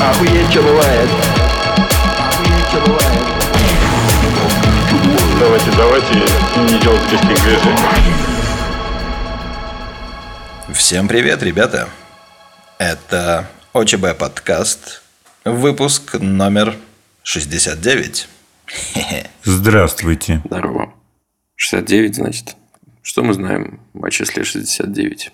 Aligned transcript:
Охуеть, 0.00 0.50
что 0.50 0.62
бывает. 0.62 1.10
Охуеть, 2.18 2.68
что 2.70 2.80
бывает. 2.86 3.20
Давайте, 5.38 5.70
давайте 5.72 6.14
не 6.14 6.80
делать 6.80 7.02
резких 7.12 7.44
движений. 7.44 7.76
Всем 10.72 11.06
привет, 11.06 11.42
ребята! 11.42 11.90
Это 12.78 13.50
ОЧБ 13.74 14.16
подкаст, 14.18 15.02
выпуск 15.44 16.14
номер 16.14 16.76
69. 17.22 18.26
Здравствуйте. 19.44 20.40
Здорово. 20.46 20.94
69, 21.56 22.14
значит. 22.14 22.56
Что 23.02 23.22
мы 23.22 23.34
знаем 23.34 23.80
о 24.00 24.08
числе 24.08 24.44
69? 24.44 25.30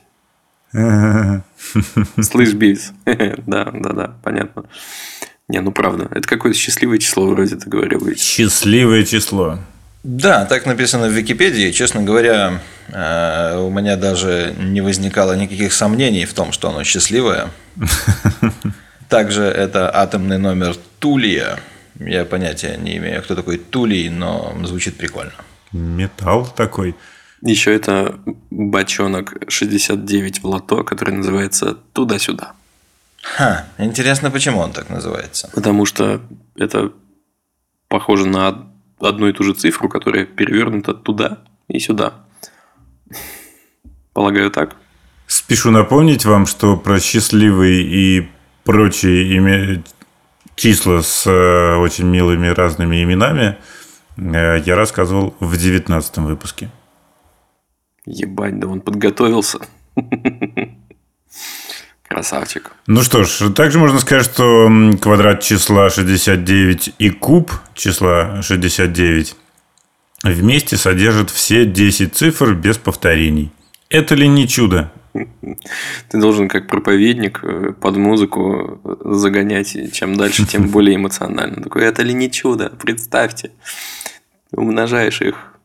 Слышь, 2.23 2.53
Бивис. 2.53 2.93
Да, 3.46 3.71
да, 3.73 3.93
да, 3.93 4.16
понятно. 4.23 4.65
Не, 5.48 5.61
ну 5.61 5.73
правда. 5.73 6.09
Это 6.11 6.27
какое-то 6.29 6.59
счастливое 6.59 6.98
число, 6.98 7.27
вроде 7.27 7.56
ты 7.56 7.69
говорил. 7.69 8.15
Счастливое 8.16 9.05
число. 9.05 9.59
Да, 10.02 10.45
так 10.45 10.66
написано 10.66 11.09
в 11.09 11.12
Википедии. 11.12 11.73
Честно 11.73 12.02
говоря, 12.02 12.61
э, 12.89 13.59
у 13.59 13.70
меня 13.70 13.97
даже 13.97 14.55
не 14.59 14.80
возникало 14.80 15.33
никаких 15.33 15.73
сомнений 15.73 16.27
в 16.27 16.33
том, 16.33 16.52
что 16.52 16.69
оно 16.69 16.84
счастливое. 16.84 17.48
Также 19.09 19.42
это 19.42 19.95
атомный 19.95 20.39
номер 20.39 20.77
Тулия. 20.98 21.59
Я 21.98 22.25
понятия 22.25 22.77
не 22.77 22.97
имею, 22.98 23.23
кто 23.23 23.34
такой 23.34 23.59
Тулий, 23.59 24.09
но 24.09 24.56
звучит 24.64 24.97
прикольно. 24.97 25.33
Металл 25.73 26.47
такой. 26.47 26.95
Еще 27.46 27.73
это 27.77 28.18
бочонок 28.50 29.34
69 29.48 30.42
в 30.42 30.46
лото, 30.46 30.82
который 30.82 31.14
называется 31.14 31.78
«Туда-сюда». 31.92 32.55
Ха, 33.22 33.66
интересно, 33.78 34.32
почему 34.32 34.59
он 34.59 34.72
так 34.72 34.91
называется. 34.91 35.48
Потому 35.55 35.86
что 35.86 36.20
это 36.56 36.92
похоже 37.86 38.27
на 38.27 38.66
одну 38.98 39.28
и 39.28 39.33
ту 39.33 39.44
же 39.44 39.55
цифру, 39.55 39.88
которая 39.88 40.25
перевернута 40.25 40.92
туда 40.92 41.38
и 41.69 41.78
сюда. 41.78 42.14
Полагаю, 44.12 44.50
так? 44.50 44.75
Спешу 45.28 45.70
напомнить 45.70 46.25
вам, 46.25 46.47
что 46.47 46.77
про 46.77 46.98
счастливые 46.98 47.83
и 47.83 48.28
прочие 48.64 49.38
име- 49.38 49.84
числа 50.56 51.00
с 51.00 51.27
э, 51.28 51.77
очень 51.77 52.06
милыми 52.06 52.48
разными 52.48 53.05
именами 53.05 53.56
э, 54.16 54.62
я 54.66 54.75
рассказывал 54.75 55.36
в 55.38 55.56
девятнадцатом 55.56 56.27
выпуске. 56.27 56.70
Ебать, 58.07 58.59
да 58.59 58.69
он 58.69 58.81
подготовился. 58.81 59.59
Красавчик. 62.09 62.73
Ну 62.87 63.03
что 63.03 63.25
ж, 63.25 63.53
также 63.53 63.79
можно 63.79 63.99
сказать, 63.99 64.25
что 64.25 64.71
квадрат 65.03 65.43
числа 65.43 65.91
69 65.91 66.95
и 66.99 67.11
куб 67.11 67.51
числа 67.75 68.41
69 68.43 69.37
вместе 70.23 70.77
содержат 70.77 71.31
все 71.31 71.67
10 71.67 72.15
цифр 72.15 72.55
без 72.55 72.79
повторений. 72.79 73.51
Это 73.91 74.15
ли 74.15 74.29
не 74.29 74.47
чудо? 74.47 74.93
Ты 75.12 76.19
должен 76.19 76.49
как 76.49 76.69
проповедник 76.69 77.41
э, 77.43 77.73
под 77.73 77.97
музыку 77.97 78.81
загонять, 79.05 79.75
и 79.75 79.91
чем 79.91 80.17
дальше, 80.17 80.47
тем 80.47 80.69
более 80.71 80.97
эмоционально. 80.97 81.62
Такой, 81.62 81.84
это 81.84 82.03
ли 82.03 82.12
не 82.12 82.31
чудо? 82.31 82.71
Представьте. 82.71 83.51
Умножаешь 84.53 85.23
их, 85.23 85.56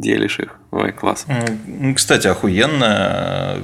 делишь 0.00 0.38
их. 0.38 0.56
Ой, 0.70 0.92
класс. 0.92 1.26
Кстати, 1.94 2.26
охуенная 2.26 3.60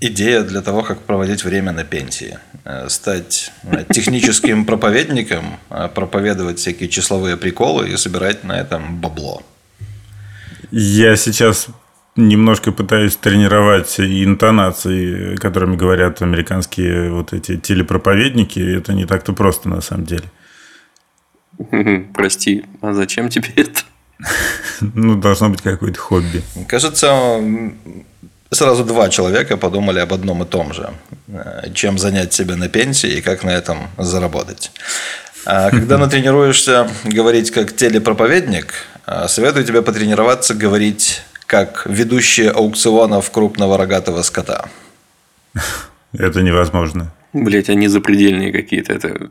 идея 0.00 0.42
для 0.42 0.60
того, 0.60 0.82
как 0.82 1.00
проводить 1.00 1.44
время 1.44 1.72
на 1.72 1.84
пенсии. 1.84 2.38
Э, 2.64 2.88
Стать 2.88 3.52
э, 3.64 3.84
техническим 3.90 4.64
проповедником, 4.66 5.44
э, 5.70 5.88
проповедовать 5.94 6.58
всякие 6.58 6.88
числовые 6.88 7.36
приколы 7.36 7.88
и 7.90 7.96
собирать 7.96 8.44
на 8.44 8.60
этом 8.60 9.00
бабло. 9.00 9.42
Я 10.70 11.16
сейчас 11.16 11.68
немножко 12.16 12.72
пытаюсь 12.72 13.16
тренировать 13.16 13.98
интонации, 13.98 15.36
которыми 15.36 15.76
говорят 15.76 16.22
американские 16.22 17.10
вот 17.10 17.32
эти 17.32 17.56
телепроповедники. 17.56 18.60
Это 18.60 18.92
не 18.92 19.04
так-то 19.04 19.32
просто 19.32 19.68
на 19.68 19.80
самом 19.80 20.06
деле. 20.06 20.24
Прости, 22.14 22.64
а 22.80 22.92
зачем 22.92 23.28
тебе 23.28 23.48
это? 23.56 23.80
Ну, 24.94 25.16
должно 25.16 25.48
быть 25.48 25.62
какое-то 25.62 25.98
хобби. 25.98 26.42
Кажется, 26.68 27.40
сразу 28.50 28.84
два 28.84 29.08
человека 29.08 29.56
подумали 29.56 30.00
об 30.00 30.12
одном 30.12 30.42
и 30.42 30.46
том 30.46 30.72
же. 30.72 30.90
Чем 31.74 31.98
занять 31.98 32.32
себя 32.32 32.56
на 32.56 32.68
пенсии 32.68 33.18
и 33.18 33.20
как 33.22 33.44
на 33.44 33.50
этом 33.50 33.88
заработать. 33.98 34.70
А 35.46 35.70
когда 35.70 35.98
натренируешься 36.04 36.88
говорить 37.04 37.50
как 37.50 37.74
телепроповедник, 37.74 38.74
э, 39.06 39.26
советую 39.28 39.64
тебе 39.64 39.82
потренироваться 39.82 40.54
говорить 40.54 41.22
как 41.46 41.86
ведущий 41.86 42.46
аукционов 42.48 43.30
крупного 43.30 43.76
рогатого 43.76 44.22
скота. 44.22 44.68
Это 46.12 46.42
невозможно. 46.42 47.12
Блять, 47.32 47.68
они 47.68 47.88
запредельные 47.88 48.52
какие-то. 48.52 48.92
Это, 48.92 49.30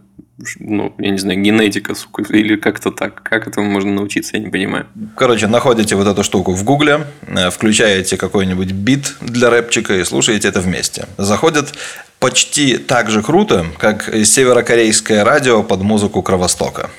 ну, 0.59 0.93
я 0.97 1.11
не 1.11 1.17
знаю, 1.17 1.41
генетика, 1.41 1.95
сука, 1.95 2.23
или 2.29 2.55
как-то 2.55 2.91
так. 2.91 3.21
Как 3.23 3.47
этому 3.47 3.69
можно 3.69 3.91
научиться, 3.91 4.37
я 4.37 4.43
не 4.43 4.49
понимаю. 4.49 4.87
Короче, 5.15 5.47
находите 5.47 5.95
вот 5.95 6.07
эту 6.07 6.23
штуку 6.23 6.53
в 6.53 6.63
Гугле, 6.63 7.05
э, 7.27 7.49
включаете 7.49 8.17
какой-нибудь 8.17 8.71
бит 8.71 9.15
для 9.21 9.49
рэпчика 9.49 9.95
и 9.95 10.03
слушаете 10.03 10.47
это 10.47 10.61
вместе. 10.61 11.07
Заходит 11.17 11.73
почти 12.19 12.77
так 12.77 13.09
же 13.09 13.21
круто, 13.21 13.65
как 13.77 14.03
северокорейское 14.03 15.23
радио 15.23 15.63
под 15.63 15.81
музыку 15.81 16.21
Кровостока. 16.21 16.89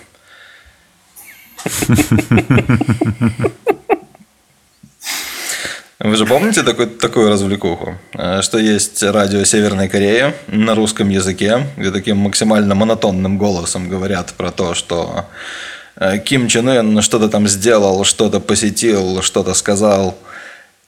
Вы 6.00 6.16
же 6.16 6.26
помните 6.26 6.62
такой, 6.62 6.86
такую 6.86 7.28
развлекуху? 7.28 7.96
Э, 8.14 8.42
Что 8.42 8.58
есть 8.58 9.02
радио 9.02 9.44
Северной 9.44 9.88
Кореи 9.88 10.34
на 10.48 10.74
русском 10.74 11.08
языке, 11.08 11.66
где 11.76 11.92
таким 11.92 12.16
максимально 12.16 12.74
монотонным 12.74 13.38
голосом 13.38 13.88
говорят 13.88 14.34
про 14.36 14.50
то, 14.50 14.74
что 14.74 15.26
э, 15.96 16.18
Ким 16.18 16.48
Чен 16.48 16.68
Ын 16.68 17.00
что-то 17.00 17.28
там 17.28 17.46
сделал, 17.46 18.04
что-то 18.04 18.40
посетил, 18.40 19.22
что-то 19.22 19.54
сказал. 19.54 20.18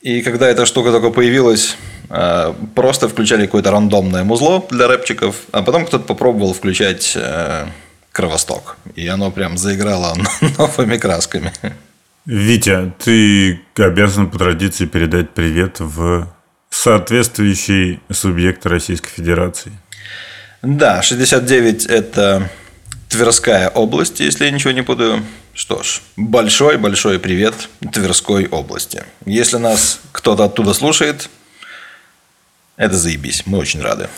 И 0.03 0.23
когда 0.23 0.49
эта 0.49 0.67
штука 0.67 0.91
только 0.91 1.11
появилась, 1.11 1.77
э, 2.11 2.53
просто 2.75 3.09
включали 3.09 3.47
какое-то 3.47 3.71
рандомное 3.71 4.25
музло 4.25 4.67
для 4.71 4.89
рэпчиков, 4.89 5.37
а 5.53 5.63
потом 5.63 5.87
кто-то 5.87 6.05
попробовал 6.05 6.53
включать 6.53 7.17
Кровосток. 8.11 8.77
И 8.97 9.07
оно 9.07 9.31
прям 9.31 9.57
заиграло 9.57 10.17
новыми 10.59 10.97
красками. 10.97 11.53
Витя, 12.27 12.93
ты 12.99 13.61
обязан 13.77 14.29
по 14.29 14.37
традиции 14.37 14.85
передать 14.85 15.31
привет 15.31 15.77
в 15.79 16.27
соответствующий 16.71 18.01
субъект 18.11 18.67
Российской 18.67 19.11
Федерации. 19.11 19.71
Да, 20.61 21.03
69– 21.03 21.87
это 21.89 22.51
Тверская 23.09 23.69
область, 23.69 24.19
если 24.19 24.47
я 24.47 24.51
ничего 24.51 24.73
не 24.73 24.83
путаю. 24.83 25.23
Что 25.55 25.85
ж, 25.85 26.03
большой-большой 26.17 27.21
привет 27.21 27.55
Тверской 27.93 28.49
области. 28.49 29.05
Если 29.25 29.59
нас 29.59 30.01
кто-то 30.11 30.47
оттуда 30.47 30.75
слушает, 30.75 31.31
это 32.77 32.97
заебись, 32.97 33.45
мы 33.47 33.59
очень 33.59 33.81
рады. 33.81 34.09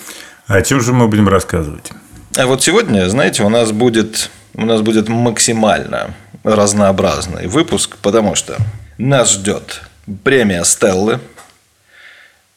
А 0.47 0.57
о 0.57 0.63
чем 0.63 0.81
же 0.81 0.95
мы 0.95 1.09
будем 1.09 1.29
рассказывать? 1.29 1.93
А 2.39 2.47
вот 2.47 2.63
сегодня, 2.63 3.07
знаете, 3.11 3.43
у 3.43 3.51
нас 3.51 3.71
будет, 3.71 4.31
у 4.55 4.65
нас 4.65 4.81
будет 4.81 5.11
максимально 5.11 6.15
разнообразный 6.55 7.47
выпуск, 7.47 7.97
потому 8.03 8.35
что 8.35 8.57
нас 8.99 9.33
ждет 9.33 9.83
премия 10.25 10.65
Стеллы. 10.65 11.21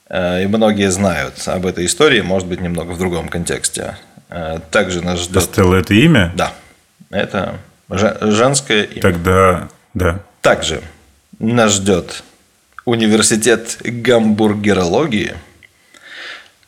Э, 0.10 0.44
И 0.44 0.48
многие 0.48 0.90
знают 0.92 1.36
об 1.48 1.66
этой 1.66 1.86
истории, 1.86 2.22
может 2.22 2.48
быть, 2.48 2.62
немного 2.62 2.92
в 2.92 2.98
другом 3.00 3.28
контексте. 3.30 3.96
Э, 4.30 4.60
Также 4.72 5.02
нас 5.04 5.20
ждет... 5.20 5.44
Стелла– 5.44 5.76
это 5.80 5.94
имя? 5.94 6.32
Да, 6.36 6.54
это 7.10 7.56
же- 7.90 8.18
женское 8.22 8.84
имя. 8.84 9.02
Тогда, 9.02 9.70
да. 9.94 10.20
Также 10.42 10.82
нас 11.40 11.74
ждет 11.74 12.24
университет 12.86 13.78
гамбургерологии. 13.84 15.36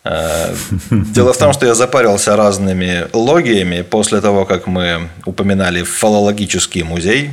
Э, 0.03 0.53
Дело 0.89 1.33
в 1.33 1.37
том, 1.37 1.53
что 1.53 1.65
я 1.65 1.75
запарился 1.75 2.35
разными 2.35 3.07
логиями 3.13 3.81
после 3.81 4.21
того, 4.21 4.45
как 4.45 4.67
мы 4.67 5.09
упоминали 5.25 5.83
фалологический 5.83 6.83
музей. 6.83 7.31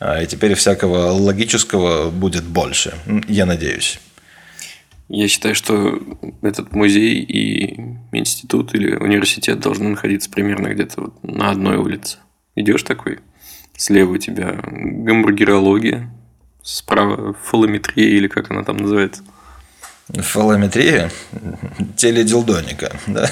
Э, 0.00 0.22
И 0.22 0.26
теперь 0.26 0.54
всякого 0.54 1.10
логического 1.12 2.10
будет 2.10 2.44
больше. 2.44 2.94
Я 3.28 3.46
надеюсь. 3.46 4.00
Я 5.08 5.28
считаю, 5.28 5.54
что 5.54 6.00
этот 6.42 6.72
музей 6.72 7.20
и 7.20 7.80
институт 8.10 8.74
или 8.74 8.96
университет 8.96 9.60
должны 9.60 9.90
находиться 9.90 10.28
примерно 10.28 10.68
где-то 10.68 11.00
вот 11.00 11.22
на 11.22 11.50
одной 11.50 11.76
улице. 11.76 12.18
Идешь 12.56 12.82
такой, 12.82 13.20
слева 13.76 14.12
у 14.14 14.16
тебя 14.18 14.58
гамбургерология, 14.64 16.10
справа 16.62 17.34
фалометрия 17.44 18.08
или 18.08 18.26
как 18.26 18.50
она 18.50 18.64
там 18.64 18.78
называется. 18.78 19.22
Фалометрия? 20.12 21.10
Теледилдоника, 21.96 22.96
да? 23.06 23.30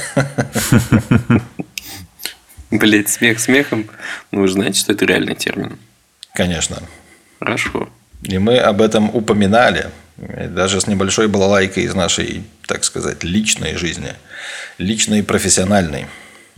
Блять, 2.71 3.09
смех 3.09 3.39
смехом. 3.39 3.89
Ну, 4.33 4.41
вы 4.41 4.49
знаете, 4.49 4.81
что 4.81 4.93
это 4.93 5.05
реальный 5.05 5.37
термин. 5.37 5.79
Конечно. 6.35 6.83
Хорошо. 7.39 7.89
И 8.23 8.39
мы 8.39 8.59
об 8.59 8.81
этом 8.81 9.15
упоминали, 9.15 9.91
даже 10.17 10.81
с 10.81 10.87
небольшой 10.87 11.29
балалайкой 11.29 11.85
из 11.85 11.95
нашей, 11.95 12.45
так 12.67 12.83
сказать, 12.83 13.23
личной 13.23 13.77
жизни. 13.77 14.15
Личной 14.79 15.21
и 15.21 15.23
профессиональной. 15.23 16.07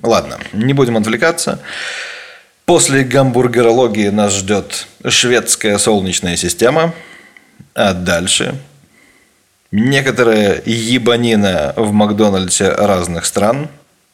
Ладно, 0.02 0.38
не 0.52 0.72
будем 0.72 0.96
отвлекаться. 0.96 1.60
После 2.64 3.04
гамбургерологии 3.04 4.08
нас 4.08 4.34
ждет 4.34 4.86
шведская 5.06 5.76
солнечная 5.78 6.36
система. 6.36 6.94
А 7.74 7.92
дальше 7.92 8.54
некоторая 9.70 10.62
ебанина 10.64 11.72
в 11.76 11.92
Макдональдсе 11.92 12.70
разных 12.70 13.26
стран. 13.26 13.68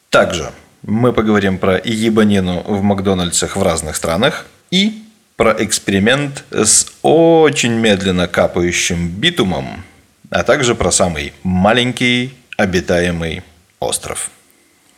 Также 0.09 0.51
мы 0.83 1.13
поговорим 1.13 1.57
про 1.57 1.79
ебанину 1.83 2.61
в 2.61 2.81
Макдональдсах 2.81 3.55
в 3.55 3.63
разных 3.63 3.95
странах. 3.95 4.45
И 4.71 5.03
про 5.35 5.55
эксперимент 5.59 6.43
с 6.51 6.87
очень 7.01 7.73
медленно 7.73 8.27
капающим 8.27 9.07
битумом, 9.09 9.83
а 10.29 10.43
также 10.43 10.75
про 10.75 10.91
самый 10.91 11.33
маленький 11.43 12.33
обитаемый 12.57 13.43
остров. 13.79 14.29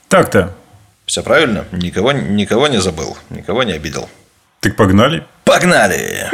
Так-то. 0.07 0.53
Все 1.05 1.23
правильно? 1.23 1.65
Никого, 1.71 2.11
никого 2.11 2.67
не 2.67 2.81
забыл, 2.81 3.17
никого 3.29 3.63
не 3.63 3.73
обидел. 3.73 4.09
Так 4.59 4.75
погнали? 4.75 5.23
Погнали! 5.43 6.29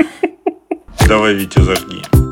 Давай, 1.07 1.33
Витя, 1.33 1.61
зажги. 1.61 2.30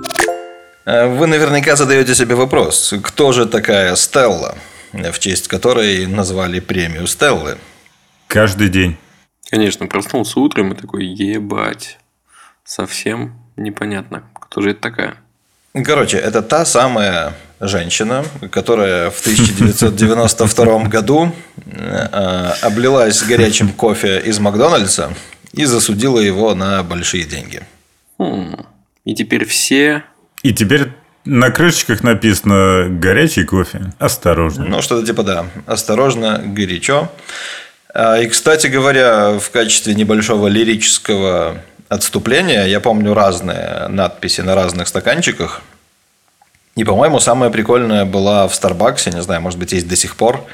А 0.91 1.07
Вы 1.07 1.27
наверняка 1.27 1.75
задаете 1.75 2.15
себе 2.15 2.33
вопрос, 2.33 2.95
кто 3.03 3.31
же 3.31 3.45
такая 3.45 3.95
Стелла, 3.95 4.55
в 4.91 5.19
честь 5.19 5.47
которой 5.47 6.07
назвали 6.07 6.59
премию 6.59 7.05
Стеллы? 7.05 7.59
Каждый 8.25 8.69
день. 8.69 8.97
Конечно, 9.51 9.85
проснулся 9.85 10.39
утром 10.39 10.73
и 10.73 10.75
такой, 10.75 11.05
ебать. 11.05 11.99
Совсем 12.63 13.35
непонятно, 13.55 14.23
кто 14.33 14.61
же 14.61 14.71
это 14.71 14.81
такая. 14.81 15.15
Короче, 15.85 16.17
это 16.17 16.41
та 16.41 16.65
самая 16.65 17.33
женщина, 17.59 18.25
которая 18.51 19.11
в 19.11 19.21
1992 19.21 20.79
году 20.85 21.31
э, 21.67 22.53
облилась 22.63 23.21
горячим 23.21 23.73
кофе 23.73 24.21
из 24.21 24.39
Макдональдса 24.39 25.13
и 25.51 25.65
засудила 25.65 26.17
его 26.17 26.55
на 26.55 26.81
большие 26.81 27.25
деньги. 27.25 27.61
Хм. 28.17 28.65
И 29.05 29.13
теперь 29.13 29.45
все... 29.45 30.03
И 30.43 30.53
теперь 30.53 30.89
на 31.25 31.51
крышечках 31.51 32.01
написано 32.01 32.87
«горячий 32.89 33.43
кофе». 33.43 33.93
Осторожно. 33.99 34.65
Ну, 34.65 34.81
что-то 34.81 35.05
типа 35.05 35.23
да. 35.23 35.45
Осторожно, 35.65 36.41
горячо. 36.43 37.11
А, 37.93 38.17
И, 38.19 38.27
кстати 38.27 38.67
говоря, 38.67 39.37
в 39.39 39.49
качестве 39.51 39.95
небольшого 39.95 40.47
лирического 40.47 41.61
отступления 41.89 42.65
я 42.65 42.79
помню 42.79 43.13
разные 43.13 43.87
надписи 43.89 44.41
на 44.41 44.55
разных 44.55 44.87
стаканчиках. 44.87 45.61
И, 46.75 46.83
по-моему, 46.83 47.19
самая 47.19 47.49
прикольная 47.49 48.05
была 48.05 48.47
в 48.47 48.55
Старбаксе, 48.55 49.11
не 49.11 49.21
знаю, 49.21 49.41
может 49.41 49.59
быть, 49.59 49.73
есть 49.73 49.87
до 49.87 49.95
сих 49.95 50.15
пор. 50.15 50.45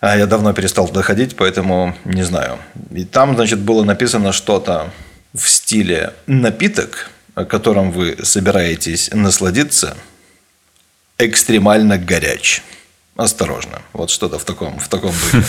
А 0.00 0.16
Я 0.16 0.26
давно 0.26 0.52
перестал 0.52 0.86
туда 0.86 1.02
поэтому 1.36 1.96
не 2.04 2.22
знаю. 2.22 2.58
И 2.90 3.04
там, 3.04 3.34
значит, 3.34 3.58
было 3.58 3.82
написано 3.82 4.32
что-то 4.32 4.90
в 5.34 5.48
стиле 5.48 6.12
«напиток, 6.26 7.10
которым 7.44 7.90
вы 7.90 8.16
собираетесь 8.22 9.10
насладиться, 9.12 9.96
экстремально 11.18 11.98
горяч». 11.98 12.62
Осторожно. 13.18 13.82
Вот 13.94 14.10
что-то 14.10 14.38
в 14.38 14.44
таком, 14.44 14.78
в 14.78 14.88
таком 14.88 15.10
духе. 15.10 15.42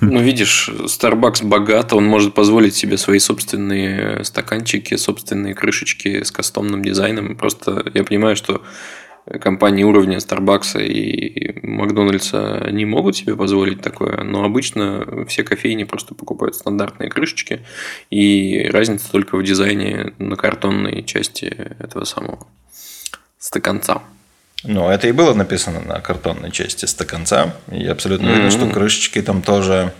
Ну, 0.00 0.20
видишь, 0.20 0.68
Starbucks 0.68 1.44
богат, 1.44 1.92
он 1.92 2.04
может 2.04 2.34
позволить 2.34 2.76
себе 2.76 2.96
свои 2.98 3.18
собственные 3.18 4.24
стаканчики, 4.24 4.94
собственные 4.94 5.54
крышечки 5.54 6.22
с 6.22 6.30
кастомным 6.30 6.84
дизайном. 6.84 7.34
Просто 7.34 7.84
я 7.94 8.04
понимаю, 8.04 8.36
что 8.36 8.62
компании 9.40 9.84
уровня 9.84 10.18
Starbucks 10.18 10.82
и 10.82 11.66
Макдональдса 11.66 12.68
не 12.70 12.84
могут 12.84 13.16
себе 13.16 13.36
позволить 13.36 13.80
такое, 13.80 14.22
но 14.22 14.44
обычно 14.44 15.24
все 15.26 15.44
кофейни 15.44 15.84
просто 15.84 16.14
покупают 16.14 16.54
стандартные 16.56 17.10
крышечки, 17.10 17.60
и 18.10 18.68
разница 18.72 19.10
только 19.10 19.36
в 19.36 19.42
дизайне 19.42 20.12
на 20.18 20.36
картонной 20.36 21.02
части 21.04 21.44
этого 21.78 22.04
самого 22.04 22.46
стаканца. 23.38 24.02
Ну, 24.62 24.90
это 24.90 25.08
и 25.08 25.12
было 25.12 25.32
написано 25.32 25.80
на 25.80 26.00
картонной 26.00 26.50
части 26.50 26.84
стаканца. 26.84 27.56
И 27.70 27.82
я 27.82 27.92
абсолютно 27.92 28.30
уверен, 28.30 28.50
что 28.50 28.68
крышечки 28.68 29.22
там 29.22 29.40
тоже 29.40 29.94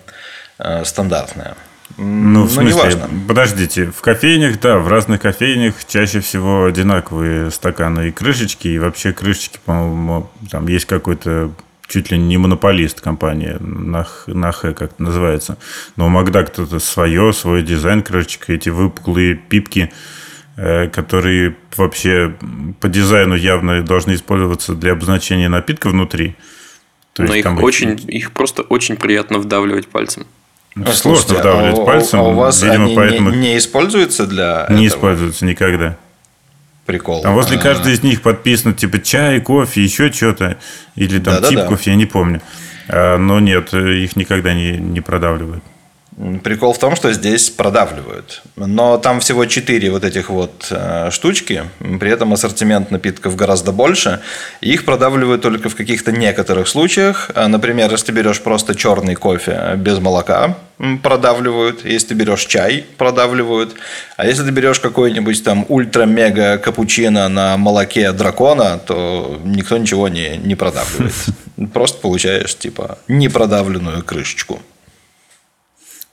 э, 0.58 0.84
стандартные. 0.84 1.54
М, 2.00 2.32
Ну, 2.32 2.44
в 2.44 2.50
смысле, 2.50 2.70
неважно. 2.72 3.08
подождите, 3.28 3.86
в 3.86 4.00
кофейнях, 4.00 4.58
да, 4.60 4.78
в 4.78 4.88
разных 4.88 5.20
кофейнях 5.20 5.74
чаще 5.86 6.20
всего 6.20 6.64
одинаковые 6.64 7.50
стаканы 7.50 8.08
и 8.08 8.10
крышечки, 8.10 8.68
и 8.68 8.78
вообще 8.78 9.12
крышечки, 9.12 9.58
по-моему, 9.64 10.30
там 10.50 10.66
есть 10.66 10.86
какой-то 10.86 11.52
чуть 11.86 12.10
ли 12.10 12.18
не 12.18 12.38
монополист 12.38 13.00
компания, 13.00 13.58
Нах, 13.60 14.24
Нахэ 14.26 14.72
как 14.74 14.92
это 14.92 15.02
называется. 15.02 15.58
Но 15.96 16.06
у 16.06 16.08
Магда 16.08 16.44
кто-то 16.44 16.78
свое, 16.78 17.32
свой 17.32 17.62
дизайн 17.62 18.02
крышечек, 18.02 18.48
эти 18.48 18.68
выпуклые 18.68 19.34
пипки, 19.34 19.92
э, 20.56 20.88
которые 20.88 21.56
вообще 21.76 22.34
по 22.80 22.88
дизайну 22.88 23.34
явно 23.34 23.82
должны 23.82 24.14
использоваться 24.14 24.74
для 24.74 24.92
обозначения 24.92 25.48
напитка 25.48 25.88
внутри. 25.90 26.36
То 27.12 27.24
Но 27.24 27.34
их, 27.34 27.42
там 27.42 27.62
очень, 27.62 28.00
их 28.08 28.30
просто 28.30 28.62
очень 28.62 28.96
приятно 28.96 29.38
вдавливать 29.38 29.88
пальцем. 29.88 30.26
А, 30.76 30.92
сложно 30.92 30.94
слушайте, 31.22 31.34
вдавливать 31.34 31.78
а 31.78 31.84
пальцем, 31.84 32.20
А 32.20 32.22
у 32.22 32.32
вас 32.34 32.62
видимо, 32.62 32.84
они 32.84 32.90
не- 32.92 32.96
поэтому 32.96 33.30
не, 33.30 33.58
используются 33.58 34.26
для 34.26 34.66
не 34.70 34.86
этого 34.86 34.98
используются 34.98 35.44
никогда. 35.44 35.96
прикола? 36.86 37.22
Там 37.22 37.34
возле 37.34 37.56
А, 37.58 37.60
каждой 37.60 37.92
из 37.94 38.02
них 38.02 38.22
подписано 38.22 38.72
типа 38.74 39.00
чай, 39.00 39.40
кофе, 39.40 39.82
еще 39.82 40.10
что-то. 40.12 40.56
Или 40.96 41.18
там 41.18 41.34
Да-да-да. 41.34 41.48
тип 41.48 41.64
кофе, 41.66 41.90
я 41.90 41.96
не 41.96 42.06
помню. 42.06 42.40
А, 42.88 43.16
Но 43.18 43.40
нет, 43.40 43.74
их 43.74 44.16
никогда 44.16 44.54
не, 44.54 44.72
не 44.78 45.00
продавливают. 45.00 45.62
Прикол 46.42 46.74
в 46.74 46.78
том, 46.78 46.96
что 46.96 47.12
здесь 47.12 47.48
продавливают. 47.48 48.42
Но 48.56 48.98
там 48.98 49.20
всего 49.20 49.46
4 49.46 49.90
вот 49.90 50.04
этих 50.04 50.28
вот 50.28 50.66
э, 50.70 51.08
штучки. 51.10 51.62
При 51.78 52.10
этом 52.10 52.34
ассортимент 52.34 52.90
напитков 52.90 53.36
гораздо 53.36 53.72
больше. 53.72 54.20
И 54.60 54.70
их 54.70 54.84
продавливают 54.84 55.40
только 55.40 55.70
в 55.70 55.76
каких-то 55.76 56.12
некоторых 56.12 56.68
случаях. 56.68 57.30
А, 57.34 57.48
Например, 57.48 57.90
если 57.90 58.06
ты 58.06 58.12
берешь 58.12 58.42
просто 58.42 58.74
черный 58.74 59.14
кофе 59.14 59.74
без 59.78 59.98
молока, 59.98 60.58
продавливают. 61.02 61.86
Если 61.86 62.08
ты 62.08 62.14
берешь 62.14 62.44
чай, 62.44 62.84
продавливают. 62.98 63.74
А 64.18 64.26
если 64.26 64.44
ты 64.44 64.50
берешь 64.50 64.78
какой-нибудь 64.78 65.42
там 65.42 65.64
ультра-мега 65.68 66.58
капучино 66.58 67.28
на 67.28 67.56
молоке 67.56 68.12
дракона, 68.12 68.78
то 68.78 69.40
никто 69.44 69.78
ничего 69.78 70.08
не, 70.08 70.36
не 70.36 70.54
продавливает. 70.54 71.14
Просто 71.72 71.98
получаешь 71.98 72.58
типа 72.58 72.98
непродавленную 73.08 74.04
крышечку. 74.04 74.60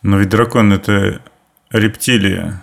Но 0.01 0.17
ведь 0.19 0.29
дракон 0.29 0.73
это 0.73 1.21
рептилия. 1.71 2.61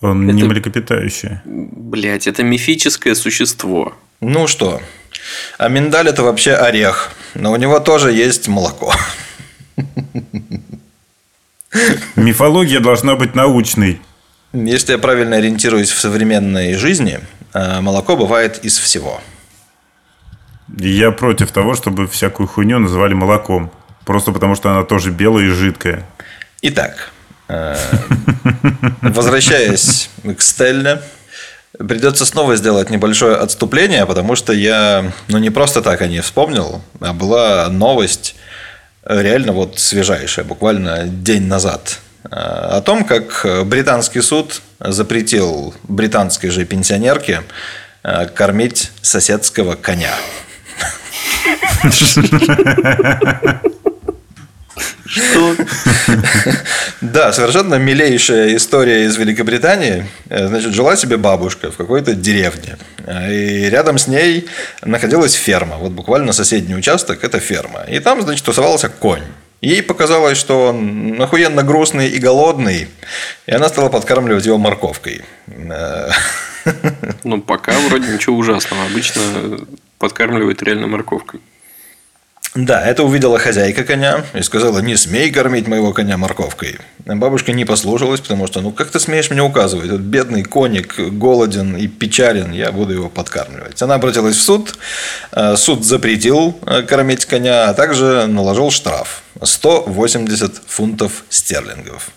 Он 0.00 0.26
не 0.26 0.40
Это- 0.42 0.50
млекопитающее. 0.50 1.42
Блять, 1.44 2.26
это 2.26 2.42
мифическое 2.42 3.14
существо. 3.14 3.94
Ну 4.20 4.46
что, 4.46 4.80
а 5.58 5.68
миндаль 5.68 6.08
это 6.08 6.22
вообще 6.22 6.54
орех, 6.54 7.12
но 7.34 7.52
у 7.52 7.56
него 7.56 7.80
тоже 7.80 8.12
есть 8.12 8.48
молоко. 8.48 8.92
Мифология 12.16 12.80
должна 12.80 13.16
быть 13.16 13.34
научной. 13.34 14.00
Если 14.52 14.92
я 14.92 14.98
правильно 14.98 15.36
ориентируюсь 15.36 15.90
в 15.90 15.98
современной 15.98 16.74
жизни, 16.74 17.18
э, 17.52 17.80
молоко 17.80 18.16
бывает 18.16 18.64
из 18.64 18.78
всего. 18.78 19.20
Я 20.78 21.10
против 21.10 21.50
того, 21.50 21.74
чтобы 21.74 22.06
всякую 22.06 22.46
хуйню 22.46 22.78
называли 22.78 23.14
молоком. 23.14 23.70
Просто 24.04 24.32
потому, 24.32 24.54
что 24.54 24.70
она 24.70 24.84
тоже 24.84 25.10
белая 25.10 25.46
и 25.46 25.50
жидкая. 25.50 26.06
Итак, 26.62 27.10
э, 27.48 27.76
возвращаясь 29.02 30.10
к 30.22 30.40
Стелле, 30.40 31.02
придется 31.78 32.26
снова 32.26 32.56
сделать 32.56 32.90
небольшое 32.90 33.36
отступление, 33.36 34.06
потому 34.06 34.36
что 34.36 34.52
я 34.52 35.12
ну, 35.28 35.38
не 35.38 35.50
просто 35.50 35.82
так 35.82 36.02
о 36.02 36.06
ней 36.06 36.20
вспомнил, 36.20 36.82
а 37.00 37.12
была 37.12 37.68
новость 37.68 38.36
э, 39.04 39.22
реально 39.22 39.52
вот 39.52 39.78
свежайшая, 39.78 40.44
буквально 40.44 41.04
день 41.06 41.46
назад, 41.46 42.00
э, 42.24 42.28
о 42.28 42.82
том, 42.82 43.04
как 43.04 43.46
британский 43.64 44.20
суд 44.20 44.60
запретил 44.80 45.74
британской 45.84 46.50
же 46.50 46.64
пенсионерке 46.64 47.42
кормить 48.34 48.90
соседского 49.00 49.76
коня. 49.76 50.12
Что? 55.06 55.54
Да, 57.00 57.32
совершенно 57.32 57.74
милейшая 57.76 58.56
история 58.56 59.04
из 59.04 59.16
Великобритании. 59.16 60.06
Э, 60.30 60.48
Значит, 60.48 60.72
жила 60.72 60.96
себе 60.96 61.16
бабушка 61.16 61.70
в 61.70 61.76
какой-то 61.76 62.14
деревне. 62.14 62.76
Э, 63.06 63.32
И 63.32 63.68
рядом 63.70 63.98
с 63.98 64.06
ней 64.08 64.46
находилась 64.82 65.34
ферма. 65.34 65.76
Вот 65.76 65.92
буквально 65.92 66.32
соседний 66.32 66.74
участок– 66.74 67.18
это 67.24 67.38
ферма. 67.40 67.82
И 67.88 67.98
там, 68.00 68.22
значит, 68.22 68.44
тусовался 68.44 68.88
конь. 68.88 69.22
Ей 69.60 69.82
показалось, 69.82 70.36
что 70.38 70.68
он 70.68 71.20
охуенно 71.20 71.62
грустный 71.62 72.08
и 72.08 72.18
голодный, 72.18 72.88
и 73.46 73.52
она 73.52 73.68
стала 73.68 73.88
подкармливать 73.88 74.44
его 74.46 74.58
морковкой. 74.58 75.22
Э, 75.46 76.10
Ну, 77.24 77.40
пока 77.42 77.72
вроде 77.88 78.08
ничего 78.08 78.36
ужасного. 78.36 78.84
Обычно 78.86 79.20
подкармливают 79.98 80.62
реально 80.62 80.86
морковкой. 80.86 81.40
Да, 82.54 82.80
это 82.86 83.02
увидела 83.02 83.40
хозяйка 83.40 83.82
коня 83.82 84.24
и 84.32 84.40
сказала, 84.42 84.78
не 84.78 84.96
смей 84.96 85.32
кормить 85.32 85.66
моего 85.66 85.92
коня 85.92 86.16
морковкой. 86.16 86.78
Бабушка 87.04 87.50
не 87.50 87.64
послушалась, 87.64 88.20
потому 88.20 88.46
что, 88.46 88.60
ну 88.60 88.70
как 88.70 88.92
ты 88.92 89.00
смеешь 89.00 89.28
мне 89.30 89.42
указывать? 89.42 89.90
Вот 89.90 90.00
бедный 90.00 90.44
коник 90.44 90.94
голоден 90.96 91.76
и 91.76 91.88
печален, 91.88 92.52
я 92.52 92.70
буду 92.70 92.92
его 92.92 93.08
подкармливать. 93.08 93.82
Она 93.82 93.96
обратилась 93.96 94.36
в 94.36 94.42
суд, 94.42 94.76
э, 95.32 95.56
суд 95.56 95.84
запретил 95.84 96.56
э, 96.64 96.82
кормить 96.82 97.24
коня, 97.24 97.70
а 97.70 97.74
также 97.74 98.28
наложил 98.28 98.70
штраф 98.70 99.24
180 99.42 100.62
фунтов 100.68 101.24
стерлингов. 101.30 102.10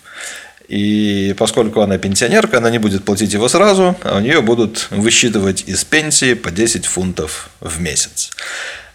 И 0.68 1.34
поскольку 1.36 1.80
она 1.80 1.98
пенсионерка, 1.98 2.58
она 2.58 2.70
не 2.70 2.78
будет 2.78 3.04
платить 3.04 3.32
его 3.32 3.48
сразу, 3.48 3.96
а 4.04 4.18
у 4.18 4.20
нее 4.20 4.40
будут 4.40 4.86
высчитывать 4.90 5.64
из 5.66 5.82
пенсии 5.82 6.34
по 6.34 6.52
10 6.52 6.86
фунтов 6.86 7.50
в 7.60 7.80
месяц. 7.80 8.30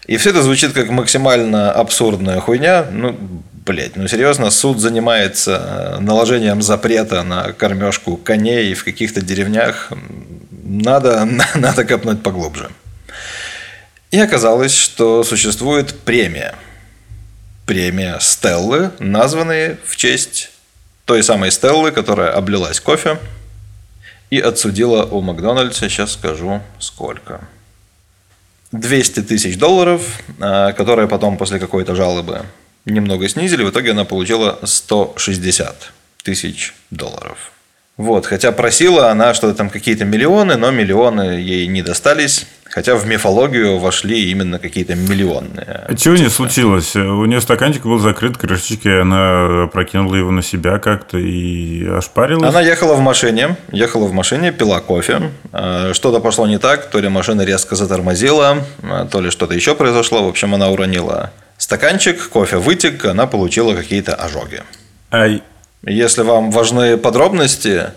И 0.06 0.16
все 0.16 0.30
это 0.30 0.42
звучит 0.42 0.72
как 0.72 0.90
максимально 0.90 1.72
абсурдная 1.72 2.40
хуйня. 2.40 2.86
Ну, 2.90 3.16
блядь, 3.64 3.96
ну 3.96 4.06
серьезно, 4.06 4.50
суд 4.50 4.78
занимается 4.78 5.96
э, 5.96 6.00
наложением 6.00 6.60
запрета 6.60 7.22
на 7.22 7.52
кормежку 7.52 8.16
коней 8.16 8.74
в 8.74 8.84
каких-то 8.84 9.22
деревнях. 9.22 9.90
Надо, 10.50 11.26
надо 11.54 11.84
копнуть 11.84 12.22
поглубже. 12.22 12.70
И 14.10 14.18
оказалось, 14.18 14.76
что 14.76 15.24
существует 15.24 15.94
премия. 16.00 16.54
Премия 17.66 18.18
Стеллы, 18.20 18.90
названные 18.98 19.78
в 19.86 19.96
честь 19.96 20.50
той 21.06 21.22
самой 21.22 21.50
Стеллы, 21.50 21.92
которая 21.92 22.30
облилась 22.30 22.78
кофе 22.78 23.18
и 24.28 24.38
отсудила 24.38 25.04
у 25.04 25.22
Макдональдса, 25.22 25.88
сейчас 25.88 26.12
скажу 26.12 26.60
сколько. 26.78 27.40
200 28.80 29.22
тысяч 29.22 29.56
долларов, 29.56 30.20
а, 30.40 30.72
которые 30.72 31.08
потом 31.08 31.36
после 31.36 31.58
какой-то 31.58 31.94
жалобы 31.94 32.42
немного 32.84 33.28
снизили. 33.28 33.62
В 33.64 33.70
итоге 33.70 33.92
она 33.92 34.04
получила 34.04 34.58
160 34.62 35.92
тысяч 36.22 36.74
долларов. 36.90 37.52
Вот, 37.96 38.26
хотя 38.26 38.50
просила 38.50 39.10
она 39.10 39.34
что-то 39.34 39.54
там 39.54 39.70
какие-то 39.70 40.04
миллионы, 40.04 40.56
но 40.56 40.72
миллионы 40.72 41.38
ей 41.38 41.68
не 41.68 41.82
достались. 41.82 42.46
Хотя 42.74 42.96
в 42.96 43.06
мифологию 43.06 43.78
вошли 43.78 44.32
именно 44.32 44.58
какие-то 44.58 44.96
миллионные. 44.96 45.86
Чего 45.96 46.16
не 46.16 46.28
случилось? 46.28 46.96
У 46.96 47.24
нее 47.24 47.40
стаканчик 47.40 47.84
был 47.84 48.00
закрыт 48.00 48.36
крышечкой, 48.36 49.02
она 49.02 49.68
прокинула 49.72 50.16
его 50.16 50.32
на 50.32 50.42
себя 50.42 50.80
как-то 50.80 51.16
и 51.16 51.86
ошпарилась. 51.86 52.48
Она 52.48 52.60
ехала 52.60 52.94
в 52.94 53.00
машине, 53.00 53.56
ехала 53.70 54.06
в 54.06 54.12
машине, 54.12 54.50
пила 54.50 54.80
кофе. 54.80 55.30
Э, 55.52 55.92
Что-то 55.94 56.18
пошло 56.18 56.48
не 56.48 56.58
так, 56.58 56.90
то 56.90 56.98
ли 56.98 57.08
машина 57.08 57.42
резко 57.42 57.76
затормозила, 57.76 58.64
э, 58.82 59.06
то 59.08 59.20
ли 59.20 59.30
что-то 59.30 59.54
еще 59.54 59.76
произошло. 59.76 60.24
В 60.24 60.28
общем, 60.28 60.52
она 60.52 60.68
уронила 60.68 61.30
стаканчик, 61.58 62.28
кофе 62.28 62.56
вытек, 62.56 63.04
она 63.04 63.28
получила 63.28 63.74
какие-то 63.76 64.16
ожоги. 64.16 64.64
Ай, 65.12 65.44
Если 65.86 66.22
вам 66.22 66.50
важны 66.50 66.96
подробности, 66.96 67.92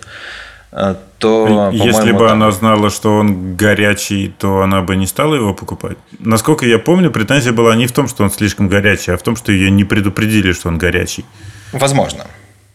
то, 1.19 1.69
если 1.71 2.11
бы 2.11 2.19
там- 2.27 2.33
она 2.33 2.51
знала, 2.51 2.89
что 2.89 3.15
он 3.17 3.55
горячий, 3.55 4.33
то 4.37 4.61
она 4.61 4.81
бы 4.81 4.95
не 4.95 5.07
стала 5.07 5.35
его 5.35 5.53
покупать. 5.53 5.97
Насколько 6.19 6.65
я 6.65 6.77
помню, 6.79 7.09
претензия 7.11 7.53
была 7.53 7.75
не 7.75 7.87
в 7.87 7.91
том, 7.91 8.07
что 8.07 8.23
он 8.23 8.29
слишком 8.31 8.67
горячий, 8.67 9.11
а 9.13 9.17
в 9.17 9.21
том, 9.23 9.35
что 9.35 9.51
ее 9.51 9.71
не 9.71 9.85
предупредили, 9.85 10.51
что 10.53 10.69
он 10.69 10.77
горячий. 10.77 11.25
Возможно. 11.71 12.25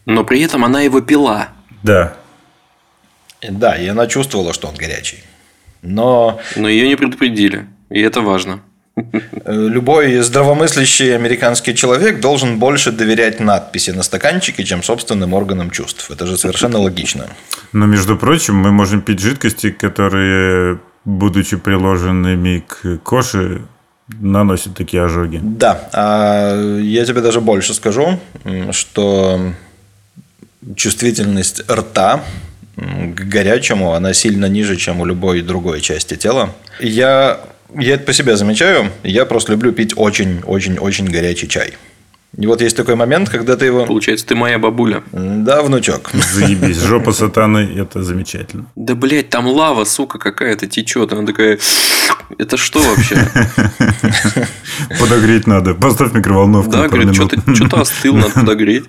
Но 0.05 0.23
при 0.23 0.41
этом 0.41 0.65
она 0.65 0.81
его 0.81 1.01
пила. 1.01 1.49
Да. 1.83 2.13
Да, 3.41 3.75
и 3.77 3.87
она 3.87 4.07
чувствовала, 4.07 4.53
что 4.53 4.67
он 4.67 4.75
горячий. 4.75 5.23
Но 5.81 6.39
Но 6.55 6.67
ее 6.69 6.87
не 6.87 6.95
предупредили. 6.95 7.67
И 7.89 7.99
это 8.01 8.21
важно. 8.21 8.59
Э, 8.95 9.01
любой 9.45 10.19
здравомыслящий 10.21 11.15
американский 11.15 11.75
человек 11.75 12.19
должен 12.19 12.59
больше 12.59 12.91
доверять 12.91 13.39
надписи 13.39 13.91
на 13.91 14.03
стаканчике, 14.03 14.63
чем 14.63 14.83
собственным 14.83 15.33
органам 15.33 15.71
чувств. 15.71 16.11
Это 16.11 16.25
же 16.25 16.37
совершенно 16.37 16.79
логично. 16.79 17.27
Но, 17.71 17.85
между 17.85 18.17
прочим, 18.17 18.55
мы 18.55 18.71
можем 18.71 19.01
пить 19.01 19.19
жидкости, 19.19 19.71
которые, 19.71 20.79
будучи 21.05 21.57
приложенными 21.57 22.63
к 22.67 22.97
коше, 23.03 23.61
наносят 24.07 24.75
такие 24.75 25.03
ожоги. 25.03 25.39
Да, 25.41 25.89
а 25.93 26.79
я 26.79 27.05
тебе 27.05 27.21
даже 27.21 27.41
больше 27.41 27.73
скажу, 27.73 28.19
что 28.71 29.53
чувствительность 30.75 31.69
рта 31.69 32.23
к 32.75 33.21
горячему, 33.21 33.93
она 33.93 34.13
сильно 34.13 34.45
ниже, 34.47 34.77
чем 34.77 34.99
у 34.99 35.05
любой 35.05 35.41
другой 35.41 35.81
части 35.81 36.15
тела. 36.15 36.55
Я, 36.79 37.39
я 37.77 37.95
это 37.95 38.05
по 38.05 38.13
себе 38.13 38.35
замечаю, 38.35 38.91
я 39.03 39.25
просто 39.25 39.51
люблю 39.51 39.71
пить 39.71 39.93
очень-очень-очень 39.95 41.05
горячий 41.05 41.47
чай. 41.47 41.73
И 42.35 42.47
вот 42.47 42.61
есть 42.61 42.75
такой 42.75 42.95
момент, 42.95 43.29
когда 43.29 43.55
ты 43.55 43.67
его... 43.67 43.85
Получается, 43.85 44.25
ты 44.25 44.35
моя 44.35 44.57
бабуля. 44.57 45.03
Да, 45.11 45.61
внучок. 45.61 46.09
Заебись. 46.13 46.77
Жопа 46.77 47.11
сатаны– 47.13 47.69
это 47.77 48.01
замечательно. 48.01 48.65
Да, 48.75 48.95
блядь, 48.95 49.29
там 49.29 49.45
лава, 49.45 49.83
сука, 49.85 50.17
какая-то 50.17 50.65
течет. 50.65 51.13
Она 51.13 51.27
такая... 51.27 51.59
Это 52.39 52.57
что 52.57 52.79
вообще? 52.79 53.17
Подогреть 54.99 55.45
надо. 55.45 55.75
Поставь 55.75 56.13
микроволновку 56.13 56.71
Да, 56.71 56.87
говорит, 56.87 57.13
что-то 57.13 57.81
остыл, 57.81 58.15
надо 58.15 58.31
подогреть. 58.31 58.85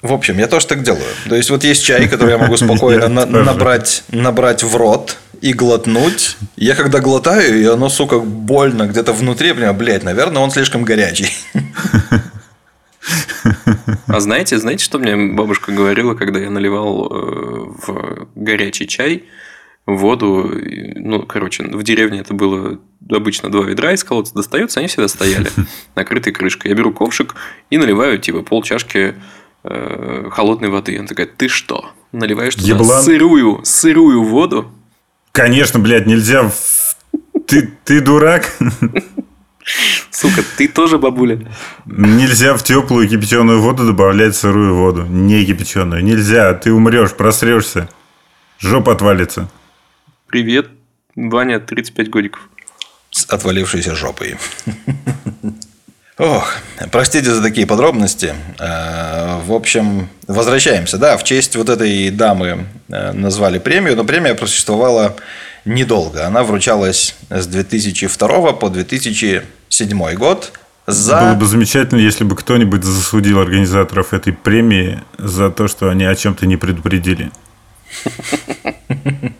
В 0.00 0.12
общем, 0.12 0.38
я 0.38 0.48
тоже 0.48 0.66
так 0.66 0.82
делаю. 0.82 1.04
То 1.28 1.36
есть, 1.36 1.50
вот 1.50 1.64
есть 1.64 1.84
чай, 1.84 2.08
который 2.08 2.30
я 2.30 2.38
могу 2.38 2.56
спокойно 2.56 3.08
набрать, 3.08 4.04
набрать 4.10 4.62
в 4.62 4.74
рот 4.74 5.18
и 5.42 5.52
глотнуть. 5.52 6.38
Я 6.56 6.74
когда 6.76 7.00
глотаю, 7.00 7.60
и 7.60 7.64
оно, 7.64 7.88
сука, 7.88 8.20
больно 8.20 8.86
где-то 8.86 9.12
внутри, 9.12 9.52
понимаю, 9.52 9.74
блядь, 9.74 10.04
наверное, 10.04 10.40
он 10.40 10.52
слишком 10.52 10.84
горячий. 10.84 11.28
А 14.06 14.20
знаете, 14.20 14.58
знаете, 14.58 14.84
что 14.84 14.98
мне 15.00 15.16
бабушка 15.34 15.72
говорила, 15.72 16.14
когда 16.14 16.38
я 16.38 16.48
наливал 16.48 17.06
э, 17.06 17.16
в 17.86 18.28
горячий 18.36 18.86
чай 18.86 19.24
воду, 19.84 20.48
ну, 20.94 21.22
короче, 21.22 21.64
в 21.64 21.82
деревне 21.82 22.20
это 22.20 22.34
было 22.34 22.78
обычно 23.10 23.50
два 23.50 23.64
ведра 23.64 23.92
из 23.92 24.04
колодца 24.04 24.34
достается, 24.34 24.78
они 24.78 24.86
всегда 24.86 25.08
стояли, 25.08 25.50
накрытой 25.96 26.32
крышкой. 26.32 26.70
Я 26.70 26.76
беру 26.76 26.92
ковшик 26.92 27.34
и 27.70 27.78
наливаю, 27.78 28.18
типа, 28.20 28.42
пол 28.42 28.62
чашки 28.62 29.16
э, 29.64 30.28
холодной 30.30 30.68
воды. 30.68 30.96
Она 30.96 31.08
такая, 31.08 31.26
ты 31.26 31.48
что, 31.48 31.90
наливаешь 32.12 32.54
туда 32.54 32.68
Еблан? 32.68 33.02
сырую, 33.02 33.60
сырую 33.64 34.22
воду? 34.22 34.70
Конечно, 35.32 35.80
блядь, 35.80 36.06
нельзя... 36.06 36.50
Ты, 37.46 37.72
ты 37.84 38.00
дурак? 38.00 38.54
Сука, 40.10 40.42
ты 40.56 40.68
тоже 40.68 40.98
бабуля? 40.98 41.40
Нельзя 41.86 42.54
в 42.54 42.62
теплую 42.62 43.08
кипяченую 43.08 43.60
воду 43.60 43.86
добавлять 43.86 44.36
сырую 44.36 44.74
воду. 44.74 45.02
Не 45.04 45.44
кипяченую. 45.44 46.04
Нельзя. 46.04 46.52
Ты 46.54 46.72
умрешь, 46.72 47.14
просрешься. 47.14 47.88
Жопа 48.58 48.92
отвалится. 48.92 49.48
Привет, 50.26 50.68
Ваня, 51.16 51.60
35 51.60 52.10
годиков. 52.10 52.48
С 53.10 53.24
отвалившейся 53.26 53.94
жопой. 53.94 54.36
Ох, 56.22 56.54
простите 56.92 57.34
за 57.34 57.42
такие 57.42 57.66
подробности. 57.66 58.32
Э, 58.60 59.40
В 59.44 59.52
общем, 59.52 60.08
возвращаемся. 60.28 60.96
Да, 60.96 61.16
в 61.16 61.24
честь 61.24 61.56
вот 61.56 61.68
этой 61.68 62.10
дамы 62.10 62.66
э, 62.88 63.10
назвали 63.10 63.58
премию, 63.58 63.96
но 63.96 64.04
премия 64.04 64.34
просуществовала 64.36 65.16
недолго. 65.64 66.24
Она 66.24 66.44
вручалась 66.44 67.16
с 67.28 67.46
2002 67.48 68.52
по 68.52 68.68
2007 68.70 70.14
год 70.14 70.52
за... 70.86 71.20
Было 71.20 71.34
бы 71.34 71.46
замечательно, 71.46 71.98
если 71.98 72.22
бы 72.22 72.36
кто-нибудь 72.36 72.84
засудил 72.84 73.40
организаторов 73.40 74.14
этой 74.14 74.32
премии 74.32 75.00
за 75.18 75.50
то, 75.50 75.66
что 75.66 75.88
они 75.88 76.04
о 76.04 76.14
чем-то 76.14 76.46
не 76.46 76.56
предупредили. 76.56 77.32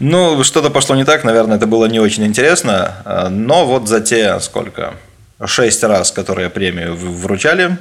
Ну, 0.00 0.44
что-то 0.44 0.70
пошло 0.70 0.94
не 0.94 1.04
так, 1.04 1.24
наверное, 1.24 1.56
это 1.56 1.66
было 1.66 1.86
не 1.86 1.98
очень 1.98 2.24
интересно. 2.24 3.02
э, 3.04 3.28
Но 3.28 3.66
вот 3.66 3.88
за 3.88 4.00
те, 4.00 4.38
сколько, 4.38 4.94
шесть 5.46 5.82
раз, 5.84 6.10
которые 6.12 6.50
премию 6.50 6.94
вручали, 6.96 7.78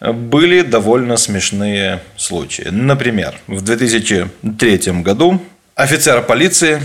были 0.00 0.62
довольно 0.62 1.16
смешные 1.16 2.00
случаи. 2.16 2.68
Например, 2.70 3.38
в 3.46 3.62
2003 3.62 4.78
году 5.02 5.42
офицер 5.74 6.22
полиции 6.22 6.80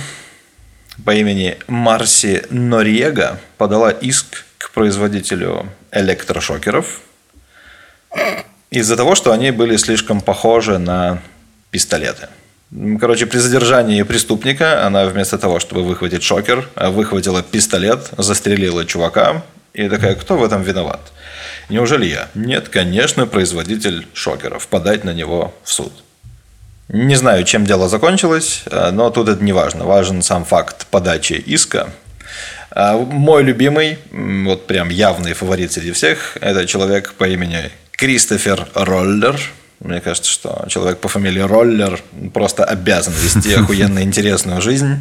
по 1.06 1.14
имени 1.14 1.58
Марси 1.68 2.44
Нориега 2.50 3.40
подала 3.58 3.92
иск 3.92 4.46
к 4.58 4.72
производителю 4.72 5.68
электрошокеров 5.92 7.02
из-за 8.70 8.96
того, 8.96 9.16
что 9.16 9.32
они 9.32 9.52
были 9.52 9.78
слишком 9.78 10.22
похожи 10.22 10.78
на 10.78 11.22
пистолеты. 11.70 12.30
Короче, 13.00 13.28
при 13.28 13.38
задержании 13.38 14.02
преступника 14.02 14.86
она 14.86 15.06
вместо 15.06 15.38
того, 15.38 15.60
чтобы 15.60 15.84
выхватить 15.84 16.24
шокер, 16.24 16.68
выхватила 16.76 17.44
пистолет, 17.44 18.10
застрелила 18.18 18.86
чувака. 18.86 19.44
И 19.74 19.90
такая, 19.90 20.16
кто 20.16 20.38
в 20.38 20.44
этом 20.44 20.62
виноват? 20.62 21.12
Неужели 21.70 22.06
я? 22.06 22.30
Нет, 22.36 22.70
конечно, 22.70 23.26
производитель 23.26 24.08
шокеров. 24.14 24.68
Подать 24.68 25.04
на 25.04 25.14
него 25.14 25.54
в 25.64 25.72
суд. 25.72 25.92
Не 26.90 27.16
знаю, 27.16 27.44
чем 27.44 27.66
дело 27.66 27.90
закончилось, 27.90 28.64
но 28.92 29.10
тут 29.10 29.30
это 29.30 29.44
не 29.44 29.54
важно. 29.54 29.86
Важен 29.86 30.22
сам 30.22 30.46
факт 30.46 30.86
подачи 30.88 31.34
иска. 31.34 31.90
Мой 32.76 33.44
любимый, 33.44 33.98
вот 34.12 34.68
прям 34.68 34.90
явный 34.90 35.34
фаворит 35.34 35.72
среди 35.72 35.92
всех, 35.92 36.38
это 36.42 36.68
человек 36.68 37.14
по 37.14 37.28
имени 37.28 37.72
Кристофер 37.92 38.68
Роллер– 38.76 39.40
мне 39.84 40.00
кажется, 40.00 40.32
что 40.32 40.66
человек 40.70 41.00
по 41.00 41.10
фамилии 41.10 41.42
Роллер 41.42 42.02
просто 42.34 42.64
обязан 42.64 43.14
вести 43.14 43.54
охуенно 43.60 44.02
интересную 44.02 44.62
жизнь. 44.62 44.98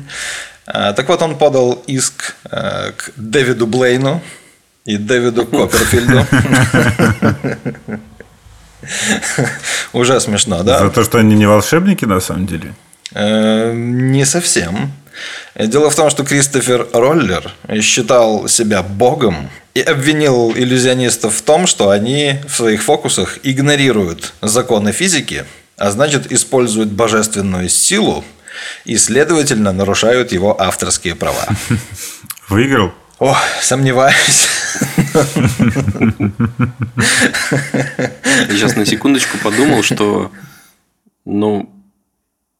А, 0.66 0.92
так 0.92 1.08
вот, 1.08 1.22
он 1.22 1.38
подал 1.38 1.84
иск 1.86 2.34
э, 2.50 2.90
к 2.96 3.12
Дэвиду 3.16 3.66
Блейну 3.68 4.20
и 4.84 4.96
Дэвиду 4.96 5.46
Копперфильду. 5.46 6.26
Уже 9.92 10.20
смешно, 10.20 10.62
да? 10.62 10.78
За 10.80 10.90
то, 10.90 11.04
что 11.04 11.18
они 11.18 11.36
не 11.36 11.46
волшебники 11.46 12.04
на 12.04 12.20
самом 12.20 12.46
деле? 12.46 12.74
Э, 13.14 13.72
не 13.74 14.24
совсем. 14.24 14.92
Дело 15.54 15.90
в 15.90 15.94
том, 15.94 16.10
что 16.10 16.24
Кристофер 16.24 16.88
Роллер 16.92 17.52
считал 17.80 18.48
себя 18.48 18.82
богом 18.82 19.50
и 19.74 19.80
обвинил 19.80 20.52
иллюзионистов 20.52 21.36
в 21.36 21.42
том, 21.42 21.66
что 21.66 21.90
они 21.90 22.40
в 22.48 22.56
своих 22.56 22.82
фокусах 22.82 23.38
игнорируют 23.42 24.32
законы 24.40 24.92
физики, 24.92 25.44
а 25.76 25.90
значит 25.90 26.32
используют 26.32 26.90
божественную 26.90 27.68
силу 27.68 28.24
и, 28.84 28.96
следовательно, 28.96 29.72
нарушают 29.72 30.32
его 30.32 30.60
авторские 30.60 31.14
права. 31.14 31.46
Выиграл? 32.48 32.92
О, 33.22 33.36
сомневаюсь. 33.60 34.48
Я 35.14 35.22
сейчас 38.48 38.74
на 38.74 38.84
секундочку 38.84 39.38
подумал, 39.38 39.84
что 39.84 40.32
ну, 41.24 41.70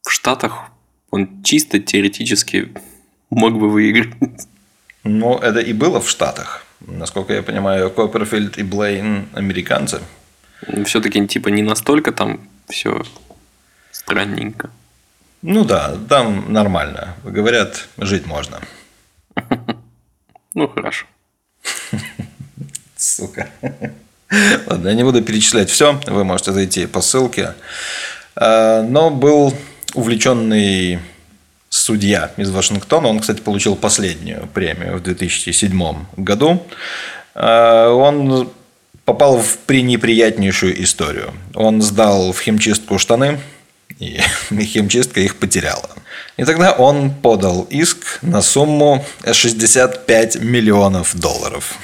в 0.07 0.09
Штатах 0.09 0.71
он 1.11 1.43
чисто 1.43 1.79
теоретически 1.79 2.71
мог 3.29 3.59
бы 3.59 3.69
выиграть. 3.69 4.13
Ну, 5.03 5.37
это 5.37 5.59
и 5.59 5.73
было 5.73 5.99
в 5.99 6.09
Штатах. 6.09 6.65
Насколько 6.79 7.33
я 7.33 7.43
понимаю, 7.43 7.91
Копперфильд 7.91 8.57
и 8.57 8.63
Блейн 8.63 9.27
американцы. 9.33 9.99
Все-таки 10.85 11.27
типа 11.27 11.49
не 11.49 11.61
настолько 11.61 12.13
там 12.13 12.39
все 12.69 13.03
странненько. 13.91 14.69
Ну 15.41 15.65
да, 15.65 15.97
там 16.07 16.53
нормально. 16.53 17.15
Говорят, 17.25 17.89
жить 17.97 18.25
можно. 18.27 18.61
Ну 20.53 20.67
хорошо. 20.67 21.05
Сука. 22.95 23.49
Ладно, 24.67 24.89
я 24.89 24.95
не 24.95 25.03
буду 25.03 25.21
перечислять 25.21 25.69
все. 25.69 25.99
Вы 26.07 26.23
можете 26.23 26.51
зайти 26.51 26.85
по 26.85 27.01
ссылке. 27.01 27.53
А, 28.35 28.81
но 28.83 29.09
был 29.09 29.53
увлеченный 29.93 30.99
судья 31.69 32.31
из 32.37 32.49
Вашингтона. 32.49 33.07
Он, 33.07 33.19
кстати, 33.19 33.41
получил 33.41 33.75
последнюю 33.75 34.47
премию 34.53 34.97
в 34.97 35.03
2007 35.03 36.05
году. 36.17 36.63
А, 37.35 37.89
он 37.89 38.49
попал 39.05 39.39
в 39.39 39.57
пренеприятнейшую 39.59 40.81
историю. 40.83 41.33
Он 41.53 41.81
сдал 41.81 42.31
в 42.31 42.39
химчистку 42.39 42.97
штаны, 42.97 43.39
и 43.99 44.19
химчистка 44.63 45.21
их 45.21 45.35
потеряла. 45.35 45.89
И 46.37 46.45
тогда 46.45 46.71
он 46.71 47.11
подал 47.11 47.67
иск 47.69 48.19
на 48.21 48.41
сумму 48.41 49.05
65 49.29 50.41
миллионов 50.41 51.15
долларов. 51.15 51.75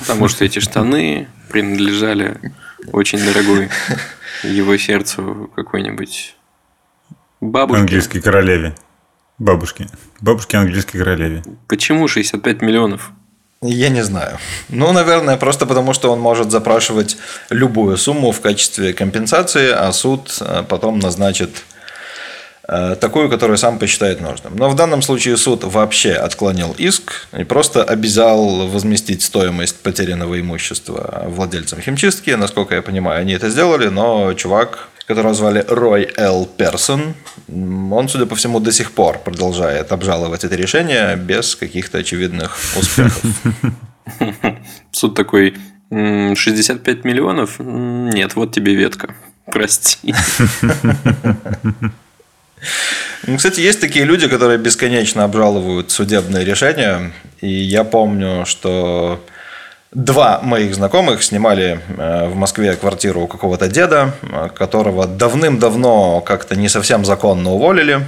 Потому 0.00 0.28
что 0.28 0.44
эти 0.44 0.58
штаны 0.58 1.28
принадлежали 1.50 2.38
очень 2.92 3.24
дорогой 3.24 3.70
его 4.42 4.76
сердцу 4.76 5.50
какой-нибудь 5.56 6.34
бабушке. 7.40 7.80
Английской 7.80 8.20
королеве. 8.20 8.74
Бабушке. 9.38 9.86
Бабушке 10.20 10.56
английской 10.56 10.98
королеве. 10.98 11.42
Почему 11.68 12.08
65 12.08 12.60
миллионов? 12.62 13.12
Я 13.60 13.88
не 13.88 14.04
знаю. 14.04 14.38
Ну, 14.68 14.92
наверное, 14.92 15.36
просто 15.36 15.66
потому, 15.66 15.92
что 15.92 16.12
он 16.12 16.20
может 16.20 16.50
запрашивать 16.52 17.16
любую 17.50 17.96
сумму 17.96 18.30
в 18.30 18.40
качестве 18.40 18.92
компенсации, 18.92 19.70
а 19.72 19.90
суд 19.92 20.38
э, 20.40 20.62
потом 20.68 21.00
назначит 21.00 21.50
э, 22.68 22.94
такую, 23.00 23.28
которую 23.28 23.58
сам 23.58 23.80
посчитает 23.80 24.20
нужным. 24.20 24.56
Но 24.56 24.70
в 24.70 24.76
данном 24.76 25.02
случае 25.02 25.36
суд 25.36 25.64
вообще 25.64 26.12
отклонил 26.12 26.72
иск 26.78 27.26
и 27.36 27.42
просто 27.42 27.82
обязал 27.82 28.68
возместить 28.68 29.22
стоимость 29.22 29.80
потерянного 29.80 30.40
имущества 30.40 31.24
владельцам 31.26 31.80
химчистки. 31.80 32.30
Насколько 32.30 32.76
я 32.76 32.82
понимаю, 32.82 33.20
они 33.22 33.32
это 33.32 33.50
сделали, 33.50 33.88
но 33.88 34.34
чувак 34.34 34.88
которого 35.08 35.34
звали 35.34 35.64
Рой 35.68 36.08
Л. 36.16 36.46
Персон. 36.46 37.14
Он, 37.48 38.08
судя 38.08 38.26
по 38.26 38.36
всему, 38.36 38.60
до 38.60 38.70
сих 38.72 38.92
пор 38.92 39.18
продолжает 39.18 39.90
обжаловать 39.90 40.44
это 40.44 40.54
решение 40.54 41.16
без 41.16 41.56
каких-то 41.56 41.98
очевидных 41.98 42.58
успехов. 42.76 43.22
Суд 44.92 45.14
такой, 45.14 45.56
65 45.90 47.04
миллионов? 47.04 47.58
Нет, 47.58 48.36
вот 48.36 48.52
тебе 48.52 48.74
ветка. 48.74 49.14
Прости. 49.46 50.14
Ну, 53.26 53.36
кстати, 53.36 53.60
есть 53.60 53.80
такие 53.80 54.04
люди, 54.04 54.28
которые 54.28 54.58
бесконечно 54.58 55.24
обжалуют 55.24 55.90
судебные 55.90 56.44
решения. 56.44 57.12
И 57.40 57.48
я 57.48 57.84
помню, 57.84 58.44
что 58.44 59.24
Два 59.94 60.40
моих 60.42 60.74
знакомых 60.74 61.22
снимали 61.22 61.80
э, 61.96 62.28
в 62.28 62.36
Москве 62.36 62.76
квартиру 62.76 63.22
у 63.22 63.26
какого-то 63.26 63.68
деда, 63.68 64.12
э, 64.20 64.50
которого 64.54 65.06
давным-давно 65.06 66.20
как-то 66.20 66.56
не 66.56 66.68
совсем 66.68 67.06
законно 67.06 67.52
уволили. 67.52 68.06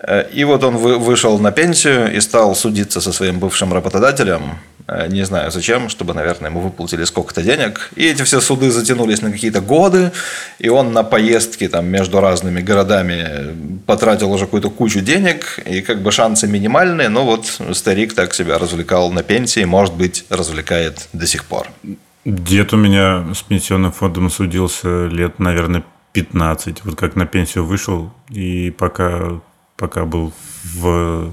Э, 0.00 0.28
и 0.32 0.44
вот 0.44 0.62
он 0.62 0.76
вышел 0.76 1.40
на 1.40 1.50
пенсию 1.50 2.14
и 2.14 2.20
стал 2.20 2.54
судиться 2.54 3.00
со 3.00 3.12
своим 3.12 3.40
бывшим 3.40 3.72
работодателем. 3.72 4.58
Э, 4.88 5.08
не 5.08 5.24
знаю 5.24 5.50
зачем, 5.50 5.88
чтобы, 5.88 6.14
наверное, 6.14 6.50
ему 6.50 6.60
выплатили 6.60 7.04
сколько-то 7.04 7.42
денег. 7.42 7.90
И 7.96 8.06
эти 8.06 8.22
все 8.22 8.40
суды 8.40 8.70
затянулись 8.70 9.22
на 9.22 9.30
какие-то 9.30 9.60
годы. 9.60 10.12
И 10.58 10.68
он 10.68 10.92
на 10.92 11.02
поездки 11.02 11.68
там, 11.68 11.86
между 11.86 12.20
разными 12.20 12.60
городами 12.60 13.80
потратил 13.86 14.32
уже 14.32 14.44
какую-то 14.44 14.70
кучу 14.70 15.00
денег. 15.00 15.58
И 15.66 15.80
как 15.80 16.02
бы 16.02 16.12
шансы 16.12 16.46
минимальные. 16.46 17.08
Но 17.08 17.24
вот 17.24 17.60
старик 17.72 18.14
так 18.14 18.34
себя 18.34 18.58
развлекал 18.58 19.10
на 19.12 19.22
пенсии. 19.22 19.64
Может 19.64 19.94
быть, 19.94 20.24
развлекает 20.30 21.08
до 21.12 21.26
сих 21.26 21.44
пор. 21.44 21.68
Дед 22.24 22.72
у 22.72 22.76
меня 22.76 23.24
с 23.34 23.42
пенсионным 23.42 23.92
фондом 23.92 24.30
судился 24.30 25.06
лет, 25.06 25.38
наверное, 25.38 25.84
15. 26.12 26.84
Вот 26.84 26.96
как 26.96 27.14
на 27.14 27.26
пенсию 27.26 27.64
вышел, 27.64 28.12
и 28.30 28.70
пока 28.70 29.40
пока 29.76 30.04
был 30.04 30.32
в, 30.64 31.32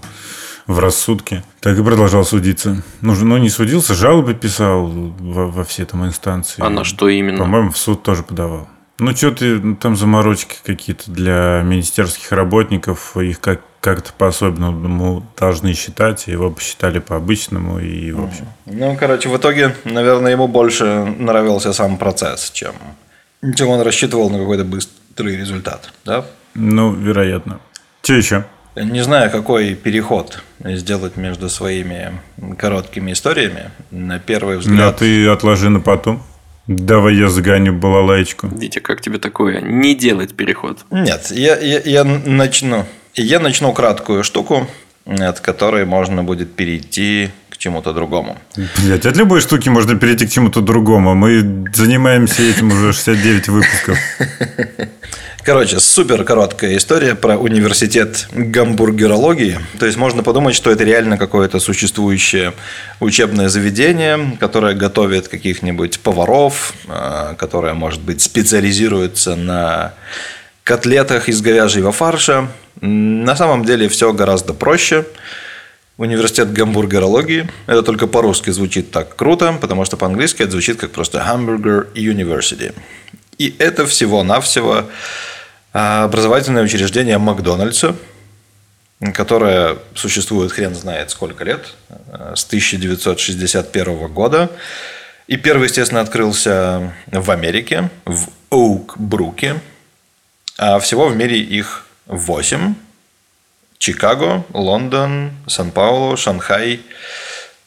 в 0.67 0.79
рассудке. 0.79 1.43
Так 1.59 1.77
и 1.77 1.83
продолжал 1.83 2.25
судиться. 2.25 2.83
Ну, 3.01 3.15
ну 3.15 3.37
не 3.37 3.49
судился, 3.49 3.93
жалобы 3.93 4.33
писал 4.33 4.87
во, 4.87 5.47
во 5.47 5.63
все 5.63 5.85
там 5.85 6.05
инстанции. 6.05 6.63
А 6.63 6.69
на 6.69 6.83
что 6.83 7.09
именно? 7.09 7.39
По-моему, 7.39 7.71
в 7.71 7.77
суд 7.77 8.03
тоже 8.03 8.23
подавал. 8.23 8.67
Ну, 8.99 9.15
что 9.15 9.31
ты, 9.31 9.59
ну, 9.59 9.75
там 9.75 9.95
заморочки 9.95 10.55
какие-то 10.63 11.09
для 11.09 11.61
министерских 11.65 12.31
работников, 12.31 13.17
их 13.17 13.39
как, 13.39 13.61
как-то 13.81 14.13
по-особенному 14.13 15.25
должны 15.37 15.73
считать, 15.73 16.27
его 16.27 16.51
посчитали 16.51 16.99
по-обычному, 16.99 17.79
и 17.79 18.11
в 18.11 18.23
общем. 18.23 18.47
Ну, 18.65 18.95
короче, 18.97 19.29
в 19.29 19.37
итоге, 19.37 19.75
наверное, 19.83 20.31
ему 20.31 20.47
больше 20.47 20.85
нравился 21.17 21.73
сам 21.73 21.97
процесс, 21.97 22.51
чем, 22.51 22.73
чем 23.55 23.69
он 23.69 23.81
рассчитывал 23.81 24.29
на 24.29 24.37
какой-то 24.37 24.63
быстрый 24.63 25.37
результат, 25.37 25.91
да? 26.05 26.23
Ну, 26.53 26.93
вероятно. 26.93 27.59
Что 28.03 28.13
еще? 28.13 28.45
Не 28.75 29.03
знаю, 29.03 29.29
какой 29.29 29.75
переход 29.75 30.41
сделать 30.63 31.15
между 31.15 31.49
своими 31.49 32.13
короткими 32.57 33.11
историями. 33.11 33.69
На 33.91 34.19
первый 34.19 34.57
взгляд... 34.57 34.95
А 34.95 34.97
ты 34.97 35.27
отложи 35.27 35.69
на 35.69 35.79
потом. 35.79 36.23
Давай 36.65 37.15
я 37.15 37.29
загоню 37.29 37.73
балалайку. 37.73 38.47
Витя, 38.47 38.79
как 38.79 39.01
тебе 39.01 39.19
такое? 39.19 39.61
Не 39.61 39.95
делать 39.95 40.33
переход. 40.33 40.85
Нет, 40.91 41.29
я, 41.31 41.57
я, 41.57 41.81
я 41.83 42.03
начну. 42.03 42.85
Я 43.15 43.39
начну 43.39 43.73
краткую 43.73 44.23
штуку, 44.23 44.67
от 45.05 45.39
которой 45.41 45.85
можно 45.85 46.23
будет 46.23 46.55
перейти 46.55 47.29
к 47.49 47.57
чему-то 47.57 47.93
другому. 47.93 48.39
Блять, 48.77 49.05
от 49.05 49.17
любой 49.17 49.41
штуки 49.41 49.69
можно 49.69 49.95
перейти 49.95 50.25
к 50.25 50.31
чему-то 50.31 50.61
другому. 50.61 51.13
Мы 51.15 51.69
занимаемся 51.73 52.41
этим 52.41 52.69
уже 52.71 52.93
69 52.93 53.49
выпусков. 53.49 53.97
Короче, 55.45 55.81
супер 55.81 56.23
короткая 56.23 56.77
история 56.77 57.15
про 57.15 57.35
университет 57.35 58.29
гамбургерологии. 58.31 59.59
То 59.77 59.85
есть 59.85 59.97
можно 59.97 60.23
подумать, 60.23 60.55
что 60.55 60.71
это 60.71 60.85
реально 60.85 61.17
какое-то 61.17 61.59
существующее 61.59 62.53
учебное 63.01 63.49
заведение, 63.49 64.37
которое 64.39 64.73
готовит 64.73 65.27
каких-нибудь 65.27 65.99
поваров, 65.99 66.73
э, 66.87 67.35
которое, 67.37 67.73
может 67.73 67.99
быть, 67.99 68.21
специализируется 68.21 69.35
на 69.35 69.95
котлетах 70.63 71.27
из 71.27 71.41
говяжьего 71.41 71.91
фарша. 71.91 72.47
На 72.79 73.35
самом 73.35 73.65
деле 73.65 73.89
все 73.89 74.13
гораздо 74.13 74.53
проще. 74.53 75.05
Университет 75.97 76.53
гамбургерологии. 76.53 77.49
Это 77.67 77.83
только 77.83 78.07
по-русски 78.07 78.51
звучит 78.51 78.91
так 78.91 79.17
круто, 79.17 79.57
потому 79.59 79.83
что 79.83 79.97
по-английски 79.97 80.43
это 80.43 80.53
звучит 80.53 80.77
как 80.77 80.91
просто 80.91 81.17
Hamburger 81.17 81.91
University. 81.95 82.73
И 83.37 83.55
это 83.59 83.85
всего-навсего 83.85 84.73
а, 84.73 84.89
образовательное 85.73 86.63
учреждение 86.63 87.17
Макдональдса, 87.17 87.95
которое 89.13 89.77
существует 89.95 90.51
хрен 90.51 90.75
знает 90.75 91.09
сколько 91.09 91.43
лет, 91.43 91.73
а, 91.89 92.35
с 92.35 92.45
1961 92.45 94.07
года. 94.07 94.49
И 95.27 95.37
первый, 95.37 95.67
естественно, 95.67 96.01
открылся 96.01 96.93
в 97.07 97.31
Америке, 97.31 97.89
в 98.05 98.29
Оук-Бруке. 98.51 99.59
А 100.57 100.79
всего 100.79 101.07
в 101.07 101.15
мире 101.15 101.39
их 101.39 101.85
восемь. 102.05 102.75
Чикаго, 103.79 104.45
Лондон, 104.53 105.31
Сан-Паулу, 105.47 106.15
Шанхай, 106.15 106.81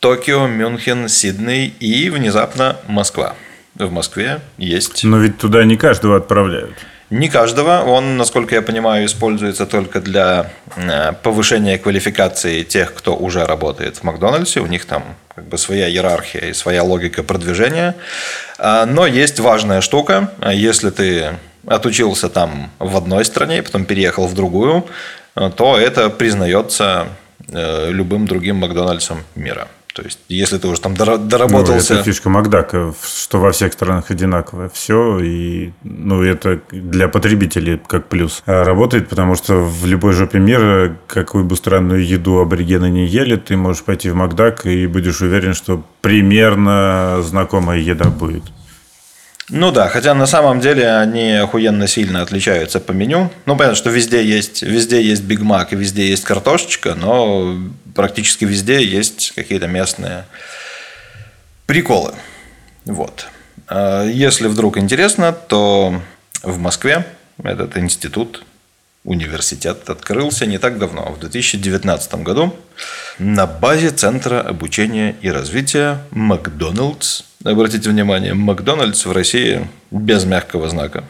Токио, 0.01 0.47
Мюнхен, 0.47 1.09
Сидней 1.09 1.75
и 1.81 2.09
внезапно 2.09 2.77
Москва. 2.87 3.35
В 3.75 3.90
Москве 3.90 4.40
есть... 4.57 5.05
Но 5.05 5.19
ведь 5.19 5.37
туда 5.37 5.64
не 5.64 5.77
каждого 5.77 6.16
отправляют. 6.16 6.75
Не 7.11 7.29
каждого. 7.29 7.83
Он, 7.83 8.16
насколько 8.16 8.55
я 8.57 8.62
понимаю, 8.62 9.07
используется 9.07 9.64
только 9.64 10.01
для 10.01 10.51
э, 10.77 11.12
повышения 11.23 11.79
квалификации 11.79 12.64
тех, 12.64 12.95
кто 12.95 13.14
уже 13.14 13.47
работает 13.47 13.99
в 13.99 14.03
Макдональдсе. 14.03 14.61
У 14.61 14.66
них 14.66 14.87
там 14.87 15.05
как 15.35 15.45
бы 15.45 15.57
своя 15.57 15.88
иерархия 15.88 16.47
и 16.51 16.53
своя 16.53 16.83
логика 16.83 17.23
продвижения. 17.23 17.95
А, 18.59 18.87
но 18.87 19.07
есть 19.07 19.38
важная 19.38 19.83
штука. 19.83 20.33
Если 20.53 20.90
ты 20.90 21.38
отучился 21.66 22.29
там 22.29 22.71
в 22.81 22.97
одной 22.97 23.25
стране, 23.25 23.62
потом 23.62 23.85
переехал 23.85 24.27
в 24.27 24.35
другую, 24.35 24.87
то 25.35 25.79
это 25.79 26.11
признается 26.11 27.09
э, 27.53 27.90
любым 27.90 28.27
другим 28.27 28.57
Макдональдсом 28.57 29.23
мира. 29.37 29.69
То 29.96 30.02
есть, 30.02 30.18
если 30.28 30.59
ты 30.59 30.68
уже 30.68 30.78
там 30.82 30.94
доработался... 30.94 31.94
Ну, 31.94 32.00
это 32.00 32.04
фишка 32.04 32.28
Макдака, 32.28 32.92
что 33.02 33.40
во 33.40 33.50
всех 33.50 33.72
странах 33.72 34.11
одинаковое 34.11 34.68
все, 34.68 35.18
и 35.20 35.72
ну, 35.85 36.22
это 36.22 36.61
для 36.70 37.09
потребителей 37.09 37.80
как 37.87 38.06
плюс. 38.06 38.42
А 38.44 38.62
работает, 38.62 39.09
потому 39.09 39.37
что 39.37 39.54
в 39.54 39.87
любой 39.87 40.12
жопе 40.12 40.38
мира, 40.38 40.94
какую 41.06 41.46
бы 41.46 41.56
странную 41.56 42.06
еду 42.06 42.40
аборигены 42.40 42.90
не 42.90 43.06
ели, 43.06 43.37
ты 43.37 43.56
можешь 43.56 43.85
пойти 43.85 44.11
в 44.11 44.14
Макдак 44.14 44.66
и 44.66 44.87
будешь 44.87 45.22
уверен, 45.22 45.54
что 45.54 45.82
примерно 46.02 47.22
знакомая 47.22 47.78
еда 47.78 48.11
будет. 48.11 48.42
Ну 49.50 49.70
да, 49.70 49.88
хотя 49.88 50.12
на 50.14 50.26
самом 50.26 50.61
деле 50.61 50.90
они 50.90 51.32
охуенно 51.32 51.87
сильно 51.87 52.22
отличаются 52.22 52.80
по 52.80 52.92
меню. 52.92 53.30
Ну, 53.44 53.56
понятно, 53.56 53.76
что 53.76 53.90
везде 53.90 54.24
есть, 54.24 54.62
везде 54.62 55.00
есть 55.00 55.22
Биг 55.22 55.40
Мак 55.40 55.72
и 55.72 55.76
везде 55.76 56.09
есть 56.09 56.24
картошечка, 56.24 56.94
но 56.94 57.56
практически 57.94 58.44
везде 58.44 58.85
есть 58.85 59.32
какие-то 59.37 59.68
местные 59.68 60.24
приколы. 61.66 62.14
Вот. 62.87 63.28
А 63.68 64.04
если 64.04 64.48
вдруг 64.48 64.78
интересно, 64.78 65.32
то 65.32 66.02
в 66.42 66.59
Москве 66.59 67.06
этот 67.42 67.76
институт, 67.76 68.44
университет 69.04 69.88
открылся 69.88 70.46
не 70.46 70.59
так 70.59 70.78
давно, 70.78 71.12
в 71.12 71.20
2019 71.20 72.14
году, 72.16 72.56
на 73.20 73.46
базе 73.46 73.90
Центра 73.90 74.40
обучения 74.40 75.14
и 75.20 75.30
развития 75.30 75.98
Макдоналдс 76.11 77.22
Обратите 77.44 77.90
внимание, 77.90 78.35
Макдональдс 78.35 79.07
в 79.07 79.12
России 79.12 79.68
без 79.90 80.25
мягкого 80.25 80.68
знака. 80.68 81.05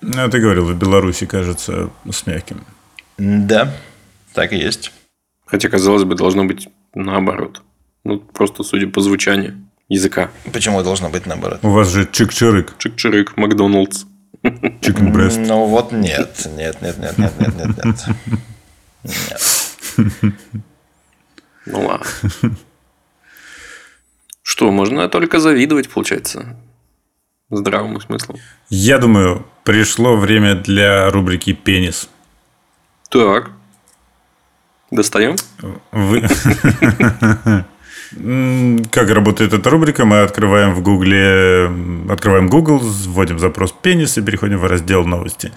Ну, 0.00 0.28
ты 0.28 0.40
говорил, 0.40 0.66
в 0.66 0.76
Беларуси, 0.76 1.26
кажется, 1.26 1.90
с 2.10 2.26
мягким. 2.26 2.64
Да, 3.18 3.72
так 4.34 4.52
и 4.52 4.56
есть. 4.56 4.92
Хотя, 5.46 5.68
казалось 5.68 6.04
бы, 6.04 6.14
должно 6.14 6.44
быть 6.44 6.68
наоборот. 6.94 7.62
Ну, 8.04 8.18
просто 8.18 8.62
судя 8.62 8.88
по 8.88 9.00
звучанию 9.00 9.66
языка. 9.88 10.30
Почему 10.52 10.82
должно 10.82 11.08
быть 11.08 11.26
наоборот? 11.26 11.60
У 11.62 11.70
вас 11.70 11.88
же 11.88 12.04
чик-чирык. 12.04 12.74
Чик-чирык, 12.78 13.32
Макдоналдс. 13.36 14.04
Чикен 14.80 15.12
брест. 15.12 15.38
Ну 15.38 15.66
вот 15.66 15.92
нет, 15.92 16.46
нет, 16.56 16.80
нет, 16.82 16.98
нет, 16.98 17.18
нет, 17.18 17.32
нет, 17.38 17.56
нет, 17.56 17.84
нет. 17.84 17.96
Нет. 19.04 20.34
Ну 21.66 21.86
ладно. 21.86 22.06
Что, 24.46 24.70
можно 24.70 25.08
только 25.08 25.40
завидовать, 25.40 25.88
получается, 25.88 26.56
здравому 27.50 28.00
смыслу. 28.00 28.38
Я 28.68 28.98
думаю, 28.98 29.44
пришло 29.64 30.16
время 30.16 30.54
для 30.54 31.10
рубрики 31.10 31.52
«Пенис». 31.52 32.08
Так. 33.10 33.50
Достаем? 34.92 35.34
Вы... 35.90 36.22
Как 38.92 39.10
работает 39.10 39.52
эта 39.52 39.68
рубрика? 39.68 40.04
Мы 40.04 40.20
открываем 40.20 40.74
в 40.74 40.80
Гугле, 40.80 41.68
открываем 42.08 42.48
Google, 42.48 42.78
вводим 42.78 43.40
запрос 43.40 43.72
пенис 43.72 44.16
и 44.16 44.22
переходим 44.22 44.58
в 44.58 44.66
раздел 44.66 45.04
новости. 45.04 45.50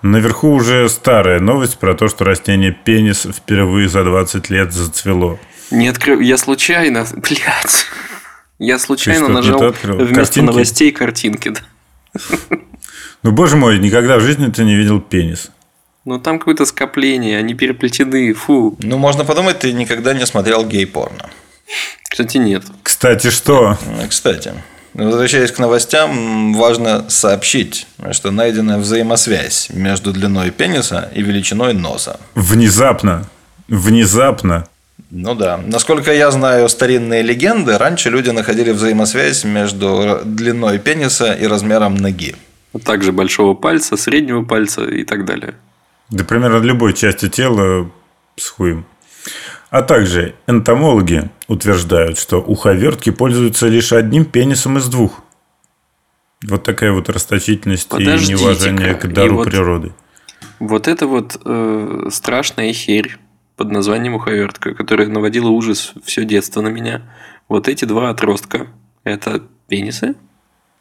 Наверху 0.00 0.54
уже 0.54 0.88
старая 0.88 1.40
новость 1.40 1.78
про 1.78 1.92
то, 1.92 2.08
что 2.08 2.24
растение 2.24 2.72
пенис 2.72 3.28
впервые 3.30 3.90
за 3.90 4.02
20 4.02 4.48
лет 4.48 4.72
зацвело. 4.72 5.38
Не 5.70 5.88
открыл, 5.88 6.20
я 6.20 6.38
случайно, 6.38 7.06
блядь. 7.16 7.86
Я 8.60 8.78
случайно 8.78 9.24
что, 9.24 9.32
нажал 9.32 9.58
вместо 9.58 10.14
картинки? 10.14 10.46
новостей 10.46 10.92
картинки. 10.92 11.48
Да. 11.48 11.60
Ну, 13.22 13.32
боже 13.32 13.56
мой, 13.56 13.78
никогда 13.78 14.16
в 14.16 14.22
жизни 14.22 14.50
ты 14.50 14.64
не 14.64 14.74
видел 14.74 14.98
пенис. 14.98 15.50
Ну, 16.06 16.18
там 16.18 16.38
какое-то 16.38 16.64
скопление, 16.64 17.36
они 17.36 17.52
переплетены, 17.52 18.32
фу. 18.32 18.78
Ну, 18.82 18.96
можно 18.96 19.26
подумать, 19.26 19.58
ты 19.58 19.72
никогда 19.74 20.14
не 20.14 20.24
смотрел 20.24 20.64
гей-порно. 20.64 21.28
Кстати, 22.08 22.38
нет. 22.38 22.64
Кстати, 22.82 23.28
что? 23.28 23.76
Ну, 23.84 24.08
Кстати, 24.08 24.54
возвращаясь 24.94 25.52
к 25.52 25.58
новостям, 25.58 26.54
важно 26.54 27.10
сообщить, 27.10 27.86
что 28.12 28.30
найдена 28.30 28.78
взаимосвязь 28.78 29.68
между 29.68 30.14
длиной 30.14 30.50
пениса 30.50 31.10
и 31.14 31.20
величиной 31.20 31.74
носа. 31.74 32.18
Внезапно. 32.34 33.28
Внезапно. 33.68 34.66
Ну 35.10 35.34
да. 35.34 35.60
Насколько 35.64 36.12
я 36.12 36.30
знаю 36.30 36.68
старинные 36.68 37.22
легенды, 37.22 37.78
раньше 37.78 38.10
люди 38.10 38.30
находили 38.30 38.70
взаимосвязь 38.70 39.44
между 39.44 40.20
длиной 40.24 40.78
пениса 40.78 41.32
и 41.32 41.46
размером 41.46 41.94
ноги. 41.94 42.36
А 42.72 42.78
также 42.78 43.12
большого 43.12 43.54
пальца, 43.54 43.96
среднего 43.96 44.44
пальца 44.44 44.84
и 44.84 45.04
так 45.04 45.24
далее. 45.24 45.54
Да 46.10 46.24
примерно 46.24 46.58
любой 46.58 46.92
части 46.92 47.28
тела 47.28 47.90
с 48.36 48.48
хуем. 48.48 48.84
А 49.70 49.82
также 49.82 50.34
энтомологи 50.48 51.30
утверждают, 51.46 52.18
что 52.18 52.40
уховертки 52.40 53.10
пользуются 53.10 53.68
лишь 53.68 53.92
одним 53.92 54.24
пенисом 54.24 54.78
из 54.78 54.88
двух. 54.88 55.22
Вот 56.44 56.64
такая 56.64 56.90
вот 56.92 57.08
расточительность 57.08 57.88
и 57.98 58.04
неуважение 58.04 58.94
к 58.94 59.04
и 59.04 59.08
дару 59.08 59.36
вот- 59.36 59.48
природы. 59.48 59.92
Вот 60.58 60.88
это 60.88 61.06
вот 61.06 61.40
э, 61.44 62.08
страшная 62.10 62.72
херь 62.72 63.18
под 63.60 63.70
названием 63.70 64.14
уховертка, 64.14 64.72
которая 64.72 65.08
наводила 65.08 65.50
ужас 65.50 65.92
все 66.02 66.24
детство 66.24 66.62
на 66.62 66.68
меня. 66.68 67.02
Вот 67.46 67.68
эти 67.68 67.84
два 67.84 68.08
отростка– 68.08 68.68
это 69.04 69.42
пенисы? 69.68 70.14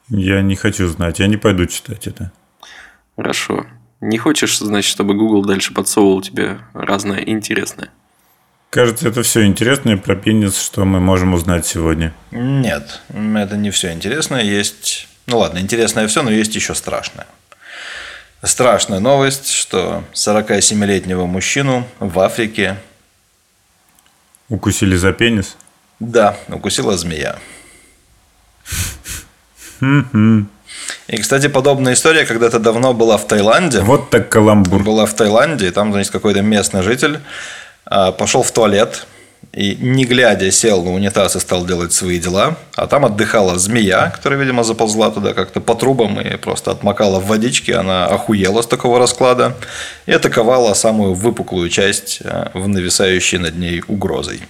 Я 0.07 0.41
не 0.41 0.55
хочу 0.55 0.87
знать, 0.87 1.19
я 1.19 1.27
не 1.27 1.35
пойду 1.35 1.65
читать 1.65 2.07
это. 2.07 2.31
Хорошо. 3.17 3.65
Не 3.99 4.17
хочешь, 4.17 4.57
значит, 4.59 4.89
чтобы 4.89 5.13
Google 5.13 5.43
дальше 5.43 5.73
подсовывал 5.73 6.21
тебе 6.21 6.59
разное 6.73 7.19
интересное? 7.19 7.89
Кажется, 8.69 9.09
это 9.09 9.23
все 9.23 9.43
интересное 9.45 9.97
про 9.97 10.15
пенис, 10.15 10.57
что 10.57 10.85
мы 10.85 11.01
можем 11.01 11.33
узнать 11.33 11.65
сегодня. 11.65 12.13
Нет, 12.31 13.01
это 13.09 13.57
не 13.57 13.71
все 13.71 13.91
интересное. 13.91 14.41
Есть, 14.41 15.09
ну 15.27 15.39
ладно, 15.39 15.59
интересное 15.59 16.07
все, 16.07 16.23
но 16.23 16.31
есть 16.31 16.55
еще 16.55 16.73
страшное. 16.75 17.27
Страшная 18.43 18.99
новость, 18.99 19.51
что 19.51 20.03
47-летнего 20.13 21.25
мужчину 21.25 21.85
в 21.99 22.19
Африке, 22.19 22.77
Укусили 24.47 24.95
за 24.95 25.11
пенис? 25.13 25.57
да, 25.99 26.35
укусила 26.47 26.97
змея. 26.97 27.37
И, 29.81 31.17
кстати, 31.17 31.47
подобная 31.47 31.93
история 31.93 32.25
когда-то 32.25 32.59
давно 32.59 32.93
была 32.93 33.17
в 33.17 33.27
Таиланде. 33.27 33.81
Вот 33.81 34.09
так 34.09 34.29
каламбур. 34.29 34.83
была 34.83 35.05
в 35.05 35.13
Таиланде, 35.13 35.67
и 35.67 35.71
там, 35.71 35.91
значит, 35.91 36.11
какой-то 36.11 36.41
местный 36.41 36.83
житель 36.83 37.19
а, 37.85 38.11
пошел 38.11 38.43
в 38.43 38.51
туалет, 38.51 39.07
и, 39.51 39.75
не 39.75 40.05
глядя, 40.05 40.51
сел 40.51 40.83
на 40.83 40.91
унитаз 40.91 41.35
и 41.35 41.39
стал 41.39 41.65
делать 41.65 41.91
свои 41.91 42.19
дела. 42.19 42.55
А 42.75 42.87
там 42.87 43.05
отдыхала 43.05 43.57
змея, 43.57 44.11
которая, 44.15 44.39
видимо, 44.39 44.63
заползла 44.63 45.09
туда 45.09 45.33
как-то 45.33 45.59
по 45.59 45.75
трубам 45.75 46.21
и 46.21 46.37
просто 46.37 46.71
отмокала 46.71 47.19
в 47.19 47.27
водичке. 47.27 47.75
Она 47.75 48.05
охуела 48.05 48.61
с 48.61 48.67
такого 48.67 48.99
расклада 48.99 49.55
и 50.05 50.11
атаковала 50.11 50.73
самую 50.75 51.13
выпуклую 51.13 51.69
часть 51.69 52.19
э, 52.23 52.49
в 52.53 52.67
нависающей 52.67 53.39
над 53.39 53.57
ней 53.57 53.83
угрозой. 53.87 54.41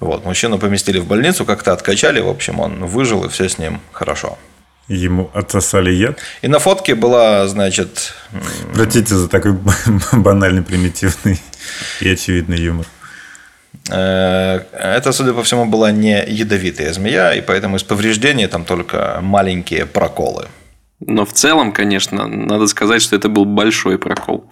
Вот, 0.00 0.24
мужчину 0.24 0.58
поместили 0.58 0.98
в 0.98 1.06
больницу, 1.06 1.44
как-то 1.44 1.72
откачали, 1.72 2.20
в 2.20 2.28
общем, 2.28 2.58
он 2.58 2.86
выжил, 2.86 3.24
и 3.24 3.28
все 3.28 3.48
с 3.48 3.58
ним 3.58 3.80
хорошо. 3.92 4.36
Ему 4.88 5.30
отсосали 5.32 5.92
яд. 5.92 6.18
И 6.40 6.48
на 6.48 6.58
фотке 6.58 6.96
была, 6.96 7.46
значит... 7.46 8.14
Простите 8.74 9.14
за 9.14 9.28
такой 9.28 9.56
банальный, 10.12 10.62
примитивный 10.62 11.40
и 12.00 12.08
очевидный 12.08 12.58
юмор. 12.58 12.86
Э, 13.90 14.60
это, 14.72 15.12
судя 15.12 15.32
по 15.32 15.42
всему, 15.42 15.66
была 15.66 15.90
не 15.92 16.24
ядовитая 16.26 16.92
змея, 16.92 17.34
и 17.34 17.40
поэтому 17.40 17.76
из 17.76 17.82
повреждений 17.82 18.46
там 18.46 18.64
только 18.64 19.18
маленькие 19.22 19.86
проколы. 19.86 20.48
Но 21.00 21.24
в 21.24 21.32
целом, 21.32 21.72
конечно, 21.72 22.26
надо 22.26 22.66
сказать, 22.68 23.02
что 23.02 23.16
это 23.16 23.28
был 23.28 23.44
большой 23.44 23.98
прокол. 23.98 24.44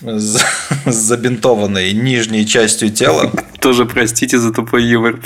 С 0.00 0.40
забинтованной 0.86 1.92
нижней 1.92 2.46
частью 2.46 2.90
тела. 2.90 3.32
Тоже 3.60 3.84
простите 3.84 4.38
за 4.38 4.52
тупой 4.52 4.84
юмор. 4.84 5.20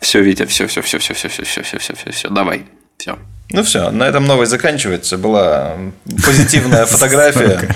Все, 0.00 0.20
Витя, 0.20 0.46
все, 0.46 0.66
все, 0.66 0.82
все, 0.82 0.98
все, 0.98 1.14
все, 1.14 1.28
все, 1.28 1.44
все, 1.44 1.62
все, 1.62 1.78
все, 1.78 1.94
все, 1.94 2.10
все, 2.12 2.28
давай, 2.28 2.64
все. 2.98 3.18
Ну 3.50 3.62
все, 3.62 3.90
на 3.90 4.04
этом 4.04 4.26
новость 4.26 4.50
заканчивается. 4.50 5.16
Была 5.16 5.76
позитивная 6.04 6.86
фотография 6.86 7.68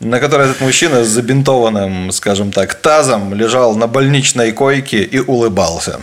на 0.00 0.18
которой 0.18 0.48
этот 0.48 0.60
мужчина 0.60 1.04
с 1.04 1.08
забинтованным, 1.08 2.10
скажем 2.10 2.52
так, 2.52 2.74
тазом 2.74 3.34
лежал 3.34 3.76
на 3.76 3.86
больничной 3.86 4.52
койке 4.52 5.02
и 5.02 5.18
улыбался. 5.18 6.00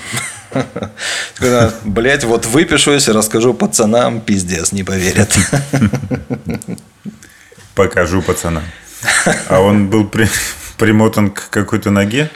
Блять, 1.83 2.23
вот 2.23 2.45
выпишусь 2.45 3.07
и 3.07 3.12
расскажу 3.12 3.53
пацанам, 3.53 4.21
пиздец, 4.21 4.71
не 4.71 4.83
поверят. 4.83 5.36
Покажу 7.75 8.21
пацанам. 8.21 8.63
А 9.49 9.60
он 9.60 9.89
был 9.89 10.07
при, 10.07 10.29
примотан 10.77 11.31
к 11.31 11.49
какой-то 11.49 11.89
ноге? 11.89 12.29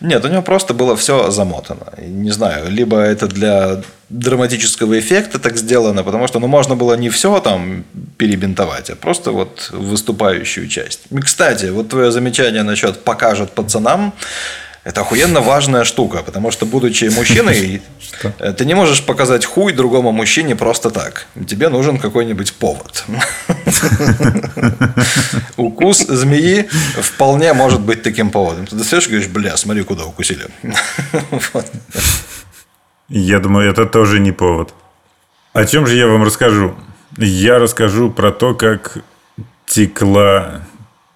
Нет, 0.00 0.24
у 0.24 0.28
него 0.28 0.42
просто 0.42 0.74
было 0.74 0.94
все 0.96 1.30
замотано. 1.30 1.92
Не 1.98 2.30
знаю, 2.30 2.70
либо 2.70 2.98
это 2.98 3.28
для 3.28 3.82
драматического 4.08 4.98
эффекта 4.98 5.38
так 5.38 5.56
сделано, 5.56 6.04
потому 6.04 6.26
что 6.28 6.38
ну, 6.38 6.46
можно 6.46 6.76
было 6.76 6.94
не 6.96 7.08
все 7.08 7.40
там 7.40 7.84
перебинтовать, 8.18 8.90
а 8.90 8.96
просто 8.96 9.32
вот 9.32 9.70
выступающую 9.72 10.68
часть. 10.68 11.00
И, 11.10 11.18
кстати, 11.20 11.66
вот 11.66 11.88
твое 11.88 12.10
замечание 12.10 12.62
насчет 12.62 13.02
покажет 13.04 13.52
пацанам, 13.52 14.12
это 14.86 15.00
охуенно 15.00 15.40
важная 15.40 15.82
штука, 15.82 16.22
потому 16.22 16.52
что, 16.52 16.64
будучи 16.64 17.06
мужчиной, 17.06 17.82
ты 18.56 18.64
не 18.64 18.74
можешь 18.74 19.04
показать 19.04 19.44
хуй 19.44 19.72
другому 19.72 20.12
мужчине 20.12 20.54
просто 20.54 20.90
так. 20.90 21.26
Тебе 21.48 21.70
нужен 21.70 21.98
какой-нибудь 21.98 22.52
повод. 22.52 23.04
Укус 25.56 26.06
змеи 26.06 26.68
вполне 27.02 27.52
может 27.52 27.80
быть 27.80 28.02
таким 28.02 28.30
поводом. 28.30 28.68
Ты 28.68 28.76
достаешь 28.76 29.06
и 29.06 29.10
говоришь, 29.10 29.28
бля, 29.28 29.56
смотри, 29.56 29.82
куда 29.82 30.04
укусили. 30.04 30.46
Я 33.08 33.40
думаю, 33.40 33.68
это 33.68 33.86
тоже 33.86 34.20
не 34.20 34.30
повод. 34.30 34.72
О 35.52 35.64
чем 35.64 35.86
же 35.86 35.96
я 35.96 36.06
вам 36.06 36.22
расскажу? 36.22 36.76
Я 37.16 37.58
расскажу 37.58 38.10
про 38.10 38.30
то, 38.30 38.54
как 38.54 38.98
текла, 39.66 40.62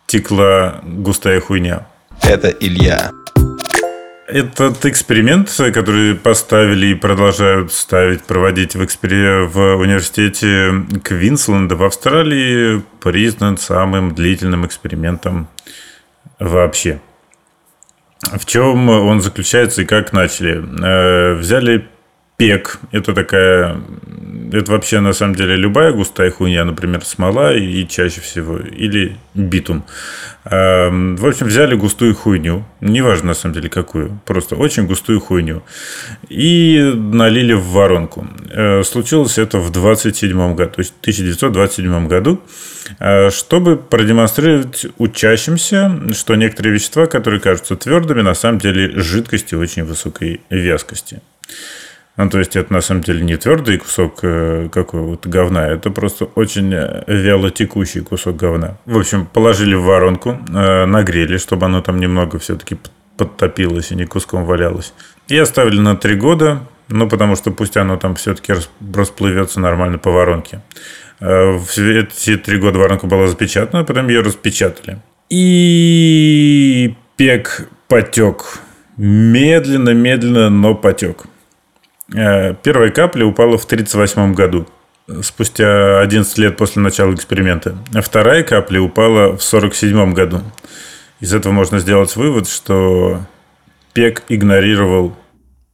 текла 0.07 0.81
густая 0.83 1.41
хуйня. 1.41 1.87
Это 2.23 2.49
Илья. 2.49 3.13
Этот 4.33 4.87
эксперимент, 4.87 5.51
который 5.51 6.15
поставили 6.15 6.89
и 6.89 6.95
продолжают 6.95 7.73
ставить, 7.73 8.23
проводить 8.23 8.77
в, 8.77 8.85
экспери... 8.85 9.47
в 9.47 9.77
университете 9.77 10.87
Квинсленда 11.03 11.75
в 11.75 11.83
Австралии, 11.83 12.83
признан 13.03 13.59
самым 13.59 14.15
длительным 14.15 14.65
экспериментом 14.65 15.49
вообще. 16.39 17.01
В 18.23 18.45
чем 18.47 18.89
он 18.89 19.21
заключается 19.21 19.83
и 19.83 19.85
как 19.85 20.13
начали? 20.13 20.63
Э, 20.83 21.35
взяли 21.35 21.89
пек. 22.41 22.79
Это 22.91 23.13
такая... 23.13 23.77
Это 24.53 24.73
вообще, 24.73 25.01
на 25.01 25.13
самом 25.13 25.35
деле, 25.35 25.55
любая 25.57 25.93
густая 25.93 26.31
хуйня, 26.31 26.65
например, 26.65 27.05
смола 27.05 27.55
и 27.55 27.87
чаще 27.87 28.21
всего. 28.21 28.59
Или 28.59 29.17
битум. 29.35 29.85
Эм, 30.45 31.17
в 31.17 31.27
общем, 31.27 31.47
взяли 31.47 31.77
густую 31.77 32.15
хуйню. 32.15 32.65
Неважно, 32.81 33.29
на 33.29 33.35
самом 33.35 33.55
деле, 33.55 33.69
какую. 33.69 34.21
Просто 34.25 34.57
очень 34.57 34.87
густую 34.87 35.21
хуйню. 35.21 35.63
И 36.31 36.81
налили 36.97 37.53
в 37.53 37.67
воронку. 37.67 38.27
Э, 38.51 38.83
случилось 38.85 39.39
это 39.39 39.59
в 39.59 39.71
27 39.71 40.55
году. 40.55 40.73
То 40.73 40.81
есть, 40.81 40.95
в 40.97 41.01
1927 41.01 42.09
году. 42.09 42.41
Э, 42.99 43.31
чтобы 43.31 43.77
продемонстрировать 43.77 44.87
учащимся, 44.97 45.93
что 46.15 46.35
некоторые 46.37 46.73
вещества, 46.73 47.07
которые 47.07 47.41
кажутся 47.41 47.77
твердыми, 47.77 48.23
на 48.23 48.35
самом 48.35 48.59
деле 48.59 48.99
жидкости 48.99 49.55
очень 49.55 49.85
высокой 49.85 50.41
вязкости. 50.49 51.21
Ну, 52.23 52.29
то 52.29 52.39
есть, 52.39 52.55
это 52.55 52.71
на 52.71 52.83
самом 52.83 53.03
деле 53.03 53.25
не 53.25 53.37
твердый 53.37 53.79
кусок 53.79 54.19
э, 54.23 54.69
какого-то 54.71 55.27
говна, 55.27 55.69
это 55.69 55.89
просто 55.91 56.27
очень 56.27 56.71
э, 56.75 57.05
вяло 57.07 57.51
текущий 57.51 58.01
кусок 58.01 58.37
говна. 58.37 58.77
В 58.85 58.99
общем, 58.99 59.25
положили 59.25 59.75
в 59.75 59.85
воронку, 59.85 60.37
э, 60.55 60.85
нагрели, 60.85 61.39
чтобы 61.39 61.65
оно 61.65 61.81
там 61.81 61.99
немного 61.99 62.39
все-таки 62.39 62.77
подтопилось 63.17 63.91
и 63.91 63.95
не 63.95 64.05
куском 64.05 64.45
валялось. 64.45 64.93
И 65.29 65.39
оставили 65.39 65.81
на 65.81 65.97
три 65.97 66.15
года, 66.15 66.61
ну, 66.89 67.09
потому 67.09 67.37
что 67.37 67.53
пусть 67.53 67.79
оно 67.79 67.97
там 67.97 68.17
все-таки 68.17 68.53
расплывется 68.95 69.59
нормально 69.59 69.97
по 69.97 70.11
воронке. 70.11 70.61
Эти 71.21 72.37
три 72.37 72.59
года 72.59 72.79
воронка 72.79 73.07
была 73.07 73.29
запечатана, 73.29 73.85
потом 73.85 74.09
ее 74.09 74.21
распечатали. 74.21 74.99
И 75.31 76.95
пек 77.17 77.67
потек. 77.89 78.59
Медленно, 78.99 79.95
медленно, 79.95 80.51
но 80.51 80.75
потек. 80.75 81.25
Э, 82.15 82.55
первая 82.55 82.91
капля 82.91 83.25
упала 83.25 83.57
в 83.59 83.65
1938 83.65 84.35
году, 84.35 84.67
спустя 85.23 86.01
11 86.01 86.39
лет 86.39 86.57
после 86.57 86.83
начала 86.83 87.15
эксперимента. 87.15 87.77
А 87.95 88.01
вторая 88.01 88.43
капля 88.43 88.81
упала 88.81 89.37
в 89.37 89.43
1947 89.43 90.13
году. 90.13 90.43
Из 91.21 91.35
этого 91.35 91.53
можно 91.53 91.79
сделать 91.79 92.17
вывод, 92.17 92.49
что 92.49 93.21
Пек 93.93 94.25
игнорировал... 94.29 95.17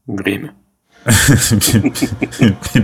Время. 0.07 0.55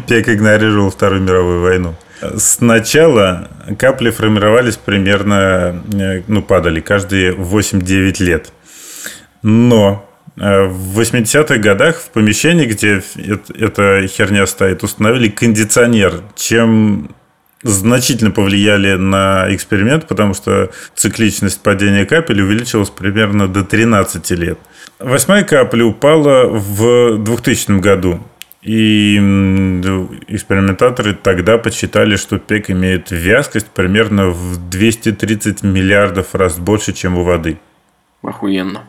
Пек 0.06 0.28
игнорировал 0.28 0.90
Вторую 0.90 1.22
мировую 1.22 1.60
войну. 1.60 1.94
Сначала 2.36 3.50
капли 3.78 4.10
формировались 4.10 4.76
примерно, 4.76 5.82
э, 5.92 6.22
ну, 6.28 6.42
падали 6.42 6.80
каждые 6.80 7.32
8-9 7.32 8.22
лет. 8.22 8.52
Но 9.42 10.08
в 10.36 11.00
80-х 11.00 11.58
годах 11.58 11.96
в 11.96 12.10
помещении, 12.10 12.66
где 12.66 13.02
эта 13.58 14.06
херня 14.06 14.46
стоит, 14.46 14.82
установили 14.82 15.28
кондиционер, 15.28 16.22
чем 16.36 17.14
значительно 17.62 18.30
повлияли 18.30 18.94
на 18.94 19.46
эксперимент, 19.50 20.08
потому 20.08 20.34
что 20.34 20.70
цикличность 20.94 21.62
падения 21.62 22.06
капель 22.06 22.40
увеличилась 22.40 22.90
примерно 22.90 23.46
до 23.46 23.62
13 23.62 24.30
лет. 24.32 24.58
Восьмая 24.98 25.44
капля 25.44 25.84
упала 25.84 26.46
в 26.46 27.18
2000 27.18 27.80
году. 27.80 28.20
И 28.62 29.16
экспериментаторы 30.28 31.14
тогда 31.14 31.58
подсчитали, 31.58 32.14
что 32.14 32.38
ПЕК 32.38 32.70
имеет 32.70 33.10
вязкость 33.10 33.66
примерно 33.66 34.28
в 34.28 34.70
230 34.70 35.64
миллиардов 35.64 36.34
раз 36.34 36.58
больше, 36.58 36.92
чем 36.92 37.18
у 37.18 37.24
воды. 37.24 37.58
Охуенно. 38.22 38.84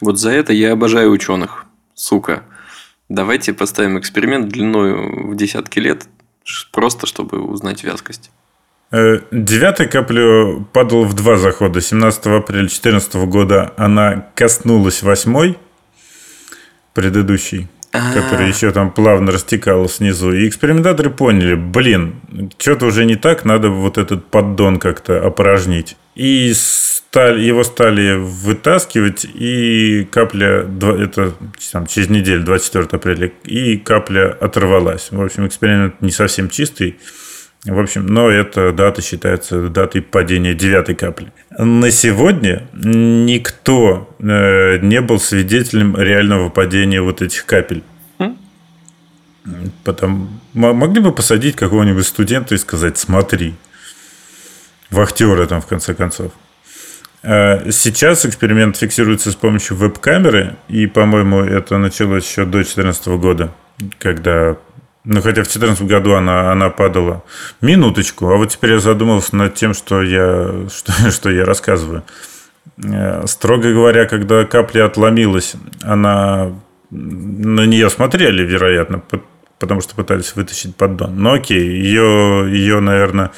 Вот 0.00 0.18
за 0.18 0.30
это 0.30 0.52
я 0.52 0.72
обожаю 0.72 1.10
ученых. 1.10 1.66
Сука. 1.94 2.42
Давайте 3.08 3.52
поставим 3.52 3.98
эксперимент 3.98 4.48
длиной 4.48 5.30
в 5.30 5.36
десятки 5.36 5.78
лет, 5.78 6.06
просто 6.72 7.06
чтобы 7.06 7.40
узнать 7.40 7.84
вязкость. 7.84 8.30
Э, 8.90 9.20
девятая 9.30 9.88
капля 9.88 10.60
падала 10.72 11.04
в 11.04 11.14
два 11.14 11.36
захода. 11.36 11.80
17 11.80 12.26
апреля 12.26 12.60
2014 12.60 13.14
года 13.26 13.72
она 13.76 14.28
коснулась 14.34 15.02
восьмой, 15.02 15.58
предыдущей, 16.94 17.68
А-а-а. 17.96 18.22
которая 18.22 18.48
еще 18.48 18.70
там 18.72 18.90
плавно 18.90 19.32
растекалась 19.32 19.96
снизу. 19.96 20.32
И 20.32 20.48
экспериментаторы 20.48 21.10
поняли, 21.10 21.54
блин, 21.54 22.16
что-то 22.58 22.86
уже 22.86 23.04
не 23.04 23.16
так, 23.16 23.44
надо 23.44 23.70
вот 23.70 23.98
этот 23.98 24.26
поддон 24.26 24.78
как-то 24.78 25.24
опорожнить. 25.24 25.96
И 26.14 26.52
стали, 26.54 27.42
его 27.42 27.64
стали 27.64 28.16
вытаскивать, 28.16 29.24
и 29.24 30.06
капля, 30.10 30.66
это 30.98 31.32
там, 31.72 31.86
через 31.86 32.08
неделю, 32.08 32.44
24 32.44 32.86
апреля, 32.92 33.32
и 33.44 33.76
капля 33.76 34.32
оторвалась. 34.32 35.08
В 35.10 35.22
общем, 35.22 35.46
эксперимент 35.46 36.00
не 36.00 36.10
совсем 36.10 36.48
чистый. 36.50 36.96
В 37.66 37.80
общем, 37.80 38.06
но 38.06 38.30
эта 38.30 38.72
дата 38.72 39.02
считается 39.02 39.68
датой 39.68 40.00
падения 40.00 40.54
девятой 40.54 40.94
капли. 40.94 41.32
На 41.58 41.90
сегодня 41.90 42.68
никто 42.72 44.14
э, 44.20 44.78
не 44.78 45.00
был 45.00 45.18
свидетелем 45.18 45.96
реального 45.96 46.48
падения 46.48 47.02
вот 47.02 47.22
этих 47.22 47.44
капель. 47.44 47.82
Потом, 49.84 50.40
могли 50.54 51.00
бы 51.00 51.12
посадить 51.12 51.56
какого-нибудь 51.56 52.06
студента 52.06 52.54
и 52.54 52.58
сказать, 52.58 52.98
смотри, 52.98 53.54
вахтеры 54.90 55.46
там 55.46 55.60
в 55.60 55.66
конце 55.66 55.94
концов. 55.94 56.32
А 57.22 57.70
сейчас 57.70 58.26
эксперимент 58.26 58.76
фиксируется 58.76 59.32
с 59.32 59.36
помощью 59.36 59.76
веб-камеры, 59.76 60.56
и, 60.68 60.86
по-моему, 60.86 61.40
это 61.40 61.78
началось 61.78 62.28
еще 62.28 62.44
до 62.44 62.58
2014 62.58 63.06
года, 63.08 63.52
когда 63.98 64.56
ну, 65.06 65.22
хотя 65.22 65.42
в 65.42 65.46
2014 65.46 65.82
году 65.86 66.14
она, 66.14 66.50
она 66.50 66.68
падала. 66.68 67.22
Минуточку. 67.60 68.28
А 68.28 68.36
вот 68.36 68.50
теперь 68.50 68.72
я 68.72 68.80
задумался 68.80 69.36
над 69.36 69.54
тем, 69.54 69.72
что 69.72 70.02
я, 70.02 70.68
что, 70.74 71.10
что 71.12 71.30
я 71.30 71.44
рассказываю. 71.44 72.02
Э, 72.84 73.24
строго 73.26 73.72
говоря, 73.72 74.06
когда 74.06 74.44
капля 74.44 74.84
отломилась, 74.84 75.54
она 75.82 76.52
на 76.90 77.66
нее 77.66 77.88
смотрели, 77.88 78.42
вероятно, 78.42 79.00
потому 79.60 79.80
что 79.80 79.94
пытались 79.94 80.34
вытащить 80.34 80.74
поддон. 80.74 81.16
Но 81.16 81.34
окей, 81.34 81.62
ее, 81.62 82.46
ее 82.50 82.80
наверное, 82.80 83.30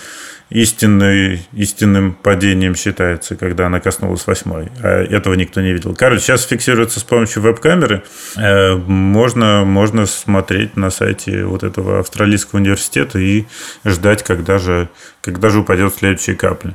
истинной, 0.51 1.43
истинным 1.53 2.13
падением 2.15 2.75
считается, 2.75 3.37
когда 3.37 3.67
она 3.67 3.81
коснулась 3.81 4.27
восьмой. 4.27 4.69
А 4.83 5.03
этого 5.03 5.35
никто 5.35 5.61
не 5.61 5.73
видел. 5.73 5.95
Короче, 5.95 6.23
сейчас 6.23 6.47
фиксируется 6.47 7.01
с 7.01 7.05
помощью 7.05 7.43
веб-камеры. 7.43 8.03
Э, 8.37 8.75
можно, 8.77 9.65
можно 9.65 10.07
смотреть 10.07 10.77
на 10.77 10.91
сайте 10.91 11.45
вот 11.45 11.63
этого 11.63 12.01
австралийского 12.01 12.61
университета 12.61 13.19
и 13.19 13.45
ждать, 13.85 14.23
когда 14.23 14.59
же, 14.59 14.89
когда 15.21 15.51
же 15.51 15.61
упадет 15.61 15.95
следующая 15.95 16.35
капля. 16.35 16.75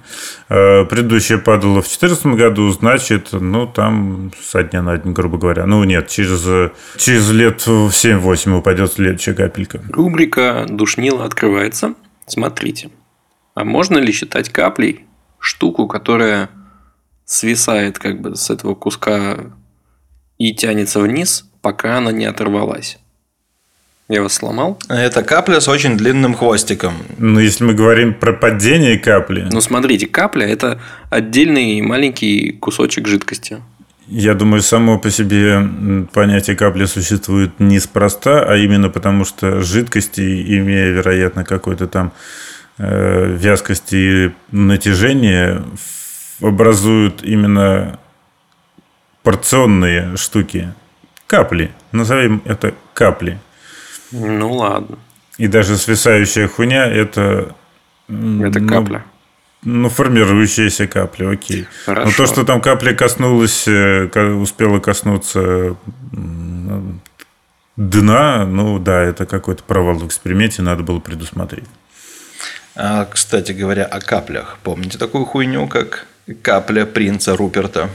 Э, 0.50 0.86
предыдущая 0.86 1.40
падала 1.40 1.82
в 1.82 1.88
2014 1.88 2.26
году, 2.28 2.70
значит, 2.70 3.30
ну, 3.32 3.66
там 3.66 4.32
со 4.42 4.64
дня 4.64 4.84
на 4.84 4.98
день, 4.98 5.14
грубо 5.14 5.38
говоря. 5.38 5.66
Ну, 5.66 5.84
нет, 5.84 6.10
через, 6.10 6.72
через 6.98 7.32
лет 7.32 7.66
7-8 7.66 8.58
упадет 8.58 8.94
следующая 8.94 9.34
капелька. 9.34 9.82
Рубрика 9.90 10.66
«Душнила» 10.70 11.26
открывается. 11.26 11.96
Смотрите. 12.28 12.90
А 13.54 13.64
можно 13.64 13.98
ли 13.98 14.12
считать 14.12 14.50
каплей 14.50 15.06
штуку, 15.40 15.88
которая 15.88 16.50
свисает 17.26 18.00
как 18.00 18.22
бы 18.22 18.36
с 18.36 18.50
этого 18.50 18.76
куска 18.76 19.38
и 20.38 20.54
тянется 20.54 21.00
вниз, 21.00 21.46
пока 21.62 21.98
она 21.98 22.12
не 22.12 22.26
оторвалась? 22.26 22.98
Я 24.10 24.22
вас 24.22 24.34
сломал? 24.34 24.78
Это 24.90 25.24
капля 25.24 25.60
с 25.60 25.68
очень 25.68 25.98
длинным 25.98 26.34
хвостиком. 26.34 26.94
Ну, 27.18 27.40
если 27.40 27.64
мы 27.64 27.74
говорим 27.74 28.14
про 28.14 28.34
падение 28.34 29.00
капли. 29.00 29.48
Ну, 29.50 29.62
смотрите, 29.62 30.08
капля– 30.08 30.46
это 30.48 30.82
отдельный 31.10 31.82
маленький 31.82 32.52
кусочек 32.52 33.08
жидкости. 33.08 33.62
Я 34.08 34.34
думаю, 34.34 34.62
само 34.62 35.00
по 35.00 35.10
себе 35.10 35.68
понятие 36.12 36.58
капли 36.58 36.86
существует 36.86 37.60
неспроста, 37.60 38.44
а 38.44 38.58
именно 38.58 38.90
потому, 38.90 39.24
что 39.24 39.62
жидкости, 39.62 40.22
имея, 40.60 40.92
вероятно, 40.92 41.46
какой-то 41.46 41.88
там 41.88 42.12
вязкости 42.78 43.96
и 43.96 44.32
натяжения 44.52 45.64
образуют 46.42 47.24
именно 47.24 48.00
порционные 49.24 50.18
штуки. 50.18 50.74
Капли. 51.28 51.72
Назовем 51.92 52.42
это 52.46 52.74
капли. 52.94 53.40
Ну 54.12 54.52
ладно. 54.52 54.98
И 55.38 55.48
даже 55.48 55.78
свисающая 55.78 56.48
хуйня 56.48 56.86
это... 56.86 57.56
Это 58.08 58.60
ну, 58.60 58.68
капля. 58.68 59.06
Ну, 59.64 59.90
формирующаяся 59.90 60.88
капля, 60.88 61.32
окей. 61.32 61.68
Хорошо. 61.86 62.10
Но 62.10 62.14
то, 62.16 62.26
что 62.32 62.44
там 62.44 62.62
капля 62.62 62.94
коснулась, 62.94 63.68
э, 63.68 64.08
успела 64.36 64.80
коснуться 64.80 65.78
дна, 67.78 68.46
ну 68.46 68.78
да, 68.78 69.02
это 69.02 69.26
какой-то 69.26 69.64
провал 69.64 69.96
в 69.96 70.06
эксперименте, 70.06 70.62
надо 70.62 70.84
было 70.84 71.00
предусмотреть. 71.00 71.66
А, 72.76 73.06
кстати 73.06 73.52
говоря, 73.52 73.86
о 73.86 74.00
каплях. 74.00 74.58
Помните 74.64 74.98
такую 74.98 75.26
хуйню, 75.26 75.68
как 75.68 76.08
капля 76.42 76.86
принца 76.86 77.36
Руперта? 77.36 77.90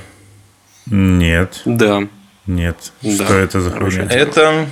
Нет. 0.87 1.63
Да. 1.65 2.09
Нет. 2.47 2.93
Да. 3.03 3.25
Что 3.25 3.35
это 3.35 3.61
за 3.61 3.71
хуйня? 3.71 4.07
Это 4.11 4.67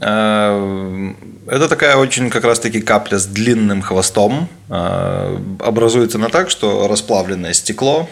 а, 0.00 1.14
это 1.46 1.68
такая 1.68 1.96
очень 1.96 2.30
как 2.30 2.44
раз-таки 2.44 2.80
капля 2.80 3.18
с 3.18 3.26
длинным 3.26 3.82
хвостом. 3.82 4.48
А, 4.68 5.40
образуется 5.60 6.18
она 6.18 6.28
так, 6.28 6.50
что 6.50 6.86
расплавленное 6.88 7.52
стекло 7.52 8.08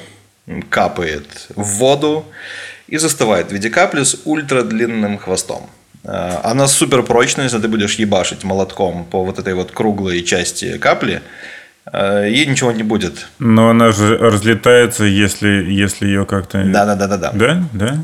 капает 0.71 1.49
в 1.55 1.65
воду 1.79 2.25
и 2.87 2.99
застывает 2.99 3.49
в 3.49 3.53
виде 3.53 3.71
капли 3.71 4.05
с 4.05 4.21
ультрадлинным 4.25 5.19
хвостом. 5.19 5.69
Э, 6.07 6.39
она 6.45 6.69
супер 6.69 7.03
прочная, 7.03 7.45
если 7.45 7.59
ты 7.59 7.69
будешь 7.69 7.95
ебашить 7.97 8.45
молотком 8.45 9.05
по 9.05 9.25
вот 9.25 9.39
этой 9.39 9.55
вот 9.55 9.73
круглой 9.73 10.23
части 10.23 10.79
капли, 10.79 11.23
э, 11.93 12.29
ей 12.31 12.47
ничего 12.47 12.73
не 12.73 12.83
будет. 12.83 13.27
Но 13.39 13.71
она 13.71 13.93
же 13.93 14.17
разлетается, 14.17 15.05
если, 15.05 15.49
если 15.69 16.07
ее 16.07 16.25
как-то... 16.25 16.63
Да, 16.65 16.85
да, 16.87 16.95
да, 16.95 17.09
да, 17.09 17.17
да. 17.17 17.33
Да, 17.33 17.63
да. 17.73 17.99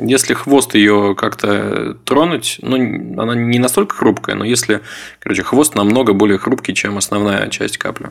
Если 0.00 0.34
хвост 0.34 0.74
ее 0.74 1.16
как-то 1.16 1.94
тронуть, 2.04 2.60
ну, 2.62 3.20
она 3.20 3.34
не 3.34 3.58
настолько 3.58 3.96
хрупкая, 3.96 4.36
но 4.36 4.44
если, 4.44 4.80
короче, 5.18 5.42
хвост 5.42 5.74
намного 5.74 6.12
более 6.12 6.38
хрупкий, 6.38 6.72
чем 6.72 6.96
основная 6.98 7.48
часть 7.48 7.78
капли. 7.78 8.10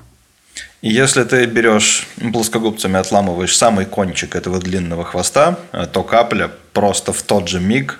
Если 0.81 1.23
ты 1.23 1.45
берешь 1.45 2.07
плоскогубцами 2.33 2.99
отламываешь 2.99 3.55
самый 3.55 3.85
кончик 3.85 4.35
этого 4.35 4.59
длинного 4.59 5.05
хвоста, 5.05 5.59
э, 5.71 5.85
то 5.91 6.03
капля 6.03 6.51
просто 6.73 7.13
в 7.13 7.23
тот 7.23 7.47
же 7.47 7.61
миг 7.61 7.99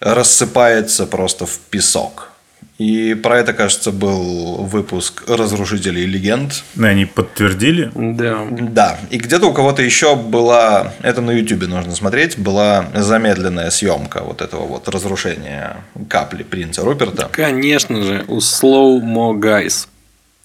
рассыпается 0.00 1.06
просто 1.06 1.46
в 1.46 1.58
песок. 1.58 2.30
И 2.78 3.14
про 3.14 3.38
это, 3.38 3.54
кажется, 3.54 3.90
был 3.90 4.56
выпуск 4.56 5.24
«Разрушителей 5.26 6.04
легенд». 6.04 6.62
Они 6.78 7.06
подтвердили? 7.06 7.90
Да. 7.94 8.46
Да. 8.50 8.98
И 9.08 9.16
где-то 9.16 9.46
у 9.46 9.54
кого-то 9.54 9.80
еще 9.80 10.14
была, 10.14 10.92
это 11.00 11.22
на 11.22 11.30
YouTube 11.30 11.66
нужно 11.68 11.94
смотреть, 11.94 12.38
была 12.38 12.84
замедленная 12.94 13.70
съемка 13.70 14.20
вот 14.22 14.42
этого 14.42 14.66
вот 14.66 14.88
разрушения 14.88 15.78
капли 16.10 16.42
принца 16.42 16.82
Руперта. 16.82 17.30
Конечно 17.32 18.02
же, 18.02 18.24
у 18.28 18.38
Slow 18.38 19.00
Mo 19.00 19.32
Guys. 19.32 19.88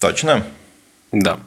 Точно? 0.00 0.42
Да. 1.12 1.38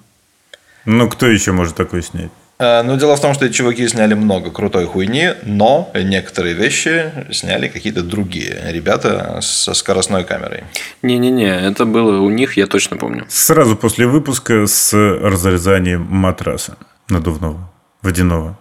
Ну, 0.85 1.09
кто 1.09 1.25
еще 1.25 1.51
может 1.51 1.75
такое 1.75 2.03
снять? 2.03 2.29
Э, 2.57 2.81
но 2.83 2.95
дело 2.95 3.15
в 3.15 3.21
том, 3.21 3.33
что 3.33 3.45
эти 3.45 3.53
чуваки 3.53 3.87
сняли 3.87 4.13
много 4.13 4.51
крутой 4.51 4.85
хуйни, 4.85 5.31
но 5.43 5.91
некоторые 5.93 6.55
вещи 6.55 7.11
сняли 7.31 7.67
какие-то 7.67 8.03
другие 8.03 8.61
ребята 8.71 9.39
со 9.41 9.73
скоростной 9.73 10.23
камерой. 10.23 10.63
Не-не-не, 11.01 11.67
это 11.67 11.85
было 11.85 12.19
у 12.19 12.29
них, 12.29 12.57
я 12.57 12.67
точно 12.67 12.97
помню. 12.97 13.25
Сразу 13.27 13.75
после 13.75 14.07
выпуска 14.07 14.67
с 14.67 14.93
разрезанием 14.93 16.01
матраса 16.09 16.77
надувного, 17.09 17.71
водяного. 18.01 18.57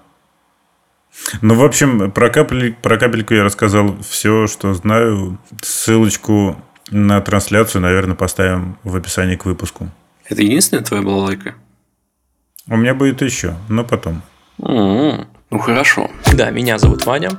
Ну, 1.43 1.55
в 1.55 1.65
общем, 1.65 2.11
про, 2.11 2.29
капель, 2.29 2.75
про 2.75 2.99
капельку 2.99 3.35
я 3.35 3.45
рассказал 3.45 3.97
все, 4.03 4.49
что 4.49 4.75
знаю. 4.75 5.39
Ссылочку 5.63 6.57
на 6.91 7.21
трансляцию, 7.21 7.83
наверное, 7.83 8.17
поставим 8.17 8.77
в 8.83 8.97
описании 8.97 9.37
к 9.37 9.45
выпуску. 9.45 9.89
Это 10.29 10.43
единственная 10.43 10.83
твоя 10.83 11.03
была 11.03 11.19
лайка? 11.19 11.55
У 12.69 12.77
меня 12.77 12.95
будет 12.95 13.21
еще, 13.21 13.55
но 13.69 13.85
потом. 13.85 14.23
Mm-hmm. 14.59 15.27
Ну 15.51 15.59
хорошо. 15.59 16.11
Да, 16.35 16.51
меня 16.51 16.79
зовут 16.79 17.05
Ваня. 17.05 17.31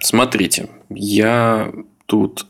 Смотрите, 0.00 0.68
я 0.90 1.70
тут 2.06 2.46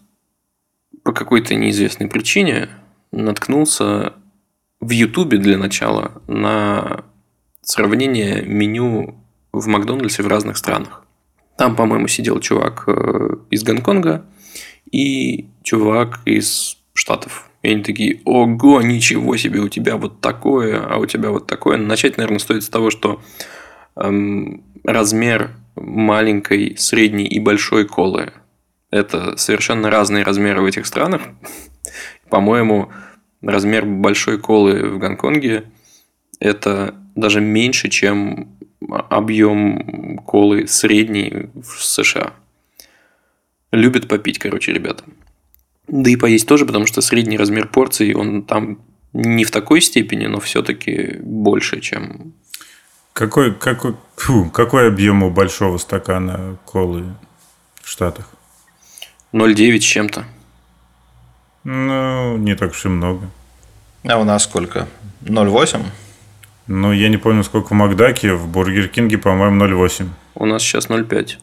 по 1.05 1.13
какой-то 1.13 1.55
неизвестной 1.55 2.09
причине 2.09 2.71
наткнулся 3.13 4.15
в 4.81 4.91
Ютубе 4.91 5.37
для 5.37 5.59
начала 5.59 6.13
на 6.27 7.05
сравнение 7.61 8.43
меню 8.43 9.15
в 9.53 9.67
Макдональдсе 9.67 10.23
в 10.23 10.29
разных 10.29 10.57
странах. 10.57 11.05
Там, 11.59 11.77
по-моему, 11.77 12.09
сидел 12.09 12.41
чувак 12.41 12.85
э, 12.87 13.37
из 13.51 13.63
Гонконга 13.63 14.25
и 14.91 15.49
чувак 15.63 16.21
из 16.25 16.79
Штатов. 16.95 17.51
И 17.67 17.69
они 17.69 17.83
такие, 17.83 18.21
ого, 18.25 18.81
ничего 18.81 19.37
себе, 19.37 19.59
у 19.59 19.69
тебя 19.69 19.97
вот 19.97 20.21
такое, 20.21 20.81
а 20.81 20.99
у 20.99 21.07
тебя 21.07 21.31
вот 21.31 21.49
такое. 21.49 21.77
Начать, 21.77 22.17
наверное, 22.17 22.39
стоит 22.39 22.63
с 22.63 22.69
того, 22.69 22.91
что 22.91 23.21
эм, 23.97 24.63
размер 24.85 25.51
маленькой, 25.75 26.77
средней 26.79 27.27
и 27.27 27.41
большой 27.41 27.85
колы– 27.85 28.33
это 28.93 29.37
совершенно 29.37 29.91
разные 29.91 30.23
размеры 30.23 30.61
в 30.63 30.67
этих 30.67 30.87
странах. 30.87 31.23
По-моему, 32.31 32.93
размер 33.43 33.85
большой 33.85 34.39
колы 34.39 34.89
в 34.89 34.99
Гонконге– 34.99 35.65
это 36.39 36.95
даже 37.17 37.41
меньше, 37.41 37.89
чем 37.89 38.61
объем 38.89 40.19
колы 40.19 40.69
средней 40.69 41.51
в 41.55 41.83
США. 41.83 42.33
Любят 43.73 44.07
попить, 44.07 44.39
короче, 44.39 44.73
ребята. 44.73 45.03
Да 45.89 46.11
и 46.11 46.17
поесть 46.17 46.49
тоже, 46.49 46.67
потому 46.67 46.87
что 46.87 47.01
средний 47.01 47.39
размер 47.39 47.69
порции, 47.69 48.13
он 48.13 48.43
там 48.43 48.79
Не 49.19 49.45
в 49.45 49.51
такой 49.51 49.81
степени, 49.81 50.27
но 50.27 50.41
все-таки 50.41 51.17
больше, 51.23 51.81
чем... 51.81 52.35
Какой, 53.15 53.55
какой, 53.55 53.95
фу, 54.15 54.51
какой 54.51 54.89
объем 54.89 55.23
у 55.23 55.31
большого 55.31 55.79
стакана 55.79 56.59
колы 56.67 57.05
в 57.83 57.89
Штатах? 57.89 58.29
0,9 59.33 59.81
с 59.81 59.85
чем-то. 59.85 60.27
Ну, 61.65 62.37
не 62.37 62.55
так 62.57 62.73
уж 62.73 62.85
и 62.85 62.89
много. 62.89 63.31
А 64.05 64.19
у 64.19 64.25
нас 64.25 64.45
сколько? 64.45 64.87
0,8? 65.23 65.83
Ну, 66.67 66.93
я 66.93 67.09
не 67.09 67.17
помню, 67.17 67.43
сколько 67.43 67.69
в 67.69 67.73
Макдаке, 67.73 68.35
в 68.35 68.47
Бургер 68.49 68.89
Кинге, 68.89 69.17
по-моему, 69.17 69.65
0,8. 69.65 70.09
У 70.35 70.45
нас 70.45 70.63
сейчас 70.63 70.91
0,5, 70.91 71.39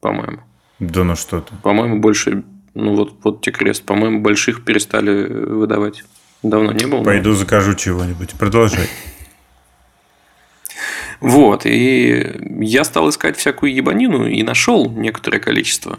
по-моему. 0.00 0.40
Да 0.80 1.02
ну 1.02 1.16
что 1.16 1.40
ты. 1.40 1.54
По-моему, 1.62 1.98
больше... 1.98 2.44
Ну, 2.76 2.94
вот, 2.94 3.14
вот 3.24 3.40
тебе 3.40 3.54
крест. 3.56 3.84
По-моему, 3.84 4.20
больших 4.20 4.62
перестали 4.64 5.26
выдавать. 5.26 6.04
Давно 6.42 6.72
не 6.72 6.86
было. 6.86 6.98
но- 6.98 7.04
Пойду 7.04 7.32
закажу 7.32 7.74
чего-нибудь. 7.74 8.32
Продолжай. 8.38 8.86
Вот, 11.20 11.64
и 11.64 12.32
я 12.60 12.84
стал 12.84 13.08
искать 13.08 13.36
всякую 13.38 13.74
ебанину 13.74 14.26
и 14.26 14.42
нашел 14.42 14.90
некоторое 14.90 15.38
количество. 15.40 15.98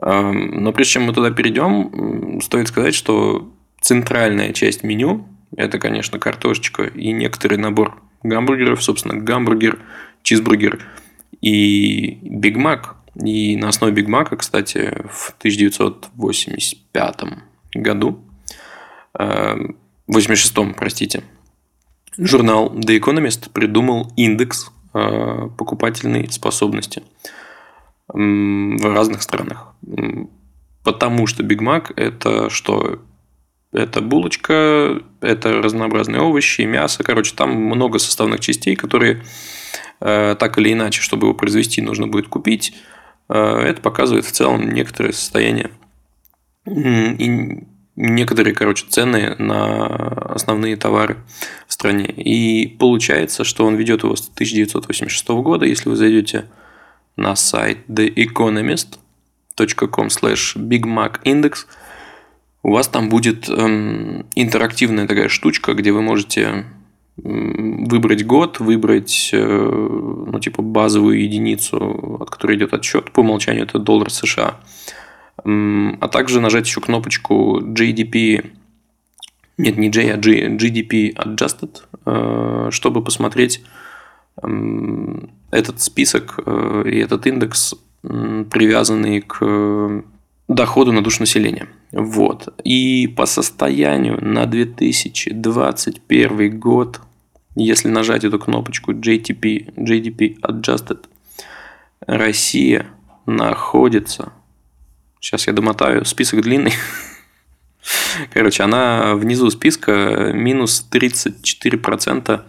Эм, 0.00 0.62
Но 0.64 0.72
прежде 0.72 0.94
чем 0.94 1.02
мы 1.04 1.12
туда 1.12 1.30
перейдем, 1.30 2.40
стоит 2.40 2.68
сказать, 2.68 2.94
что 2.94 3.52
центральная 3.80 4.52
часть 4.54 4.82
меню– 4.82 5.26
это, 5.56 5.78
конечно, 5.78 6.18
картошечка 6.18 6.84
и 6.84 7.12
некоторый 7.12 7.58
набор 7.58 8.00
гамбургеров, 8.22 8.82
собственно, 8.82 9.14
гамбургер, 9.20 9.78
чизбургер 10.22 10.80
и 11.42 12.18
Биг 12.22 12.56
Мак. 12.56 12.96
И 13.14 13.56
на 13.56 13.68
основе 13.68 13.92
Биг 13.92 14.08
Мака, 14.08 14.36
кстати, 14.36 14.94
в 15.10 15.34
1985 15.38 17.42
году, 17.74 18.24
эм, 19.18 19.76
86 20.06 20.74
простите, 20.74 21.22
Журнал 22.18 22.74
The 22.74 23.00
Economist 23.00 23.50
придумал 23.52 24.12
индекс 24.16 24.70
э, 24.92 25.48
покупательной 25.56 26.30
способности 26.30 27.02
в 28.08 28.94
разных 28.94 29.22
странах. 29.22 29.72
Потому 30.84 31.26
что 31.26 31.42
Биг 31.42 31.62
Мак– 31.62 31.92
это 31.96 32.50
что? 32.50 32.98
Это 33.72 34.02
булочка, 34.02 35.00
это 35.22 35.62
разнообразные 35.62 36.20
овощи, 36.20 36.60
мясо. 36.62 37.02
Короче, 37.02 37.34
там 37.34 37.54
много 37.54 37.98
составных 37.98 38.40
частей, 38.40 38.76
которые 38.76 39.22
э, 40.00 40.36
так 40.38 40.58
или 40.58 40.74
иначе, 40.74 41.00
чтобы 41.00 41.28
его 41.28 41.34
произвести, 41.34 41.80
нужно 41.80 42.06
будет 42.06 42.28
купить. 42.28 42.74
Э, 43.28 43.64
Это 43.66 43.80
показывает 43.80 44.24
в 44.24 44.32
целом 44.32 44.70
некоторое 44.70 45.12
состояние 45.12 45.70
и 46.66 47.64
некоторые, 47.96 48.54
короче, 48.54 48.86
цены 48.88 49.34
на 49.38 49.86
основные 50.34 50.76
товары 50.76 51.16
в 51.66 51.72
стране. 51.72 52.06
И 52.06 52.68
получается, 52.68 53.42
что 53.44 53.66
он 53.66 53.74
ведет 53.76 54.04
его 54.04 54.16
с 54.16 54.28
1986 54.28 55.28
года. 55.28 55.66
Если 55.66 55.88
вы 55.88 55.96
зайдете 55.96 56.46
на 57.16 57.36
сайт 57.36 57.78
theeconomist.com 57.88 60.06
slash 60.06 60.56
bigmacindex, 60.56 61.66
у 62.62 62.72
вас 62.72 62.88
там 62.88 63.08
будет 63.08 63.48
эм, 63.48 64.26
интерактивная 64.36 65.08
такая 65.08 65.28
штучка, 65.28 65.74
где 65.74 65.90
вы 65.90 66.00
можете 66.00 66.64
выбрать 67.22 68.26
год, 68.26 68.60
выбрать 68.60 69.30
э, 69.32 69.38
ну, 69.38 70.38
типа 70.40 70.62
базовую 70.62 71.22
единицу, 71.22 72.18
от 72.20 72.30
которой 72.30 72.56
идет 72.56 72.74
отсчет. 72.74 73.12
По 73.12 73.20
умолчанию 73.20 73.64
это 73.64 73.78
доллар 73.78 74.10
США. 74.10 74.56
А 75.44 76.08
также 76.08 76.40
нажать 76.40 76.66
еще 76.66 76.80
кнопочку 76.80 77.60
GDP 77.60 78.50
нет, 79.58 79.76
не 79.76 79.90
J, 79.90 80.12
а 80.12 80.16
G, 80.16 80.48
GDP 80.48 81.14
Adjusted, 81.14 81.82
э, 82.06 82.70
чтобы 82.70 83.04
посмотреть 83.04 83.62
этот 85.50 85.80
список 85.80 86.40
э, 86.44 86.84
и 86.86 86.98
этот 86.98 87.26
индекс, 87.26 87.74
привязанный 88.02 89.20
к 89.20 90.02
доходу 90.48 90.92
на 90.92 91.02
душу 91.02 91.20
населения. 91.20 91.68
Вот. 91.92 92.48
И 92.64 93.12
по 93.14 93.26
состоянию 93.26 94.18
на 94.24 94.46
2021 94.46 96.58
год, 96.58 97.02
если 97.54 97.88
нажать 97.88 98.24
эту 98.24 98.38
кнопочку 98.38 98.92
JTP, 98.92 99.74
GDP 99.76 100.38
Adjusted, 100.40 101.04
Россия 102.00 102.86
находится... 103.26 104.32
Сейчас 105.20 105.46
я 105.46 105.52
домотаю, 105.52 106.04
список 106.04 106.42
длинный. 106.42 106.72
Короче, 108.32 108.64
она 108.64 109.14
внизу 109.14 109.48
списка 109.50 110.32
минус 110.34 110.84
34%, 110.90 112.42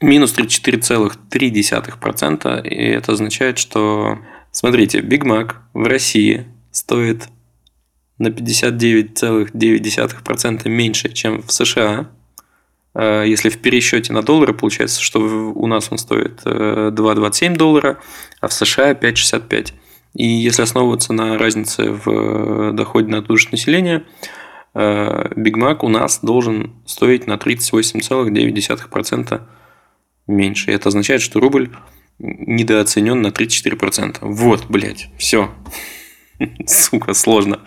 минус 0.00 0.34
34,3%. 0.36 2.68
И 2.68 2.74
это 2.74 3.12
означает, 3.12 3.58
что, 3.58 4.18
смотрите, 4.50 5.00
Биг 5.00 5.24
Мак 5.24 5.62
в 5.72 5.84
России 5.84 6.44
стоит 6.70 7.28
на 8.18 8.28
59,9% 8.28 10.68
меньше, 10.68 11.10
чем 11.12 11.42
в 11.42 11.50
США. 11.50 12.10
Э, 12.94 13.24
Если 13.26 13.48
в 13.48 13.58
пересчете 13.58 14.12
на 14.12 14.22
доллары, 14.22 14.54
получается, 14.54 15.02
что 15.02 15.20
у 15.20 15.66
нас 15.66 15.88
он 15.90 15.98
стоит 15.98 16.42
э, 16.44 16.90
2,27 16.92 17.56
доллара, 17.56 17.98
а 18.40 18.48
в 18.48 18.52
США 18.52 18.92
5,65. 18.92 19.72
И 20.14 20.26
если 20.26 20.62
основываться 20.62 21.12
на 21.12 21.36
разнице 21.38 21.90
в 21.90 22.08
э, 22.08 22.72
доходе 22.72 23.08
на 23.08 23.22
душу 23.22 23.48
населения, 23.52 24.04
Биг 24.74 25.56
Мак 25.56 25.82
у 25.82 25.88
нас 25.88 26.20
должен 26.22 26.74
стоить 26.86 27.26
на 27.26 27.32
38,9% 27.32 29.40
меньше. 30.28 30.70
Это 30.70 30.90
означает, 30.90 31.22
что 31.22 31.40
рубль 31.40 31.70
недооценен 32.18 33.20
на 33.20 33.28
34%. 33.28 34.18
Вот, 34.20 34.66
блядь, 34.68 35.08
все. 35.18 35.50
Сука, 36.66 37.14
сложно. 37.14 37.60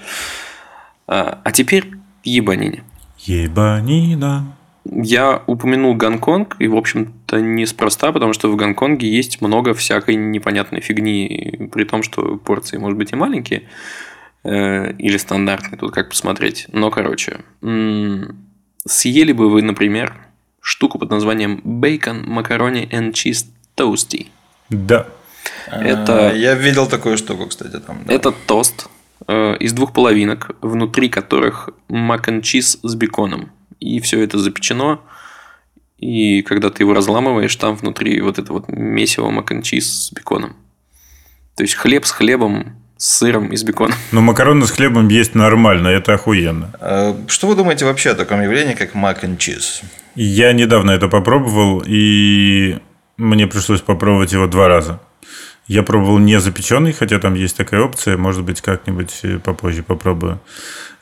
А 1.07 1.41
а 1.43 1.51
теперь 1.51 1.91
ебанине. 2.23 2.83
Ебанина. 3.19 4.55
Я 4.85 5.43
упомянул 5.45 5.93
Гонконг, 5.95 6.55
и, 6.59 6.67
в 6.67 6.75
общем-то, 6.75 7.39
неспроста, 7.39 8.11
потому 8.11 8.33
что 8.33 8.51
в 8.51 8.55
Гонконге 8.55 9.07
есть 9.07 9.41
много 9.41 9.73
всякой 9.73 10.15
непонятной 10.15 10.81
фигни, 10.81 11.69
при 11.71 11.83
том, 11.83 12.01
что 12.01 12.37
порции, 12.37 12.77
может 12.77 12.97
быть, 12.97 13.11
и 13.11 13.15
маленькие, 13.15 13.63
э, 14.43 14.93
или 14.93 15.17
стандартные, 15.17 15.77
тут 15.77 15.91
как 15.93 16.09
посмотреть. 16.09 16.65
Но, 16.71 16.89
короче, 16.89 17.41
м, 17.61 18.37
съели 18.87 19.33
бы 19.33 19.49
вы, 19.51 19.61
например, 19.61 20.13
штуку 20.61 20.97
под 20.97 21.11
названием 21.11 21.61
Bacon 21.63 22.25
Macaroni 22.25 22.89
and 22.89 23.11
Cheese 23.11 23.45
Toasty. 23.77 24.27
Да. 24.69 25.05
Это- 25.71 26.29
А, 26.29 26.33
Я 26.33 26.55
видел 26.55 26.87
такую 26.87 27.17
штуку, 27.17 27.45
кстати, 27.47 27.79
там. 27.79 27.99
да. 28.05 28.13
Это 28.13 28.31
тост 28.47 28.87
э, 29.27 29.55
из 29.59 29.73
двух 29.73 29.93
половинок, 29.93 30.51
внутри 30.61 31.07
которых 31.07 31.69
мак 31.87 32.27
and 32.29 32.41
чиз 32.41 32.79
с 32.81 32.95
беконом. 32.95 33.51
И 33.81 33.99
все 33.99 34.21
это 34.21 34.37
запечено. 34.39 35.01
И 35.97 36.41
когда 36.43 36.69
ты 36.69 36.83
его 36.83 36.93
разламываешь, 36.93 37.55
там 37.57 37.75
внутри 37.75 38.21
вот 38.21 38.39
это 38.39 38.53
вот 38.53 38.69
месиво 38.69 39.29
мак 39.29 39.51
чиз 39.63 40.07
с 40.07 40.11
беконом. 40.13 40.55
То 41.55 41.63
есть 41.63 41.75
хлеб 41.75 42.05
с 42.05 42.11
хлебом, 42.11 42.77
с 42.97 43.17
сыром 43.17 43.47
и 43.49 43.57
с 43.57 43.63
беконом. 43.63 43.97
Но 44.11 44.21
макароны 44.21 44.65
с 44.65 44.71
хлебом 44.71 45.09
есть 45.09 45.35
нормально, 45.35 45.89
это 45.89 46.13
охуенно. 46.13 46.73
А, 46.79 47.19
Что 47.27 47.47
вы 47.47 47.55
думаете 47.55 47.85
вообще 47.85 48.11
о 48.11 48.15
таком 48.15 48.41
явлении, 48.41 48.73
как 48.73 48.95
cheese? 48.95 49.83
Я 50.15 50.53
недавно 50.53 50.91
это 50.91 51.07
попробовал, 51.07 51.83
и 51.85 52.77
мне 53.17 53.47
пришлось 53.47 53.81
попробовать 53.81 54.33
его 54.33 54.47
два 54.47 54.67
раза. 54.67 54.99
Я 55.71 55.83
пробовал 55.83 56.17
не 56.17 56.37
запеченный, 56.41 56.91
хотя 56.91 57.17
там 57.17 57.33
есть 57.33 57.55
такая 57.55 57.79
опция, 57.81 58.17
может 58.17 58.43
быть, 58.43 58.59
как-нибудь 58.59 59.19
э, 59.23 59.39
попозже 59.39 59.83
попробую. 59.83 60.41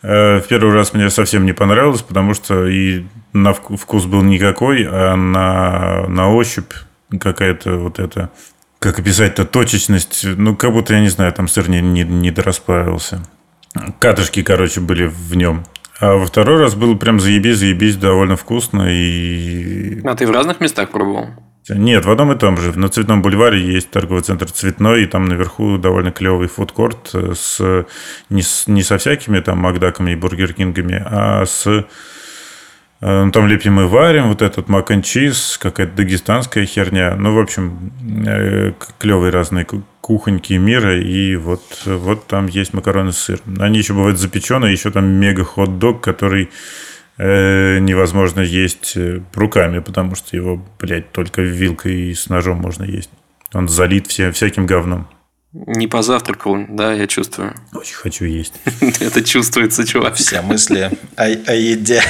Э, 0.03 0.39
В 0.41 0.47
первый 0.47 0.72
раз 0.76 0.93
мне 0.93 1.09
совсем 1.09 1.43
не 1.47 1.53
понравилось, 1.53 2.03
потому 2.03 2.36
что 2.36 2.67
и 2.67 3.03
на 3.34 3.49
вку- 3.49 3.78
вкус 3.78 4.05
был 4.05 4.22
никакой, 4.22 4.86
а 4.88 5.15
на, 5.15 6.05
на 6.07 6.30
ощупь 6.32 6.72
какая-то 7.20 7.78
вот 7.80 7.97
эта, 7.97 8.30
как 8.78 8.99
описать-то, 8.99 9.45
точечность, 9.45 10.24
ну, 10.38 10.55
как 10.55 10.72
будто, 10.72 10.93
я 10.93 11.01
не 11.01 11.09
знаю, 11.09 11.34
там 11.34 11.47
сыр 11.47 11.67
не, 11.67 11.82
не, 11.82 12.03
не 12.03 12.30
дорасплавился. 12.30 13.24
Катышки, 13.97 14.43
короче, 14.43 14.82
были 14.82 15.05
в 15.07 15.36
нем. 15.36 15.63
А 15.99 16.13
во 16.13 16.28
второй 16.28 16.59
раз 16.59 16.76
было 16.76 16.93
прям 16.93 17.20
заебись, 17.20 17.57
заебись, 17.57 17.95
довольно 17.95 18.36
вкусно. 18.36 18.86
И... 18.88 19.99
А 20.05 20.15
ты 20.15 20.28
в 20.28 20.32
разных 20.32 20.59
местах 20.59 20.89
пробовал? 20.91 21.30
Нет, 21.70 22.05
в 22.05 22.11
одном 22.11 22.32
и 22.32 22.38
том 22.38 22.57
же. 22.57 22.78
На 22.78 22.89
Цветном 22.89 23.22
бульваре 23.22 23.61
есть 23.61 23.89
торговый 23.89 24.24
центр 24.24 24.49
Цветной, 24.51 25.03
и 25.03 25.05
там 25.05 25.26
наверху 25.26 25.78
довольно 25.78 26.11
клевый 26.11 26.47
фудкорт 26.47 27.13
с 27.13 27.86
не, 28.30 28.41
с 28.41 28.67
не 28.67 28.84
со 28.84 28.97
всякими 28.97 29.39
там 29.39 29.59
Макдаками 29.59 30.11
и 30.11 30.15
Бургер 30.15 30.53
Кингами, 30.53 31.01
а 31.05 31.45
с 31.45 31.67
э, 31.67 31.84
ну, 33.01 33.32
там 33.32 33.47
лепим 33.47 33.80
и 33.80 33.86
варим, 33.86 34.30
вот 34.30 34.41
этот 34.41 34.70
мак 34.70 34.91
чиз, 35.03 35.57
какая-то 35.61 35.95
дагестанская 35.95 36.65
херня. 36.65 37.15
Ну, 37.15 37.34
в 37.34 37.39
общем, 37.39 37.91
э, 38.28 38.74
клевые 38.97 39.32
разные 39.32 39.65
ку- 39.65 39.84
кухоньки 40.01 40.53
мира, 40.53 40.99
и 40.99 41.36
вот, 41.36 41.61
вот 41.86 42.28
там 42.28 42.47
есть 42.47 42.74
макароны 42.74 43.11
с 43.11 43.17
сыром. 43.20 43.57
Они 43.59 43.78
еще 43.78 43.93
бывают 43.93 44.17
запеченные, 44.17 44.72
еще 44.72 44.89
там 44.91 45.05
мега 45.05 45.43
хот-дог, 45.43 46.01
который 46.01 46.49
э, 47.20 47.80
невозможно 47.80 48.39
есть 48.39 48.93
э, 48.95 49.22
руками, 49.34 49.80
потому 49.80 50.15
что 50.15 50.36
его, 50.36 50.65
блядь, 50.80 51.11
только 51.11 51.41
вилкой 51.41 52.09
и 52.09 52.13
с 52.15 52.30
ножом 52.30 52.57
можно 52.57 52.84
есть. 52.84 53.11
Он 53.53 53.67
залит 53.67 54.07
все, 54.07 54.32
всяким 54.32 54.65
говном. 54.65 55.07
Не 55.51 55.88
позавтракал, 55.88 56.57
да, 56.70 56.93
я 56.93 57.07
чувствую. 57.07 57.55
Очень 57.74 57.95
хочу 57.95 58.26
есть. 58.26 58.53
Это 58.99 59.24
чувствуется, 59.24 59.86
чувак. 59.86 60.15
Все 60.15 60.41
мысли 60.41 60.91
о, 61.15 61.24
о 61.24 61.55
еде. 61.55 62.01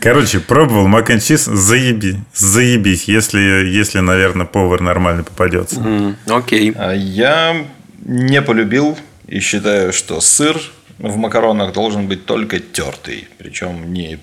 Короче, 0.00 0.40
пробовал 0.40 0.86
мак 0.86 1.10
and 1.10 1.20
чиз, 1.20 1.44
заеби, 1.44 2.16
заебись, 2.32 3.04
если, 3.04 3.40
если, 3.40 3.98
наверное, 3.98 4.46
повар 4.46 4.80
нормально 4.80 5.24
попадется. 5.24 6.16
Окей. 6.26 6.72
А 6.76 6.92
Я 6.92 7.66
не 8.04 8.40
полюбил 8.40 8.96
и 9.26 9.40
считаю, 9.40 9.92
что 9.92 10.20
сыр 10.20 10.56
в 10.98 11.16
макаронах 11.16 11.72
должен 11.72 12.08
быть 12.08 12.26
только 12.26 12.58
тертый. 12.58 13.28
Причем 13.38 13.92
не 13.92 14.18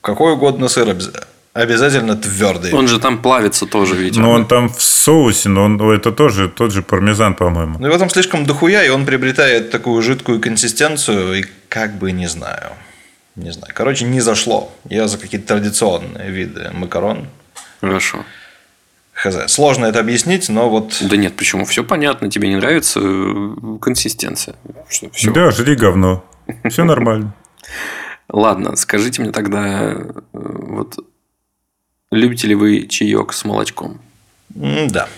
какой 0.00 0.32
угодно 0.32 0.68
сыр, 0.68 0.88
обяз- 0.88 1.12
обязательно 1.52 2.16
твердый. 2.16 2.72
Он 2.72 2.88
же 2.88 2.98
там 2.98 3.22
плавится 3.22 3.66
тоже, 3.66 3.94
ведь. 3.94 4.16
Но 4.16 4.30
он 4.32 4.46
там 4.46 4.68
в 4.68 4.82
соусе, 4.82 5.48
но 5.48 5.64
он, 5.64 5.80
это 5.90 6.12
тоже 6.12 6.48
тот 6.48 6.72
же 6.72 6.82
пармезан, 6.82 7.34
по-моему. 7.34 7.78
Ну, 7.78 7.86
его 7.86 7.98
там 7.98 8.10
слишком 8.10 8.44
дохуя, 8.44 8.84
и 8.84 8.88
он 8.90 9.06
приобретает 9.06 9.70
такую 9.70 10.02
жидкую 10.02 10.40
консистенцию, 10.40 11.40
и 11.40 11.44
как 11.68 11.94
бы 11.98 12.12
не 12.12 12.26
знаю. 12.28 12.72
Не 13.36 13.50
знаю. 13.52 13.72
Короче, 13.74 14.04
не 14.04 14.20
зашло. 14.20 14.72
Я 14.88 15.08
за 15.08 15.18
какие-то 15.18 15.48
традиционные 15.48 16.30
виды 16.30 16.70
макарон. 16.72 17.26
Хорошо. 17.80 18.24
Хз. 19.14 19.36
Сложно 19.46 19.86
это 19.86 20.00
объяснить, 20.00 20.48
но 20.48 20.68
вот... 20.68 20.98
Да 21.00 21.16
нет, 21.16 21.36
почему? 21.36 21.64
Все 21.64 21.84
понятно, 21.84 22.30
тебе 22.30 22.48
не 22.48 22.56
нравится 22.56 23.00
э, 23.02 23.78
консистенция. 23.80 24.56
Что, 24.88 25.10
все. 25.10 25.32
Да, 25.32 25.50
жри 25.52 25.76
говно. 25.76 26.24
Все 26.68 26.84
нормально. 26.84 27.32
Ладно, 28.28 28.74
скажите 28.76 29.22
мне 29.22 29.30
тогда, 29.30 29.92
э, 29.92 30.20
вот 30.32 30.98
любите 32.10 32.48
ли 32.48 32.56
вы 32.56 32.86
чаек 32.88 33.32
с 33.32 33.44
молочком? 33.44 34.00
Да. 34.50 35.08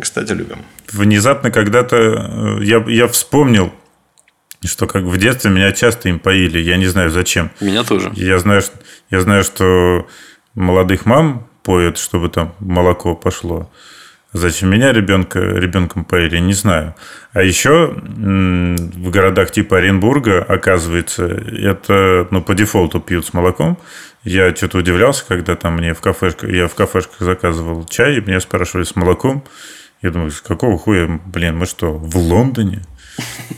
Кстати, 0.00 0.32
любим. 0.32 0.58
Внезапно 0.92 1.50
когда-то 1.50 1.96
э, 1.96 2.64
я, 2.64 2.84
я 2.86 3.08
вспомнил, 3.08 3.72
что 4.64 4.86
как 4.86 5.02
в 5.02 5.18
детстве 5.18 5.50
меня 5.50 5.72
часто 5.72 6.08
им 6.08 6.20
поили. 6.20 6.60
Я 6.60 6.76
не 6.76 6.86
знаю 6.86 7.10
зачем. 7.10 7.50
Меня 7.60 7.82
тоже. 7.82 8.12
Я 8.14 8.38
знаю, 8.38 8.62
я 9.10 9.20
знаю, 9.20 9.42
что 9.42 10.06
молодых 10.54 11.06
мам 11.06 11.48
поют, 11.62 11.98
чтобы 11.98 12.28
там 12.28 12.54
молоко 12.60 13.14
пошло. 13.14 13.70
Зачем 14.34 14.70
меня 14.70 14.92
ребенка, 14.92 15.40
ребенком 15.40 16.06
поили, 16.06 16.38
не 16.38 16.54
знаю. 16.54 16.94
А 17.34 17.42
еще 17.42 17.94
в 17.94 19.10
городах 19.10 19.50
типа 19.50 19.76
Оренбурга, 19.76 20.42
оказывается, 20.42 21.26
это 21.26 22.26
ну, 22.30 22.40
по 22.40 22.54
дефолту 22.54 22.98
пьют 22.98 23.26
с 23.26 23.34
молоком. 23.34 23.76
Я 24.24 24.54
что-то 24.54 24.78
удивлялся, 24.78 25.24
когда 25.26 25.54
там 25.54 25.76
мне 25.76 25.92
в 25.92 26.00
кафешках, 26.00 26.48
я 26.48 26.66
в 26.66 26.74
кафешках 26.74 27.18
заказывал 27.18 27.84
чай, 27.84 28.16
и 28.16 28.20
меня 28.20 28.40
спрашивали 28.40 28.84
с 28.84 28.96
молоком. 28.96 29.44
Я 30.00 30.10
думаю, 30.10 30.30
с 30.30 30.40
какого 30.40 30.78
хуя, 30.78 31.20
блин, 31.26 31.58
мы 31.58 31.66
что, 31.66 31.92
в 31.92 32.16
Лондоне? 32.16 32.82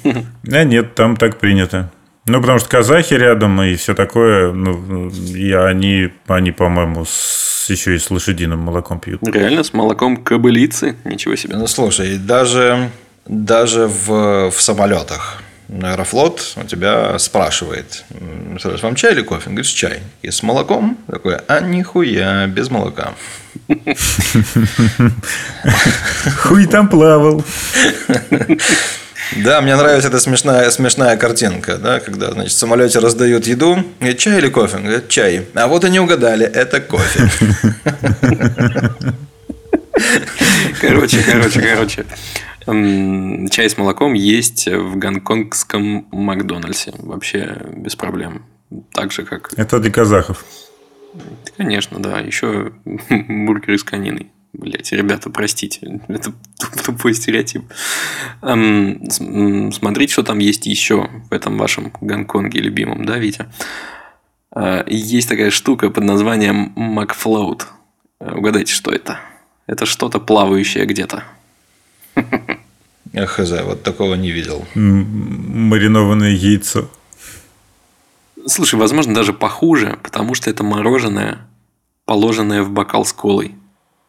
А 0.51 0.65
нет, 0.65 0.97
там 0.97 1.17
так 1.17 1.39
принято. 1.39 1.93
Ну, 2.27 2.41
потому 2.41 2.59
что 2.59 2.69
казахи 2.71 3.15
рядом 3.15 3.61
и 3.63 3.75
все 3.77 3.95
такое. 3.95 4.51
Ну, 4.53 5.09
и 5.11 5.53
они, 5.53 6.09
они 6.27 6.53
по-моему, 6.53 7.05
с- 7.05 7.69
еще 7.69 7.95
и 7.95 7.99
с 7.99 8.11
лошадиным 8.11 8.61
молоком 8.61 8.99
пьют. 9.01 9.21
Реально, 9.27 9.63
с 9.63 9.73
молоком 9.75 10.17
кобылицы? 10.17 10.97
Ничего 11.05 11.37
себе. 11.37 11.57
Ну, 11.57 11.67
слушай, 11.67 12.17
даже, 12.19 12.91
даже 13.27 13.87
в, 13.87 14.51
в 14.51 14.61
самолетах 14.61 15.43
Аэрофлот 15.83 16.55
у 16.57 16.65
тебя 16.65 17.19
спрашивает, 17.19 18.05
м, 18.11 18.59
«Саш, 18.61 18.83
вам 18.83 18.95
чай 18.97 19.13
или 19.13 19.23
кофе? 19.23 19.45
Он 19.49 19.55
говорит, 19.55 19.73
чай. 19.73 20.01
И 20.23 20.31
с 20.31 20.43
молоком? 20.43 20.99
Такой, 21.11 21.37
а 21.49 21.61
нихуя, 21.61 22.47
без 22.47 22.71
молока. 22.71 23.13
Хуй 26.43 26.67
там 26.67 26.89
плавал. 26.89 27.43
Да, 29.45 29.61
мне 29.61 29.75
нравится 29.77 30.09
эта 30.09 30.21
смешная, 30.21 30.71
смешная 30.71 31.17
картинка, 31.17 31.77
да, 31.79 32.01
когда, 32.01 32.33
значит, 32.33 32.53
в 32.53 32.59
самолете 32.59 32.99
раздают 32.99 33.47
еду, 33.47 33.85
говорит, 33.99 34.19
чай 34.19 34.39
или 34.39 34.49
кофе? 34.49 34.77
Он 34.77 34.83
говорит, 34.85 35.09
чай. 35.09 35.47
А 35.55 35.67
вот 35.67 35.85
они 35.85 36.01
угадали, 36.01 36.47
это 36.47 36.81
кофе. 36.81 37.31
Короче, 40.81 41.23
короче, 41.23 41.61
короче. 41.61 42.05
Чай 43.51 43.69
с 43.69 43.77
молоком 43.79 44.15
есть 44.15 44.67
в 44.69 44.97
гонконгском 44.97 46.09
Макдональдсе. 46.11 46.93
Вообще 46.99 47.59
без 47.77 47.95
проблем. 47.95 48.47
Так 48.93 49.13
же, 49.13 49.25
как... 49.25 49.51
Это 49.57 49.79
для 49.79 49.91
казахов. 49.91 50.45
Конечно, 51.57 52.01
да. 52.01 52.19
Еще 52.21 52.73
бургеры 53.11 53.79
с 53.79 53.85
кониной. 53.85 54.31
Блять, 54.55 54.93
ребята, 54.93 55.31
простите. 55.31 56.01
Это 56.09 56.31
туп- 56.59 56.83
тупой 56.87 57.13
стереотип. 57.15 57.63
Эм, 58.43 59.03
Смотрите, 59.73 60.13
что 60.13 60.23
там 60.23 60.39
есть 60.39 60.67
еще 60.67 61.11
в 61.29 61.33
этом 61.35 61.59
вашем 61.59 61.93
Гонконге 62.01 62.61
любимом, 62.61 63.05
да, 63.05 63.19
Витя? 63.19 63.47
Э, 64.55 64.85
Есть 64.87 65.29
такая 65.29 65.51
штука 65.51 65.91
под 65.91 66.05
названием 66.05 66.73
Макфлоут. 66.77 67.67
Э, 68.21 68.33
Угадайте, 68.35 68.73
что 68.73 68.91
это? 68.93 69.19
Это 69.67 69.87
что-то 69.87 70.21
плавающее 70.21 70.87
где-то. 70.87 71.25
Хз, 73.15 73.51
вот 73.63 73.83
такого 73.83 74.15
не 74.15 74.31
видел. 74.31 74.65
Маринованное 74.75 76.31
яйцо. 76.33 76.89
Слушай, 78.47 78.79
возможно, 78.79 79.15
даже 79.15 79.33
похуже, 79.33 79.99
потому 80.03 80.35
что 80.35 80.51
это 80.51 80.63
мороженое, 80.65 81.39
положенное 82.05 82.63
в 82.63 82.71
бокал 82.71 83.05
с 83.05 83.13
колой. 83.13 83.55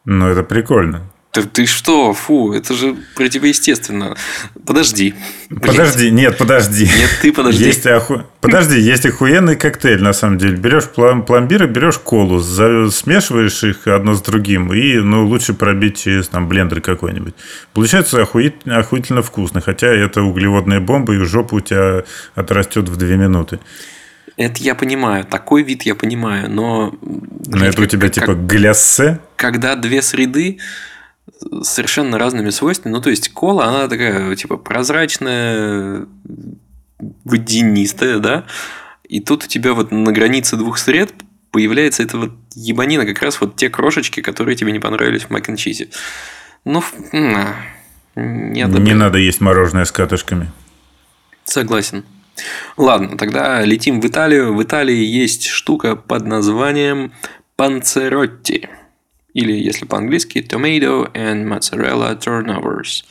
Ну, 0.05 0.27
это 0.27 0.43
прикольно. 0.43 1.01
Ты, 1.31 1.43
ты 1.43 1.65
что? 1.65 2.13
Фу, 2.13 2.53
это 2.53 2.73
же 2.73 2.95
противоестественно. 3.15 4.15
Подожди. 4.65 5.15
Блин. 5.49 5.61
Подожди, 5.61 6.09
нет, 6.09 6.37
подожди. 6.37 6.85
Нет, 6.85 7.09
ты 7.21 7.33
подожди. 7.33 7.65
Есть 7.65 7.85
оху- 7.85 8.21
Подожди, 8.39 8.79
есть 8.79 9.05
охуенный 9.05 9.57
коктейль, 9.57 10.01
на 10.01 10.13
самом 10.13 10.37
деле. 10.37 10.55
Берешь 10.55 10.85
плом- 10.95 11.25
пломбир 11.25 11.63
и 11.63 11.67
берешь 11.67 11.97
колу, 11.97 12.39
смешиваешь 12.39 13.63
их 13.65 13.85
одно 13.87 14.13
с 14.13 14.21
другим, 14.21 14.73
и 14.73 14.95
ну, 14.99 15.27
лучше 15.27 15.53
пробить 15.53 16.01
через 16.01 16.29
там, 16.29 16.47
блендер 16.47 16.79
какой-нибудь. 16.79 17.33
Получается 17.73 18.21
охуит- 18.21 18.69
охуительно 18.69 19.21
вкусно, 19.21 19.59
хотя 19.59 19.87
это 19.87 20.21
углеводная 20.21 20.79
бомба, 20.79 21.15
и 21.15 21.17
жопа 21.17 21.55
у 21.55 21.59
тебя 21.59 22.05
отрастет 22.35 22.87
в 22.87 22.95
две 22.95 23.17
минуты. 23.17 23.59
Это 24.37 24.61
я 24.61 24.75
понимаю, 24.75 25.23
такой 25.23 25.63
вид 25.63 25.83
я 25.83 25.95
понимаю, 25.95 26.49
но... 26.49 26.93
Но 27.01 27.65
это 27.65 27.79
у 27.79 27.83
как- 27.83 27.91
тебя 27.91 28.07
как- 28.07 28.13
типа 28.13 28.33
гляссе. 28.33 29.19
Когда 29.37 29.75
две 29.75 30.01
среды 30.01 30.59
с 31.39 31.67
совершенно 31.67 32.17
разными 32.19 32.49
свойствами, 32.49 32.93
ну, 32.93 33.01
то 33.01 33.09
есть, 33.09 33.29
кола, 33.31 33.65
она 33.65 33.87
такая, 33.87 34.35
типа, 34.35 34.57
прозрачная, 34.57 36.05
водянистая, 37.23 38.19
да, 38.19 38.45
и 39.07 39.19
тут 39.21 39.45
у 39.45 39.47
тебя 39.47 39.73
вот 39.73 39.91
на 39.91 40.11
границе 40.11 40.57
двух 40.57 40.77
сред 40.79 41.13
появляется 41.51 42.03
эта 42.03 42.17
вот 42.17 42.31
ебанина, 42.53 43.05
как 43.05 43.21
раз 43.21 43.39
вот 43.39 43.55
те 43.55 43.69
крошечки, 43.69 44.21
которые 44.21 44.57
тебе 44.57 44.73
не 44.73 44.79
понравились 44.79 45.23
в 45.23 45.29
мак 45.29 45.45
чизе. 45.57 45.87
Ну, 46.65 46.83
на, 47.13 47.55
не 48.15 48.63
Не 48.63 48.93
надо 48.93 49.17
есть 49.17 49.39
мороженое 49.39 49.85
с 49.85 49.91
катышками. 49.91 50.51
Согласен. 51.45 52.03
Ладно, 52.77 53.17
тогда 53.17 53.63
летим 53.63 54.01
в 54.01 54.07
Италию. 54.07 54.53
В 54.53 54.63
Италии 54.63 55.03
есть 55.03 55.47
штука 55.47 55.95
под 55.95 56.25
названием 56.25 57.13
панцеротти. 57.55 58.69
Или, 59.33 59.53
если 59.53 59.85
по-английски, 59.85 60.39
tomato 60.39 61.11
and 61.13 61.45
mozzarella 61.45 62.17
turnovers. 62.19 63.03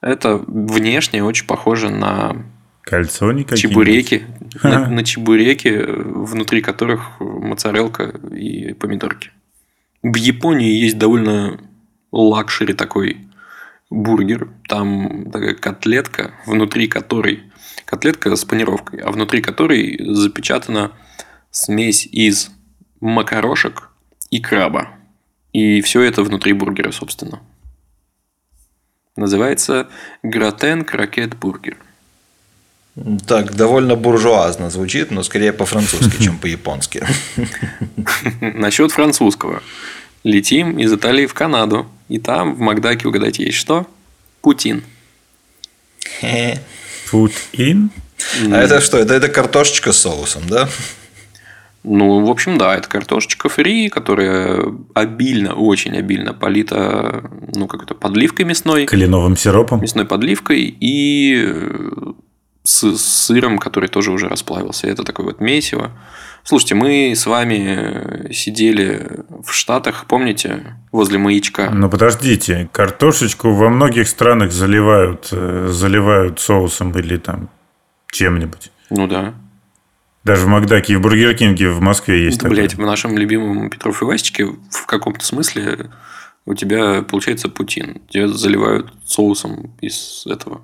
Это 0.00 0.36
внешне 0.46 1.24
очень 1.24 1.46
похоже 1.46 1.90
на 1.90 2.36
Кольцо 2.82 3.32
никакие. 3.32 3.68
чебуреки. 3.68 4.26
На, 4.62 4.88
на 4.88 5.04
чебуреки, 5.04 5.84
внутри 5.86 6.62
которых 6.62 7.20
моцарелка 7.20 8.14
и 8.34 8.72
помидорки. 8.72 9.30
В 10.02 10.14
Японии 10.14 10.72
есть 10.72 10.96
довольно 10.96 11.60
luxury 12.12 12.72
такой 12.72 13.27
бургер. 13.90 14.48
Там 14.68 15.30
такая 15.30 15.54
котлетка, 15.54 16.34
внутри 16.46 16.88
которой... 16.88 17.44
Котлетка 17.84 18.36
с 18.36 18.44
панировкой, 18.44 19.00
а 19.00 19.10
внутри 19.10 19.40
которой 19.40 19.98
запечатана 20.14 20.92
смесь 21.50 22.06
из 22.06 22.50
макарошек 23.00 23.88
и 24.30 24.40
краба. 24.40 24.90
И 25.54 25.80
все 25.80 26.02
это 26.02 26.22
внутри 26.22 26.52
бургера, 26.52 26.92
собственно. 26.92 27.40
Называется 29.16 29.88
gratin 30.22 30.84
croquette 30.84 31.34
burger. 31.34 31.78
Так, 33.26 33.54
довольно 33.54 33.94
буржуазно 33.94 34.70
звучит, 34.70 35.10
но 35.10 35.22
скорее 35.22 35.52
по-французски, 35.52 36.22
чем 36.22 36.38
по-японски. 36.38 37.04
Насчет 38.40 38.92
французского. 38.92 39.62
Летим 40.24 40.78
из 40.78 40.92
Италии 40.92 41.26
в 41.26 41.34
Канаду. 41.34 41.86
И 42.08 42.18
там 42.18 42.54
в 42.54 42.60
Макдаке, 42.60 43.08
угадайте, 43.08 43.44
есть 43.44 43.58
что? 43.58 43.86
Путин. 44.40 44.82
In. 47.52 47.90
А 48.50 48.58
это 48.58 48.80
что? 48.80 48.98
Это, 48.98 49.14
это 49.14 49.28
картошечка 49.28 49.92
с 49.92 49.98
соусом, 49.98 50.42
да? 50.48 50.68
Ну, 51.84 52.24
в 52.26 52.30
общем, 52.30 52.58
да, 52.58 52.76
это 52.76 52.88
картошечка 52.88 53.48
фри, 53.48 53.88
которая 53.88 54.64
обильно, 54.94 55.54
очень 55.54 55.96
обильно 55.96 56.34
полита, 56.34 57.30
ну, 57.54 57.66
как 57.66 57.84
это, 57.84 57.94
подливкой 57.94 58.46
мясной. 58.46 58.86
Кленовым 58.86 59.36
сиропом. 59.36 59.80
Мясной 59.80 60.04
подливкой 60.04 60.76
и 60.80 61.44
э, 61.46 62.12
с 62.64 62.96
сыром, 62.98 63.58
который 63.58 63.88
тоже 63.88 64.10
уже 64.10 64.28
расплавился. 64.28 64.88
Это 64.88 65.04
такое 65.04 65.26
вот 65.26 65.40
месиво. 65.40 65.92
Слушайте, 66.44 66.74
мы 66.74 67.12
с 67.14 67.26
вами 67.26 68.32
сидели 68.32 69.24
в 69.28 69.52
Штатах, 69.52 70.06
помните, 70.06 70.76
возле 70.92 71.18
маячка. 71.18 71.70
Но 71.70 71.90
подождите, 71.90 72.68
картошечку 72.72 73.52
во 73.52 73.68
многих 73.68 74.08
странах 74.08 74.52
заливают, 74.52 75.28
э, 75.32 75.68
заливают 75.70 76.40
соусом 76.40 76.92
или 76.98 77.18
там 77.18 77.50
чем-нибудь. 78.10 78.70
Ну 78.90 79.06
да. 79.06 79.34
Даже 80.24 80.46
в 80.46 80.48
Макдаке 80.48 80.94
и 80.94 80.96
в 80.96 81.00
Бургер 81.00 81.34
Кинге 81.34 81.70
в 81.70 81.80
Москве 81.80 82.24
есть 82.24 82.40
да, 82.40 82.48
Блять, 82.48 82.74
в 82.74 82.80
нашем 82.80 83.16
любимом 83.16 83.70
Петров 83.70 84.02
и 84.02 84.04
Васечке 84.04 84.46
в 84.46 84.86
каком-то 84.86 85.24
смысле 85.24 85.90
у 86.44 86.54
тебя 86.54 87.02
получается 87.02 87.48
Путин. 87.48 88.00
Тебя 88.08 88.28
заливают 88.28 88.92
соусом 89.04 89.76
из 89.80 90.24
этого. 90.26 90.62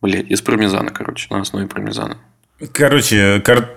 Блять, 0.00 0.30
из 0.30 0.40
пармезана, 0.40 0.90
короче, 0.90 1.26
на 1.30 1.40
основе 1.40 1.66
пармезана. 1.66 2.18
Короче, 2.72 3.40
кар... 3.40 3.68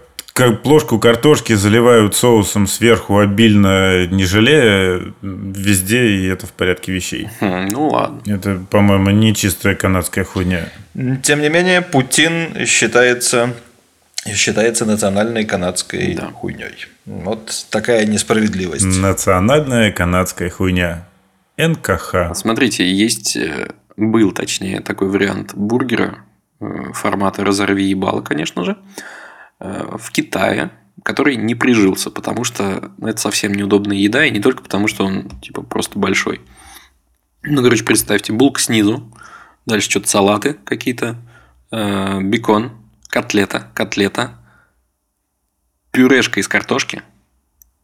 плошку 0.64 1.00
картошки 1.00 1.54
заливают 1.54 2.16
соусом 2.16 2.68
сверху 2.68 3.20
обильно, 3.20 4.08
не 4.08 4.26
жалея, 4.26 5.02
везде, 5.22 6.08
и 6.08 6.26
это 6.28 6.48
в 6.48 6.54
порядке 6.54 6.92
вещей. 6.92 7.30
Хм, 7.42 7.68
ну 7.72 7.88
ладно. 7.90 8.22
Это, 8.26 8.62
по-моему, 8.70 9.10
не 9.12 9.36
чистая 9.36 9.76
канадская 9.76 10.24
хуйня. 10.24 10.70
Тем 11.24 11.42
не 11.42 11.50
менее, 11.50 11.82
Путин 11.82 12.66
считается 12.66 13.54
считается 14.28 14.86
национальной 14.86 15.46
канадской 15.46 16.14
Да. 16.14 16.28
хуйней. 16.28 16.88
Вот 17.06 17.66
такая 17.70 18.06
несправедливость. 18.06 18.86
Национальная 18.86 19.92
канадская 19.92 20.50
хуйня. 20.50 21.08
НКХ. 21.58 22.36
Смотрите, 22.36 22.90
есть 22.90 23.36
э, 23.36 23.72
был, 23.98 24.32
точнее, 24.32 24.82
такой 24.82 25.10
вариант 25.10 25.54
бургера 25.56 26.20
формата 26.93 27.43
«разорви 27.43 27.86
ебало», 27.86 28.22
конечно 28.22 28.64
же, 28.64 28.78
э, 29.60 29.97
в 29.97 30.12
Китае, 30.12 30.72
который 31.03 31.36
не 31.36 31.55
прижился, 31.55 32.12
потому 32.12 32.43
что 32.43 32.91
это 33.01 33.18
совсем 33.18 33.53
неудобная 33.53 33.97
еда, 33.97 34.26
и 34.26 34.32
не 34.32 34.39
только 34.39 34.64
потому, 34.64 34.88
что 34.88 35.05
он 35.05 35.30
типа 35.41 35.62
просто 35.62 35.97
большой. 35.97 36.41
Ну, 37.43 37.64
короче, 37.64 37.84
представьте, 37.84 38.34
булка 38.34 38.62
снизу, 38.62 39.10
дальше 39.66 39.89
что-то 39.89 40.10
салаты 40.10 40.53
какие-то, 40.66 41.16
э, 41.72 42.22
бекон, 42.22 42.72
котлета, 43.07 43.72
котлета, 43.74 44.38
пюрешка 45.91 46.39
из 46.39 46.47
картошки 46.47 47.01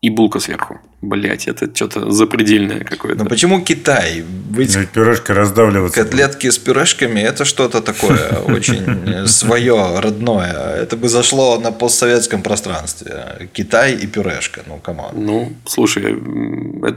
и 0.02 0.10
булка 0.10 0.40
сверху. 0.40 0.80
Блять, 1.02 1.48
это 1.48 1.70
что-то 1.76 2.10
запредельное 2.12 2.80
какое-то. 2.80 3.24
Но 3.24 3.30
почему 3.30 3.62
Китай? 3.62 4.24
Ведь 4.52 4.76
Ну, 4.76 4.86
пюрешка 4.88 5.34
раздавливаться. 5.34 6.04
котлетки 6.04 6.50
с 6.50 6.58
пюрешками 6.58 7.20
это 7.20 7.46
что-то 7.46 7.82
такое 7.82 8.30
очень 8.48 9.28
свое, 9.28 10.00
родное. 10.00 10.76
Это 10.82 10.98
бы 10.98 11.08
зашло 11.10 11.60
на 11.60 11.72
постсоветском 11.72 12.42
пространстве. 12.42 13.50
Китай 13.54 13.94
и 13.94 14.08
пюрешка. 14.08 14.62
Ну, 14.66 14.78
come 14.78 14.97
on. 14.97 15.12
Ну, 15.14 15.54
слушай, 15.68 16.04
э- 16.16 16.94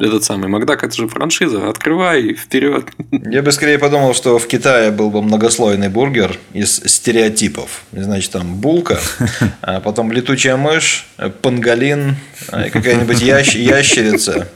этот 0.00 0.24
самый 0.24 0.48
Макдак, 0.48 0.82
это 0.82 0.96
же 0.96 1.06
франшиза. 1.06 1.68
Открывай 1.68 2.34
вперед. 2.34 2.86
Я 3.10 3.42
бы 3.42 3.52
скорее 3.52 3.78
подумал, 3.78 4.14
что 4.14 4.38
в 4.38 4.46
Китае 4.48 4.90
был 4.90 5.10
бы 5.10 5.22
многослойный 5.22 5.88
бургер 5.88 6.36
из 6.54 6.76
стереотипов. 6.84 7.82
Значит, 7.92 8.32
там 8.32 8.56
булка, 8.56 8.98
а 9.60 9.78
потом 9.80 10.10
летучая 10.10 10.56
мышь, 10.56 11.06
панголин, 11.42 12.16
а, 12.48 12.66
и 12.66 12.70
какая-нибудь 12.70 13.20
ящ- 13.20 13.51
ящерица, 13.54 14.48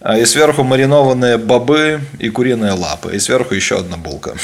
а, 0.00 0.18
и 0.18 0.24
сверху 0.24 0.62
маринованные 0.64 1.38
бобы 1.38 2.00
и 2.18 2.28
куриные 2.28 2.72
лапы, 2.72 3.14
и 3.16 3.18
сверху 3.18 3.54
еще 3.54 3.78
одна 3.78 3.96
булка. 3.96 4.34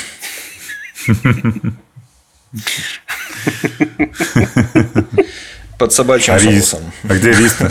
Под 5.79 5.93
собачьим 5.93 6.35
А 6.35 6.39
рис? 6.39 6.71
соусом. 6.71 6.93
А 7.09 7.15
где 7.15 7.33
рис-то? 7.33 7.71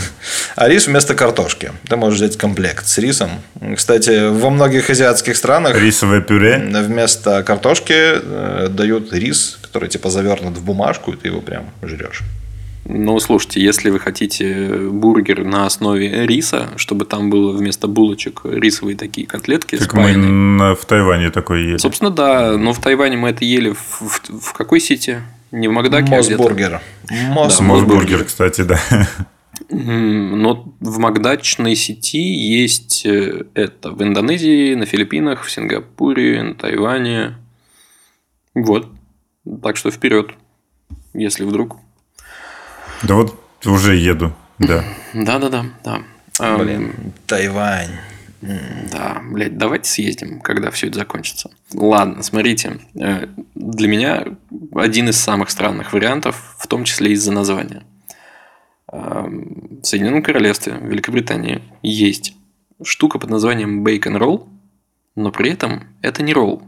А 0.56 0.66
рис 0.66 0.86
вместо 0.86 1.14
картошки. 1.14 1.72
Ты 1.88 1.96
можешь 1.96 2.18
взять 2.18 2.38
комплект 2.38 2.86
с 2.86 2.96
рисом. 2.96 3.30
Кстати, 3.76 4.30
во 4.30 4.48
многих 4.48 4.88
азиатских 4.88 5.36
странах 5.36 5.76
Рисовое 5.76 6.22
пюре? 6.22 6.56
вместо 6.58 7.42
картошки 7.42 7.92
э, 7.94 8.68
дают 8.70 9.12
рис, 9.12 9.58
который 9.60 9.90
типа 9.90 10.08
завернут 10.08 10.56
в 10.56 10.64
бумажку, 10.64 11.12
и 11.12 11.16
ты 11.16 11.28
его 11.28 11.42
прям 11.42 11.68
жрешь. 11.82 12.22
Ну, 12.90 13.18
слушайте, 13.20 13.60
если 13.60 13.90
вы 13.90 14.00
хотите 14.00 14.66
бургер 14.90 15.44
на 15.44 15.66
основе 15.66 16.24
риса, 16.26 16.70
чтобы 16.76 17.04
там 17.04 17.28
было 17.28 17.52
вместо 17.52 17.86
булочек 17.86 18.40
рисовые 18.44 18.96
такие 18.96 19.26
котлетки 19.26 19.76
Так 19.76 19.92
мы 19.92 20.00
спаянные. 20.04 20.30
на- 20.30 20.74
в 20.74 20.84
Тайване 20.86 21.30
такое 21.30 21.60
ели. 21.60 21.76
Собственно, 21.76 22.10
да. 22.10 22.56
Но 22.56 22.72
в 22.72 22.80
Тайване 22.80 23.18
мы 23.18 23.28
это 23.28 23.44
ели 23.44 23.70
в, 23.72 24.00
в- 24.00 24.40
в 24.40 24.52
какой 24.54 24.80
сети? 24.80 25.18
Не 25.52 25.68
в 25.68 25.72
Макдаке, 25.72 26.14
а 26.14 26.20
где-то. 26.22 26.38
Мосбургер. 26.42 26.80
Мос- 27.10 27.58
Да, 27.58 27.64
Мосбургер, 27.64 28.24
кстати, 28.24 28.62
да. 28.62 28.80
Но 29.70 30.72
в 30.80 30.98
макдачной 30.98 31.74
сети 31.76 32.22
есть 32.22 33.04
э, 33.04 33.44
это 33.54 33.90
в 33.90 34.02
Индонезии, 34.02 34.74
на 34.74 34.86
Филиппинах, 34.86 35.44
в 35.44 35.50
Сингапуре, 35.50 36.42
на 36.42 36.54
Тайване. 36.54 37.34
Вот. 38.54 38.88
Так 39.62 39.76
что 39.76 39.90
вперед, 39.90 40.30
если 41.12 41.44
вдруг. 41.44 41.76
Да 43.02 43.14
вот 43.14 43.38
уже 43.64 43.96
еду. 43.96 44.32
Да. 44.58 44.84
Да, 45.14 45.38
да, 45.38 45.48
да, 45.48 45.64
да. 45.84 46.02
Ам, 46.40 46.58
Блин, 46.58 46.94
Тайвань. 47.26 47.90
Да, 48.40 49.20
блядь, 49.24 49.58
давайте 49.58 49.90
съездим, 49.90 50.40
когда 50.40 50.70
все 50.70 50.86
это 50.86 51.00
закончится. 51.00 51.50
Ладно, 51.74 52.22
смотрите. 52.22 52.78
э, 52.94 53.26
Для 53.56 53.88
меня 53.88 54.24
один 54.76 55.08
из 55.08 55.18
самых 55.18 55.50
странных 55.50 55.92
вариантов, 55.92 56.54
в 56.58 56.66
том 56.68 56.84
числе 56.84 57.12
из-за 57.12 57.32
названия. 57.32 57.82
Эм, 58.92 59.80
В 59.82 59.84
Соединенном 59.84 60.22
Королевстве, 60.22 60.74
в 60.74 60.84
Великобритании, 60.86 61.62
есть 61.82 62.34
штука 62.84 63.18
под 63.18 63.30
названием 63.30 63.82
бейкон 63.82 64.16
ролл, 64.16 64.48
но 65.16 65.32
при 65.32 65.50
этом 65.50 65.88
это 66.00 66.22
не 66.22 66.32
ролл. 66.32 66.62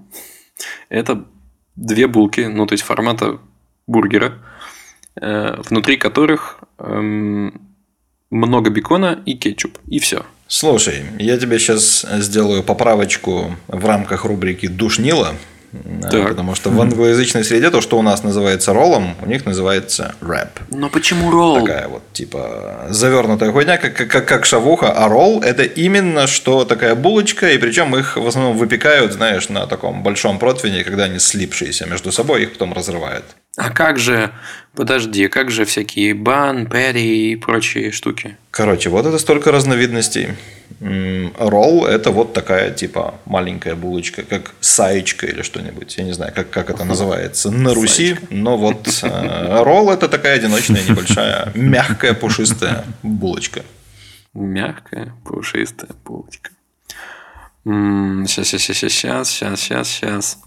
Это 0.89 1.25
две 1.77 2.09
булки, 2.09 2.41
ну, 2.41 2.67
то 2.67 2.73
есть 2.75 2.83
формата 2.83 3.39
бургера, 3.87 4.39
внутри 5.17 5.97
которых 5.97 6.61
эм, 6.79 7.61
много 8.31 8.71
бекона 8.71 9.19
и 9.27 9.35
кетчуп. 9.35 9.79
И 9.89 9.99
все. 9.99 10.25
Слушай, 10.47 11.03
я 11.19 11.39
тебе 11.39 11.59
сейчас 11.59 12.05
сделаю 12.19 12.63
поправочку 12.63 13.55
в 13.69 13.87
рамках 13.87 14.25
рубрики 14.25 14.67
«Душнила». 14.67 15.35
э, 15.73 16.11
Так. 16.11 16.29
Потому 16.31 16.57
что 16.57 16.71
в 16.71 16.81
англоязычной 16.81 17.45
среде 17.45 17.71
то, 17.71 17.81
что 17.81 17.99
у 17.99 18.03
нас 18.03 18.25
называется 18.25 18.73
роллом, 18.73 19.15
у 19.23 19.27
них 19.27 19.47
называется 19.47 20.15
рэп. 20.21 20.49
Но 20.71 20.91
почему 20.91 21.31
ролл? 21.31 21.61
Такая 21.61 21.87
вот, 21.87 22.03
типа, 22.13 22.87
завернутая 22.89 23.53
хуйня, 23.53 23.79
как, 23.79 23.95
как, 23.95 24.27
как 24.27 24.45
шавуха, 24.45 24.91
а 24.93 25.09
ролл– 25.09 25.41
это 25.45 25.63
именно 25.63 26.27
что 26.27 26.65
такая 26.65 26.97
булочка, 26.97 27.51
и 27.51 27.59
причем 27.59 27.97
их 27.97 28.17
в 28.17 28.27
основном 28.27 28.57
выпекают, 28.57 29.13
знаешь, 29.13 29.49
на 29.49 29.67
таком 29.69 30.03
большом 30.03 30.41
противне, 30.41 30.83
когда 30.83 31.05
они 31.05 31.21
слипшиеся 31.21 31.87
между 31.87 32.11
собой, 32.11 32.43
их 32.43 32.53
потом 32.55 32.73
разрывают. 32.73 33.25
А 33.61 33.69
как 33.69 33.99
же, 33.99 34.31
подожди, 34.75 35.29
как 35.29 35.51
же 35.51 35.67
всякие 35.67 36.15
бан, 36.15 36.67
пэри 36.67 37.33
и 37.33 37.37
прочие 37.37 37.93
штуки? 37.93 38.39
Короче, 38.51 38.89
вот 38.89 39.05
это 39.05 39.19
столько 39.19 39.53
разновидностей. 39.53 40.29
Ролл– 41.39 41.85
это 41.87 42.11
вот 42.11 42.33
такая, 42.33 42.71
типа, 42.71 43.17
маленькая 43.27 43.75
булочка, 43.75 44.23
как 44.23 44.55
саечка 44.61 45.27
или 45.27 45.43
что-нибудь. 45.43 45.95
Я 45.99 46.05
не 46.05 46.13
знаю, 46.13 46.33
как, 46.35 46.49
как 46.49 46.71
это 46.71 46.85
называется 46.85 47.51
на 47.51 47.75
Руси, 47.75 48.17
но 48.31 48.57
вот 48.57 48.89
э, 49.03 49.63
ролл– 49.63 49.91
это 49.93 50.09
такая 50.09 50.37
одиночная, 50.37 50.83
небольшая, 50.83 51.53
мягкая, 51.55 52.15
пушистая 52.15 52.87
булочка. 53.03 53.63
Мягкая, 54.33 55.13
пушистая 55.27 55.91
булочка. 56.03 56.51
Сейчас, 57.65 58.49
сейчас, 58.49 58.77
сейчас, 58.79 59.29
сейчас, 59.29 59.61
сейчас, 59.61 59.89
сейчас. 59.89 60.39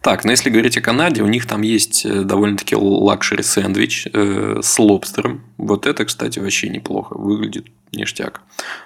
Так, 0.00 0.24
ну 0.24 0.30
если 0.30 0.50
говорить 0.50 0.78
о 0.78 0.80
Канаде, 0.80 1.22
у 1.22 1.26
них 1.26 1.46
там 1.46 1.62
есть 1.62 2.06
э, 2.06 2.22
довольно-таки 2.22 2.74
luxury 2.76 3.42
сэндвич 3.42 4.08
э, 4.12 4.60
с 4.62 4.78
лобстером. 4.78 5.44
Вот 5.58 5.86
это, 5.86 6.04
кстати, 6.04 6.38
вообще 6.38 6.68
неплохо. 6.68 7.14
Выглядит 7.18 7.66
ништяк. 7.92 8.42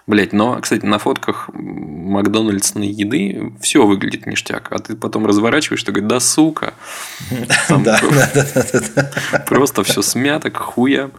Блять, 0.06 0.32
но, 0.32 0.60
кстати, 0.60 0.84
на 0.84 0.98
фотках 0.98 1.50
Макдональдсной 1.52 2.88
еды 2.88 3.52
все 3.60 3.86
выглядит 3.86 4.26
ништяк. 4.26 4.72
А 4.72 4.78
ты 4.78 4.96
потом 4.96 5.26
разворачиваешь, 5.26 5.82
ты 5.82 5.92
говоришь, 5.92 6.10
да 6.10 6.20
сука. 6.20 6.74
Просто 9.46 9.84
все 9.84 10.02
смято, 10.02 10.50
как 10.50 10.62
хуя. 10.62 11.10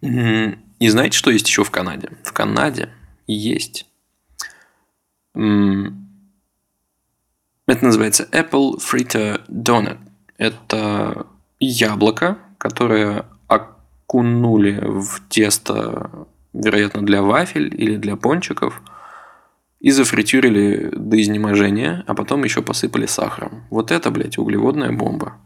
И 0.00 0.88
знаете, 0.88 1.18
что 1.18 1.30
есть 1.30 1.48
еще 1.48 1.64
в 1.64 1.70
Канаде? 1.70 2.10
В 2.22 2.32
Канаде 2.32 2.90
есть. 3.26 3.86
Это 7.68 7.84
называется 7.84 8.26
Apple 8.32 8.78
Fritter 8.78 9.42
Donut. 9.46 9.98
Это 10.38 11.26
яблоко, 11.60 12.38
которое 12.56 13.26
окунули 13.46 14.80
в 14.82 15.20
тесто, 15.28 16.26
вероятно, 16.54 17.02
для 17.02 17.20
вафель 17.20 17.74
или 17.76 17.96
для 17.96 18.16
пончиков, 18.16 18.80
и 19.80 19.90
зафритюрили 19.90 20.90
до 20.96 21.20
изнеможения, 21.20 22.04
а 22.06 22.14
потом 22.14 22.42
еще 22.42 22.62
посыпали 22.62 23.04
сахаром. 23.04 23.64
Вот 23.68 23.90
это, 23.90 24.10
блядь, 24.10 24.38
углеводная 24.38 24.90
бомба. 24.90 25.36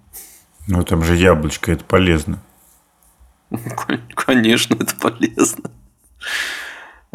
Ну, 0.69 0.85
там 0.85 1.03
же 1.03 1.17
яблочко, 1.17 1.73
это 1.73 1.85
полезно. 1.85 2.41
Конечно, 4.15 4.75
это 4.75 4.95
полезно. 4.95 5.73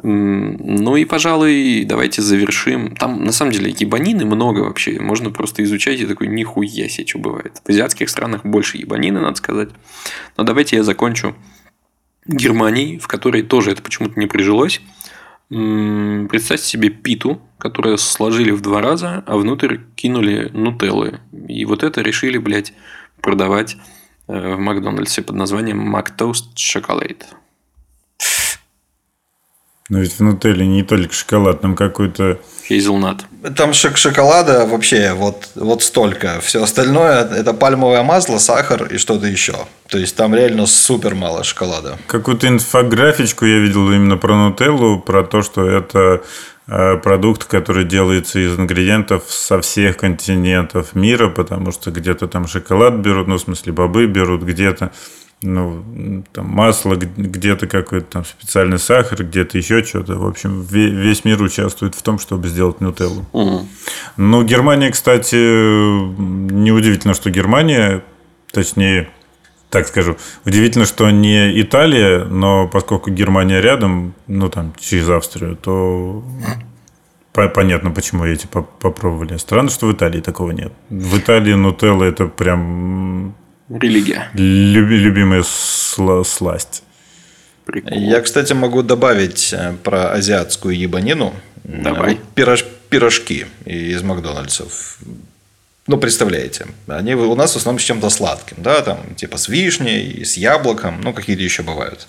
Ну 0.04 0.96
и, 0.96 1.06
пожалуй, 1.06 1.84
давайте 1.84 2.22
завершим. 2.22 2.96
Там, 2.96 3.24
на 3.24 3.32
самом 3.32 3.52
деле, 3.52 3.74
ебанины 3.78 4.26
много 4.26 4.60
вообще. 4.60 5.00
Можно 5.00 5.32
просто 5.32 5.64
изучать 5.64 6.00
и 6.00 6.06
такой, 6.06 6.28
нихуя 6.28 6.88
себе, 6.88 7.08
что 7.08 7.18
бывает. 7.18 7.62
В 7.66 7.70
азиатских 7.70 8.10
странах 8.10 8.46
больше 8.46 8.78
ебанины, 8.78 9.20
надо 9.20 9.36
сказать. 9.36 9.70
Но 10.38 10.44
давайте 10.44 10.76
я 10.76 10.84
закончу 10.84 11.36
Германией, 12.28 13.00
в 13.00 13.08
которой 13.08 13.42
тоже 13.42 13.72
это 13.72 13.82
почему-то 13.82 14.20
не 14.20 14.28
прижилось. 14.28 14.82
Представьте 15.50 16.66
себе 16.66 16.90
питу, 16.90 17.42
которую 17.58 17.98
сложили 17.98 18.52
в 18.52 18.62
два 18.62 18.82
раза, 18.82 19.24
а 19.26 19.38
внутрь 19.38 19.78
кинули 19.96 20.50
нутеллы. 20.54 21.22
И 21.48 21.66
вот 21.66 21.84
это 21.84 22.02
решили, 22.02 22.38
блядь, 22.38 22.74
продавать 23.22 23.78
э, 24.28 24.56
в 24.56 24.60
Макдональдсе 24.60 25.22
под 25.22 25.38
названием 25.38 25.96
McToast 25.96 26.54
Chocolate. 26.56 27.24
Но 29.90 30.00
ведь 30.00 30.14
в 30.14 30.20
Нутелле 30.20 30.66
не 30.66 30.84
только 30.84 31.14
шоколад, 31.14 31.62
там 31.62 31.76
какой-то... 31.76 32.40
Хейзелнат. 32.68 33.24
Там 33.56 33.72
шок 33.72 33.96
шоколада 33.96 34.66
вообще 34.66 35.14
вот, 35.14 35.50
вот 35.56 35.82
столько. 35.82 36.42
Все 36.42 36.62
остальное 36.62 37.24
это 37.24 37.54
пальмовое 37.54 38.04
масло, 38.04 38.38
сахар 38.38 38.84
и 38.86 38.98
что-то 38.98 39.28
еще. 39.28 39.56
То 39.88 39.98
есть 39.98 40.18
там 40.18 40.36
реально 40.36 40.66
супер 40.66 41.16
мало 41.16 41.46
шоколада. 41.46 41.98
Какую-то 42.08 42.50
инфографичку 42.50 43.46
я 43.46 43.60
видел 43.60 43.90
именно 43.90 44.18
про 44.18 44.36
Нутеллу, 44.36 45.00
про 45.00 45.24
то, 45.24 45.42
что 45.42 45.66
это 45.66 46.22
продукт, 46.68 47.46
который 47.46 47.86
делается 47.86 48.40
из 48.40 48.60
ингредиентов 48.60 49.24
со 49.28 49.62
всех 49.62 49.98
континентов 49.98 50.96
мира, 50.96 51.30
потому 51.30 51.72
что 51.72 51.92
где-то 51.92 52.28
там 52.28 52.48
шоколад 52.48 52.96
берут, 52.96 53.28
ну, 53.28 53.36
в 53.36 53.42
смысле, 53.42 53.72
бобы 53.72 54.06
берут, 54.08 54.44
где-то 54.44 54.92
ну, 55.42 56.24
там 56.34 56.48
масло, 56.48 56.96
где-то 56.96 57.68
какой-то 57.68 58.08
там 58.08 58.26
специальный 58.26 58.80
сахар, 58.80 59.24
где-то 59.24 59.58
еще 59.58 59.84
что-то. 59.84 60.16
В 60.16 60.26
общем, 60.26 60.64
весь 60.64 61.26
мир 61.26 61.42
участвует 61.42 61.94
в 61.94 62.02
том, 62.02 62.18
чтобы 62.18 62.48
сделать 62.48 62.82
нутеллу. 62.82 63.26
Угу. 63.34 63.68
Ну, 64.18 64.44
Германия, 64.44 64.92
кстати, 64.92 65.36
неудивительно, 65.36 67.14
что 67.14 67.30
Германия, 67.30 68.04
точнее, 68.52 69.10
так 69.70 69.88
скажу, 69.88 70.18
удивительно, 70.46 70.86
что 70.86 71.10
не 71.10 71.62
Италия, 71.62 72.24
но 72.24 72.68
поскольку 72.68 73.12
Германия 73.12 73.62
рядом, 73.62 74.14
ну, 74.28 74.50
там, 74.50 74.74
через 74.80 75.10
Австрию, 75.10 75.56
то 75.56 76.24
понятно, 77.34 77.92
почему 77.92 78.26
эти 78.26 78.48
попробовали. 78.48 79.38
Странно, 79.38 79.70
что 79.70 79.88
в 79.88 79.94
Италии 79.94 80.22
такого 80.22 80.52
нет. 80.52 80.72
В 80.90 81.18
Италии 81.20 81.54
нутелла 81.54 82.06
это 82.06 82.26
прям 82.26 83.36
Религия. 83.70 84.30
Люби, 84.34 84.98
любимая 84.98 85.44
сла, 85.44 86.24
сласть. 86.24 86.84
Прикол. 87.66 87.98
Я, 87.98 88.22
кстати, 88.22 88.54
могу 88.54 88.82
добавить 88.82 89.52
э, 89.52 89.74
про 89.84 90.14
азиатскую 90.14 90.78
ебанину. 90.78 91.34
Давай. 91.66 92.16
Вот 92.16 92.24
пирож, 92.34 92.64
пирожки 92.90 93.46
из 93.66 94.02
Макдональдсов. 94.04 95.00
Ну, 95.88 95.98
представляете, 95.98 96.68
они 96.88 97.16
у 97.16 97.36
нас 97.36 97.54
в 97.54 97.56
основном 97.56 97.80
с 97.80 97.84
чем-то 97.84 98.10
сладким, 98.10 98.58
да, 98.60 98.82
там, 98.82 99.00
типа 99.16 99.38
с 99.38 99.48
вишней, 99.48 100.26
с 100.26 100.36
яблоком, 100.36 101.00
ну, 101.02 101.14
какие-то 101.14 101.42
еще 101.42 101.64
бывают. 101.64 102.08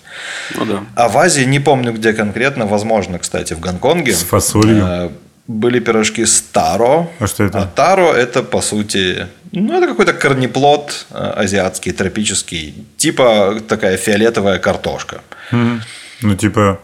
Ну, 0.55 0.65
да. 0.65 0.83
А 0.95 1.07
в 1.07 1.17
Азии, 1.17 1.43
не 1.43 1.61
помню 1.61 1.93
где 1.93 2.11
конкретно, 2.11 2.65
возможно, 2.65 3.19
кстати, 3.19 3.53
в 3.53 3.61
Гонконге. 3.61 4.13
С 4.13 4.23
фасолью. 4.23 4.85
Э, 4.85 5.09
были 5.47 5.79
пирожки 5.79 6.25
с 6.25 6.41
таро. 6.41 7.09
А 7.19 7.27
что 7.27 7.45
это? 7.45 7.61
А 7.61 7.65
таро 7.65 8.13
это, 8.13 8.43
по 8.43 8.61
сути, 8.61 9.27
ну, 9.51 9.77
это 9.77 9.87
какой-то 9.87 10.13
корнеплод 10.13 11.07
э, 11.11 11.33
азиатский, 11.37 11.91
тропический. 11.91 12.85
Типа 12.97 13.59
такая 13.67 13.97
фиолетовая 13.97 14.59
картошка. 14.59 15.21
Mm-hmm. 15.51 15.79
Ну, 16.21 16.35
типа 16.35 16.79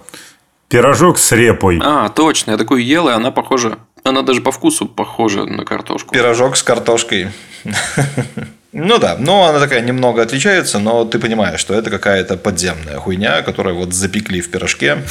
пирожок 0.70 1.20
с 1.20 1.32
репой. 1.32 1.80
А, 1.84 2.10
точно. 2.10 2.52
Я 2.52 2.58
такой 2.58 2.84
ел, 2.84 3.08
и 3.10 3.12
она 3.12 3.32
похожа. 3.32 3.78
Она 4.06 4.22
даже 4.22 4.40
по 4.42 4.52
вкусу 4.52 4.86
похожа 4.86 5.46
на 5.46 5.66
картошку. 5.66 6.14
Пирожок 6.14 6.56
с 6.56 6.64
картошкой. 6.64 7.30
Ну 8.78 8.98
да, 9.00 9.16
но 9.18 9.46
она 9.46 9.62
такая 9.62 9.80
немного 9.80 10.22
отличается, 10.22 10.80
но 10.80 11.06
ты 11.06 11.18
понимаешь, 11.18 11.62
что 11.62 11.74
это 11.74 11.90
какая-то 11.90 12.36
подземная 12.36 12.98
хуйня, 12.98 13.42
которую 13.42 13.78
вот 13.78 13.94
запекли 13.94 14.42
в 14.42 14.52
пирожке. 14.52 14.98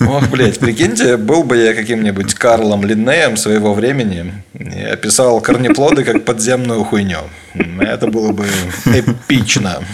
Ох, 0.00 0.28
блядь, 0.30 0.58
прикиньте, 0.58 1.16
был 1.16 1.44
бы 1.44 1.56
я 1.56 1.72
каким-нибудь 1.72 2.34
Карлом 2.34 2.84
Линнеем 2.84 3.36
своего 3.36 3.72
времени 3.72 4.42
и 4.54 4.82
описал 4.82 5.40
корнеплоды 5.40 6.02
как 6.02 6.24
подземную 6.24 6.82
хуйню. 6.82 7.20
Это 7.54 8.08
было 8.08 8.32
бы 8.32 8.44
эпично. 8.86 9.84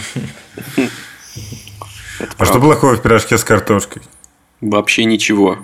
А 2.37 2.45
что 2.45 2.59
плохого 2.59 2.95
в 2.95 3.01
пирожке 3.01 3.37
с 3.37 3.43
картошкой? 3.43 4.01
Вообще 4.61 5.05
ничего. 5.05 5.59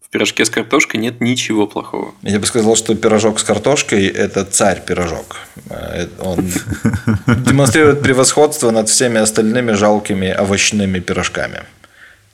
В 0.00 0.10
пирожке 0.10 0.44
с 0.44 0.50
картошкой 0.50 1.00
нет 1.00 1.20
ничего 1.20 1.66
плохого. 1.66 2.14
Я 2.22 2.38
бы 2.38 2.46
сказал, 2.46 2.76
что 2.76 2.94
пирожок 2.94 3.40
с 3.40 3.44
картошкой– 3.44 4.06
это 4.06 4.44
царь-пирожок. 4.44 5.36
Э, 5.70 6.06
он 6.20 6.46
демонстрирует 7.26 8.02
превосходство 8.02 8.70
над 8.70 8.88
всеми 8.88 9.18
остальными 9.18 9.72
жалкими 9.72 10.30
овощными 10.30 11.00
пирожками. 11.00 11.62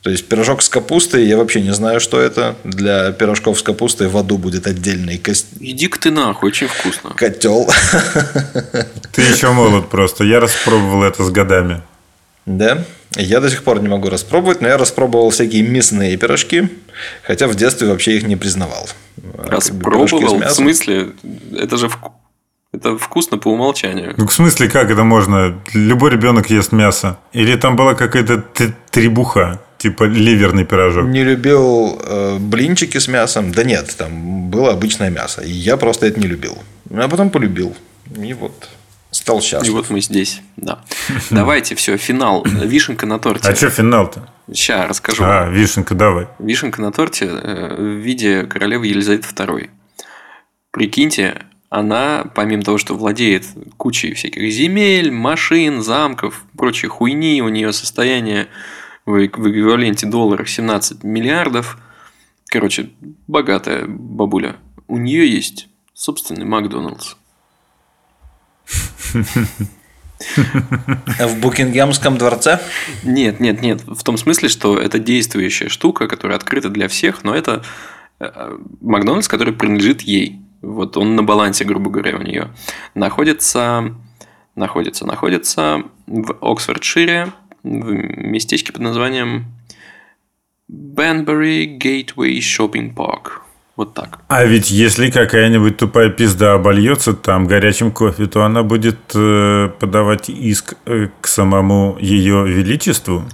То 0.02 0.08
есть 0.08 0.26
пирожок 0.28 0.62
с 0.62 0.68
капустой, 0.70 1.26
я 1.26 1.36
вообще 1.36 1.60
не 1.60 1.74
знаю, 1.74 2.00
что 2.00 2.18
это. 2.18 2.56
Для 2.64 3.12
пирожков 3.12 3.58
с 3.58 3.62
капустой 3.62 4.08
в 4.08 4.16
аду 4.16 4.38
будет 4.38 4.66
отдельный 4.66 5.18
кост... 5.18 5.46
Иди-ка 5.60 6.00
ты 6.00 6.10
нахуй, 6.10 6.48
очень 6.48 6.68
вкусно. 6.68 7.10
Котел. 7.10 7.70
Ты 9.12 9.22
еще 9.22 9.50
молод 9.50 9.90
просто. 9.90 10.24
Я 10.24 10.40
распробовал 10.40 11.02
это 11.02 11.22
с 11.22 11.30
годами. 11.30 11.82
Да? 12.46 12.84
Я 13.16 13.40
до 13.40 13.50
сих 13.50 13.64
пор 13.64 13.82
не 13.82 13.88
могу 13.88 14.08
распробовать, 14.08 14.60
но 14.60 14.68
я 14.68 14.78
распробовал 14.78 15.30
всякие 15.30 15.62
мясные 15.62 16.16
пирожки, 16.16 16.68
хотя 17.22 17.48
в 17.48 17.54
детстве 17.54 17.88
вообще 17.88 18.16
их 18.16 18.22
не 18.22 18.36
признавал. 18.36 18.88
Распробовал? 19.36 20.38
В 20.38 20.50
смысле? 20.50 21.10
Это 21.56 21.76
же 21.76 21.88
вкусно. 21.88 22.16
Это 22.72 22.96
вкусно 22.96 23.36
по 23.36 23.48
умолчанию. 23.48 24.14
Ну, 24.16 24.28
в 24.28 24.32
смысле, 24.32 24.68
как 24.68 24.90
это 24.92 25.02
можно? 25.02 25.60
Любой 25.74 26.12
ребенок 26.12 26.50
ест 26.50 26.70
мясо. 26.70 27.18
Или 27.32 27.56
там 27.56 27.74
была 27.74 27.94
какая-то 27.94 28.44
требуха, 28.90 29.60
типа 29.78 30.04
ливерный 30.04 30.64
пирожок? 30.64 31.06
Не 31.06 31.24
любил 31.24 32.00
э, 32.00 32.36
блинчики 32.38 32.98
с 32.98 33.08
мясом. 33.08 33.50
Да 33.50 33.64
нет, 33.64 33.92
там 33.96 34.50
было 34.50 34.70
обычное 34.70 35.10
мясо. 35.10 35.42
И 35.42 35.50
я 35.50 35.76
просто 35.76 36.06
это 36.06 36.20
не 36.20 36.28
любил. 36.28 36.58
А 36.94 37.08
потом 37.08 37.30
полюбил. 37.30 37.74
И 38.16 38.32
вот 38.34 38.68
стал 39.20 39.42
счастлив. 39.42 39.68
И 39.68 39.72
вот 39.72 39.90
мы 39.90 40.00
здесь, 40.00 40.40
да. 40.56 40.82
Давайте, 41.30 41.74
все, 41.74 41.96
финал. 41.96 42.42
Вишенка 42.44 43.06
на 43.06 43.18
торте. 43.18 43.48
А 43.48 43.54
что 43.54 43.68
финал-то? 43.70 44.28
Сейчас 44.48 44.88
расскажу. 44.88 45.22
А, 45.24 45.48
вишенка, 45.48 45.94
давай. 45.94 46.26
Вишенка 46.38 46.80
на 46.80 46.90
торте 46.90 47.26
э, 47.26 47.76
в 47.76 47.98
виде 47.98 48.44
королевы 48.44 48.88
Елизаветы 48.88 49.28
II. 49.28 49.70
Прикиньте, 50.72 51.42
она, 51.68 52.24
помимо 52.34 52.62
того, 52.62 52.78
что 52.78 52.96
владеет 52.96 53.44
кучей 53.76 54.14
всяких 54.14 54.50
земель, 54.50 55.12
машин, 55.12 55.82
замков, 55.82 56.44
прочей 56.56 56.88
хуйни, 56.88 57.42
у 57.42 57.48
нее 57.48 57.72
состояние 57.72 58.48
в 59.06 59.24
эквиваленте 59.26 60.06
долларов 60.06 60.50
17 60.50 61.04
миллиардов. 61.04 61.78
Короче, 62.48 62.90
богатая 63.28 63.84
бабуля. 63.86 64.56
У 64.88 64.96
нее 64.96 65.30
есть 65.30 65.68
собственный 65.94 66.44
Макдоналдс. 66.44 67.14
В 71.18 71.40
Букингемском 71.40 72.18
дворце? 72.18 72.60
Нет, 73.02 73.40
нет, 73.40 73.62
нет. 73.62 73.82
В 73.86 74.02
том 74.02 74.16
смысле, 74.18 74.48
что 74.48 74.76
это 74.78 74.98
действующая 74.98 75.68
штука, 75.68 76.08
которая 76.08 76.36
открыта 76.36 76.68
для 76.68 76.88
всех, 76.88 77.24
но 77.24 77.34
это 77.34 77.62
э, 78.18 78.58
Макдональдс, 78.80 79.28
который 79.28 79.54
принадлежит 79.54 80.02
ей. 80.02 80.40
Вот 80.60 80.96
он 80.96 81.16
на 81.16 81.22
балансе, 81.22 81.64
грубо 81.64 81.90
говоря, 81.90 82.18
у 82.18 82.22
нее. 82.22 82.50
Находится, 82.94 83.94
находится, 84.56 85.06
находится 85.06 85.84
в 86.06 86.36
Оксфордшире, 86.42 87.32
в 87.62 87.92
местечке 87.92 88.72
под 88.72 88.82
названием 88.82 89.46
Banbury 90.70 91.78
Gateway 91.78 92.38
Shopping 92.38 92.94
Park. 92.94 93.39
Вот 93.80 93.94
так. 93.94 94.18
А 94.28 94.44
ведь 94.44 94.70
если 94.70 95.10
какая-нибудь 95.10 95.78
тупая 95.78 96.10
пизда 96.10 96.52
обольется 96.52 97.14
там 97.14 97.46
горячим 97.46 97.92
кофе, 97.92 98.26
то 98.26 98.44
она 98.44 98.62
будет 98.62 98.98
э, 99.14 99.70
подавать 99.78 100.28
иск 100.28 100.74
э, 100.84 101.08
к 101.22 101.26
самому 101.26 101.96
ее 101.98 102.46
величеству? 102.46 103.24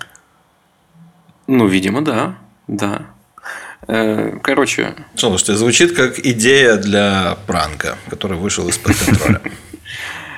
Ну, 1.48 1.66
видимо, 1.66 2.02
да. 2.02 2.36
Да. 2.68 3.06
Э, 3.88 4.38
Короче, 4.40 4.94
Слушайте, 5.16 5.56
звучит 5.56 5.96
как 5.96 6.20
идея 6.20 6.76
для 6.76 7.38
пранка, 7.48 7.96
который 8.08 8.38
вышел 8.38 8.68
из-под 8.68 8.94
контроля. 8.96 9.40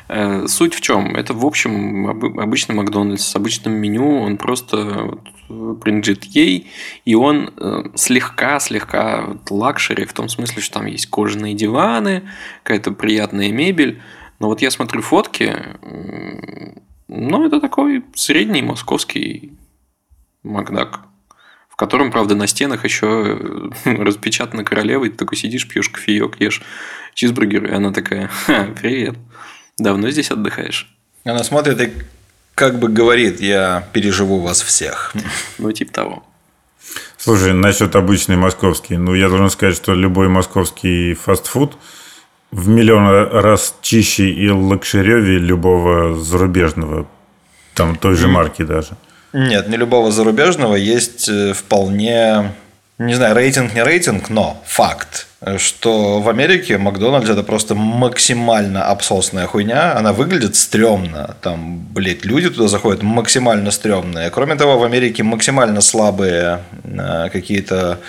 Э, 0.09 0.47
Суть 0.49 0.75
в 0.75 0.81
чем? 0.81 1.17
Это, 1.17 1.35
в 1.35 1.45
общем, 1.45 2.07
об- 2.09 2.39
обычный 2.39 2.75
Макдональдс 2.75 3.25
с 3.25 3.37
обычным 3.37 3.75
меню, 3.75 4.21
он 4.21 4.37
просто 4.39 5.19
э, 5.49 5.75
принадлежит 5.81 6.25
ей, 6.25 6.71
и 7.05 7.15
он 7.15 7.53
э, 7.57 7.85
слегка-слегка 7.95 9.25
вот 9.27 9.51
luxury, 9.51 10.05
в 10.05 10.13
том 10.13 10.29
смысле, 10.29 10.63
что 10.63 10.75
там 10.79 10.87
есть 10.87 11.07
кожаные 11.07 11.55
диваны, 11.55 12.23
какая-то 12.63 12.93
приятная 12.93 13.53
мебель. 13.53 14.01
Но 14.41 14.49
вот 14.49 14.63
я 14.63 14.71
смотрю 14.71 15.03
фотки, 15.03 15.55
ну, 17.09 17.47
это 17.47 17.61
такой 17.61 18.05
средний 18.15 18.63
московский 18.63 19.53
Макдак, 20.45 21.01
в 21.69 21.77
котором, 21.77 22.11
правда, 22.13 22.35
на 22.37 22.47
стенах 22.47 22.85
еще 22.85 23.71
распечатана 23.85 24.65
королева, 24.65 25.05
и 25.05 25.09
ты 25.11 25.17
такой 25.17 25.37
сидишь, 25.37 25.69
пьешь 25.69 25.89
кофеек, 25.89 26.41
ешь 26.41 26.63
чизбургер, 27.15 27.67
и 27.67 27.75
она 27.75 27.93
такая, 27.93 28.29
«Ха, 28.29 28.69
привет, 28.81 29.17
давно 29.79 30.11
здесь 30.11 30.31
отдыхаешь? 30.31 30.89
Она 31.25 31.45
смотрит 31.45 31.81
и 31.81 31.93
как 32.55 32.79
бы 32.79 32.89
говорит, 32.89 33.41
я 33.41 33.87
переживу 33.93 34.41
вас 34.41 34.63
всех. 34.63 35.15
Ну, 35.59 35.73
типа 35.73 35.93
того. 35.93 36.23
Слушай, 37.17 37.53
насчет 37.53 37.95
обычный 37.97 38.37
московский. 38.37 38.97
Ну, 38.97 39.15
я 39.15 39.29
должен 39.29 39.51
сказать, 39.51 39.77
что 39.77 39.95
любой 39.95 40.29
московский 40.29 41.15
фастфуд 41.15 41.77
в 42.51 42.69
миллион 42.69 43.07
раз 43.33 43.77
чище 43.83 44.31
и 44.31 44.51
лакшеревее 44.51 45.39
любого 45.39 46.19
зарубежного. 46.19 47.07
Там 47.75 47.97
той 47.97 48.17
же 48.17 48.27
марки 48.27 48.63
даже. 48.63 48.97
Нет, 49.33 49.69
не 49.69 49.77
любого 49.77 50.11
зарубежного. 50.11 50.75
Есть 50.75 51.29
э, 51.29 51.53
вполне, 51.53 52.55
не 52.99 53.15
знаю, 53.15 53.37
рейтинг, 53.37 53.75
не 53.75 53.83
рейтинг, 53.85 54.31
но 54.31 54.61
факт, 54.67 55.28
что 55.57 56.21
в 56.21 56.29
Америке 56.29 56.79
Макдональдс 56.79 57.31
это 57.31 57.43
просто 57.43 57.75
максимально 57.75 58.87
обсосная 58.87 59.47
хуйня. 59.47 59.97
Она 59.97 60.13
выглядит 60.13 60.57
стрёмно. 60.57 61.37
Там, 61.41 61.87
блядь, 61.95 62.25
люди 62.25 62.51
туда 62.51 62.69
заходят 62.69 63.03
максимально 63.03 63.71
стрёмные. 63.71 64.31
Кроме 64.31 64.57
того, 64.57 64.79
в 64.79 64.85
Америке 64.85 65.23
максимально 65.23 65.81
слабые 65.81 66.65
э, 66.85 67.29
какие-то 67.33 68.01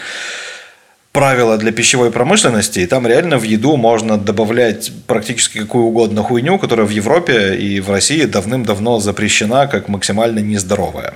правила 1.12 1.58
для 1.58 1.72
пищевой 1.72 2.12
промышленности, 2.12 2.80
и 2.80 2.86
там 2.86 3.08
реально 3.08 3.38
в 3.38 3.44
еду 3.44 3.78
можно 3.78 4.18
добавлять 4.18 4.92
практически 5.08 5.60
какую 5.60 5.86
угодно 5.86 6.24
хуйню, 6.24 6.60
которая 6.60 6.86
в 6.86 6.92
Европе 6.92 7.56
и 7.56 7.80
в 7.80 7.90
России 7.90 8.26
давным-давно 8.26 9.00
запрещена 9.00 9.68
как 9.68 9.88
максимально 9.88 10.40
нездоровая. 10.40 11.14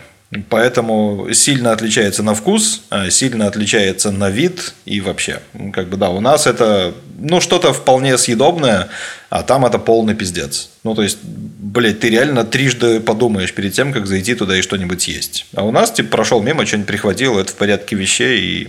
Поэтому 0.49 1.27
сильно 1.33 1.71
отличается 1.71 2.23
на 2.23 2.33
вкус, 2.33 2.83
а 2.89 3.09
сильно 3.09 3.47
отличается 3.47 4.11
на 4.11 4.29
вид 4.29 4.73
и 4.85 5.01
вообще. 5.01 5.41
Как 5.73 5.89
бы 5.89 5.97
да, 5.97 6.09
у 6.09 6.19
нас 6.19 6.47
это 6.47 6.93
ну 7.19 7.41
что-то 7.41 7.73
вполне 7.73 8.17
съедобное, 8.17 8.89
а 9.29 9.43
там 9.43 9.65
это 9.65 9.79
полный 9.79 10.15
пиздец. 10.15 10.69
Ну 10.83 10.95
то 10.95 11.03
есть, 11.03 11.19
блядь, 11.23 11.99
ты 11.99 12.09
реально 12.09 12.43
трижды 12.43 12.99
подумаешь 12.99 13.53
перед 13.53 13.73
тем, 13.73 13.93
как 13.93 14.07
зайти 14.07 14.35
туда 14.35 14.57
и 14.57 14.61
что-нибудь 14.61 15.01
съесть. 15.01 15.45
А 15.55 15.63
у 15.63 15.71
нас 15.71 15.91
типа 15.91 16.09
прошел 16.09 16.41
мимо, 16.41 16.65
что-нибудь 16.65 16.87
прихватил, 16.87 17.37
это 17.39 17.51
в 17.51 17.55
порядке 17.55 17.95
вещей 17.95 18.39
и 18.39 18.67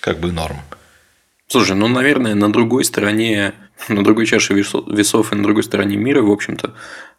как 0.00 0.18
бы 0.20 0.32
норм. 0.32 0.58
Слушай, 1.48 1.76
ну, 1.76 1.86
наверное, 1.86 2.34
на 2.34 2.52
другой 2.52 2.84
стороне, 2.84 3.54
на 3.88 4.02
другой 4.02 4.26
чаше 4.26 4.52
весо- 4.54 4.84
весов 4.92 5.32
и 5.32 5.36
на 5.36 5.44
другой 5.44 5.62
стороне 5.62 5.96
мира, 5.96 6.20
в 6.22 6.30
общем-то, 6.30 6.74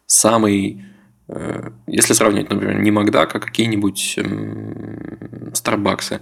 самый, 0.06 0.84
если 1.86 2.14
сравнивать, 2.14 2.50
например, 2.50 2.80
не 2.80 2.90
Макдак, 2.90 3.34
а 3.34 3.40
какие-нибудь 3.40 4.18
Старбаксы, 5.54 6.20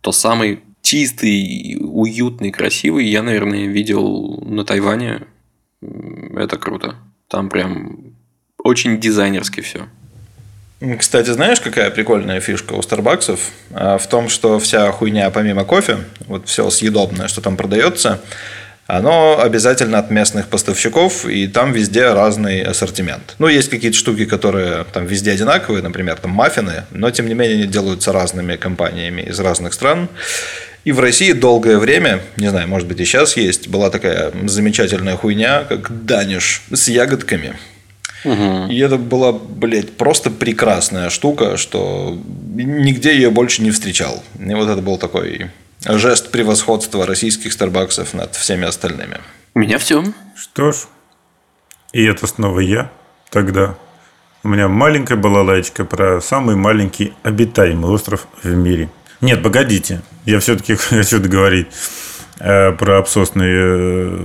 то 0.00 0.12
самый 0.12 0.60
чистый, 0.82 1.76
уютный, 1.80 2.50
красивый 2.50 3.06
я, 3.06 3.22
наверное, 3.22 3.66
видел 3.66 4.42
на 4.44 4.64
Тайване. 4.64 5.22
Это 5.82 6.56
круто. 6.56 6.96
Там 7.28 7.48
прям 7.48 8.14
очень 8.62 8.98
дизайнерски 9.00 9.60
все. 9.60 9.86
Кстати, 10.98 11.30
знаешь, 11.30 11.60
какая 11.60 11.90
прикольная 11.90 12.40
фишка 12.40 12.74
у 12.74 12.82
Старбаксов? 12.82 13.50
А, 13.72 13.98
В 13.98 14.08
том, 14.08 14.28
что 14.28 14.60
вся 14.60 14.90
хуйня 14.92 15.28
помимо 15.30 15.64
кофе, 15.64 15.98
вот 16.26 16.46
все 16.48 16.70
съедобное, 16.70 17.26
что 17.26 17.40
там 17.40 17.56
продается, 17.56 18.20
оно 18.88 19.38
обязательно 19.38 19.98
от 19.98 20.10
местных 20.10 20.48
поставщиков, 20.48 21.26
и 21.26 21.46
там 21.46 21.72
везде 21.72 22.10
разный 22.14 22.62
ассортимент. 22.62 23.34
Ну, 23.38 23.46
есть 23.46 23.68
какие-то 23.68 23.96
штуки, 23.96 24.24
которые 24.24 24.84
там 24.92 25.04
везде 25.04 25.32
одинаковые, 25.32 25.82
например, 25.82 26.16
там 26.16 26.30
маффины, 26.30 26.84
но 26.90 27.10
тем 27.10 27.28
не 27.28 27.34
менее 27.34 27.58
они 27.58 27.66
делаются 27.66 28.12
разными 28.12 28.56
компаниями 28.56 29.20
из 29.20 29.38
разных 29.40 29.74
стран. 29.74 30.08
И 30.84 30.92
в 30.92 31.00
России 31.00 31.32
долгое 31.32 31.76
время, 31.76 32.22
не 32.38 32.48
знаю, 32.48 32.66
может 32.66 32.88
быть 32.88 32.98
и 32.98 33.04
сейчас 33.04 33.36
есть, 33.36 33.68
была 33.68 33.90
такая 33.90 34.32
замечательная 34.44 35.18
хуйня, 35.18 35.64
как 35.68 36.06
даниш 36.06 36.62
с 36.72 36.88
ягодками. 36.88 37.58
И 38.24 38.78
это 38.78 38.96
была, 38.96 39.32
блядь, 39.32 39.98
просто 39.98 40.30
прекрасная 40.30 41.10
штука, 41.10 41.58
что 41.58 42.18
нигде 42.54 43.14
ее 43.14 43.28
больше 43.28 43.60
не 43.60 43.70
встречал. 43.70 44.24
И 44.40 44.54
вот 44.54 44.70
это 44.70 44.80
был 44.80 44.96
такой 44.96 45.50
жест 45.84 46.30
превосходства 46.30 47.06
российских 47.06 47.52
Старбаксов 47.52 48.14
над 48.14 48.34
всеми 48.34 48.66
остальными. 48.66 49.20
У 49.54 49.60
меня 49.60 49.78
все. 49.78 50.04
Что 50.36 50.72
ж, 50.72 50.76
и 51.92 52.04
это 52.04 52.26
снова 52.26 52.60
я 52.60 52.90
тогда. 53.30 53.76
У 54.44 54.48
меня 54.48 54.68
маленькая 54.68 55.16
балалайка 55.16 55.84
про 55.84 56.20
самый 56.20 56.54
маленький 56.54 57.12
обитаемый 57.22 57.90
остров 57.90 58.28
в 58.42 58.48
мире. 58.54 58.88
Нет, 59.20 59.42
погодите, 59.42 60.02
я 60.26 60.38
все-таки 60.38 60.74
хочу 60.76 61.18
договорить 61.18 61.66
э, 62.38 62.72
про 62.72 62.98
обсосные 62.98 63.56
э, 63.58 64.18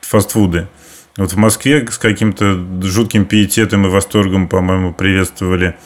фастфуды. 0.00 0.68
Вот 1.16 1.32
в 1.32 1.36
Москве 1.36 1.86
с 1.90 1.96
каким-то 1.96 2.58
жутким 2.82 3.24
пиететом 3.24 3.86
и 3.86 3.88
восторгом, 3.88 4.48
по-моему, 4.48 4.92
приветствовали 4.92 5.76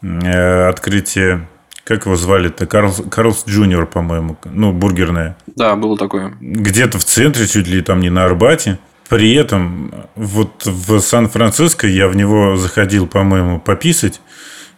э, 0.00 0.68
открытие, 0.68 1.48
как 1.88 2.04
его 2.04 2.16
звали-то, 2.16 2.66
Карлс, 2.66 3.02
Карлс 3.10 3.44
Джуниор, 3.48 3.86
по-моему, 3.86 4.36
ну, 4.44 4.72
бургерная 4.72 5.36
Да, 5.56 5.74
было 5.74 5.96
такое. 5.96 6.34
где-то 6.40 6.98
в 6.98 7.04
центре, 7.04 7.46
чуть 7.46 7.66
ли 7.66 7.80
там 7.80 8.00
не 8.00 8.10
на 8.10 8.24
Арбате. 8.26 8.78
При 9.08 9.32
этом 9.34 9.90
вот 10.16 10.66
в 10.66 11.00
Сан-Франциско 11.00 11.86
я 11.86 12.08
в 12.08 12.14
него 12.16 12.56
заходил, 12.56 13.06
по-моему, 13.06 13.58
пописать. 13.58 14.20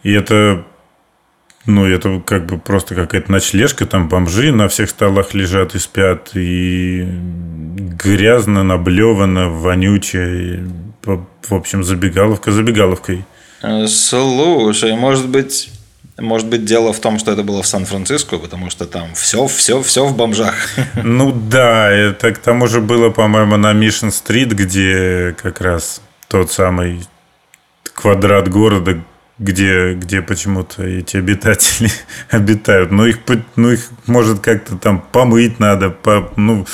И 0.04 0.12
это, 0.12 0.64
ну, 1.66 1.84
это 1.84 2.20
как 2.24 2.46
бы 2.46 2.56
просто 2.58 2.94
какая-то 2.94 3.32
ночлежка. 3.32 3.86
Там 3.86 4.08
бомжи 4.08 4.52
на 4.52 4.68
всех 4.68 4.88
столах 4.90 5.34
лежат 5.34 5.74
и 5.74 5.80
спят. 5.80 6.30
И 6.34 7.08
грязно, 8.04 8.62
наблевано, 8.62 9.48
вонюче. 9.48 10.42
И, 10.54 10.60
в 11.04 11.52
общем, 11.54 11.82
забегаловка 11.82 12.52
забегаловкой. 12.52 13.24
Э, 13.62 13.86
Слушай, 13.88 14.94
может 14.96 15.28
быть, 15.28 15.70
может 16.20 16.46
быть, 16.48 16.64
дело 16.64 16.92
в 16.92 17.00
том, 17.00 17.18
что 17.18 17.32
это 17.32 17.42
было 17.42 17.62
в 17.62 17.66
Сан-Франциско, 17.66 18.38
потому 18.38 18.70
что 18.70 18.86
там 18.86 19.14
все, 19.14 19.46
все, 19.46 19.82
все 19.82 20.06
в 20.06 20.16
бомжах. 20.16 20.54
Ну 21.02 21.32
да, 21.32 21.90
это 21.90 22.32
к 22.32 22.38
тому 22.38 22.66
же 22.66 22.80
было, 22.80 23.10
по-моему, 23.10 23.56
на 23.56 23.72
Мишн-стрит, 23.72 24.52
где 24.52 25.34
как 25.40 25.60
раз 25.60 26.02
тот 26.28 26.52
самый 26.52 27.02
квадрат 27.94 28.48
города, 28.48 29.02
где, 29.40 29.94
где 29.94 30.20
почему-то 30.20 30.84
эти 30.84 31.16
обитатели 31.16 31.90
обитают. 32.30 32.90
Ну 32.90 33.06
их, 33.06 33.18
ну, 33.56 33.70
их 33.70 33.88
может 34.06 34.40
как-то 34.40 34.76
там 34.76 35.02
помыть 35.12 35.58
надо. 35.58 35.88
По, 35.88 36.30
ну, 36.36 36.66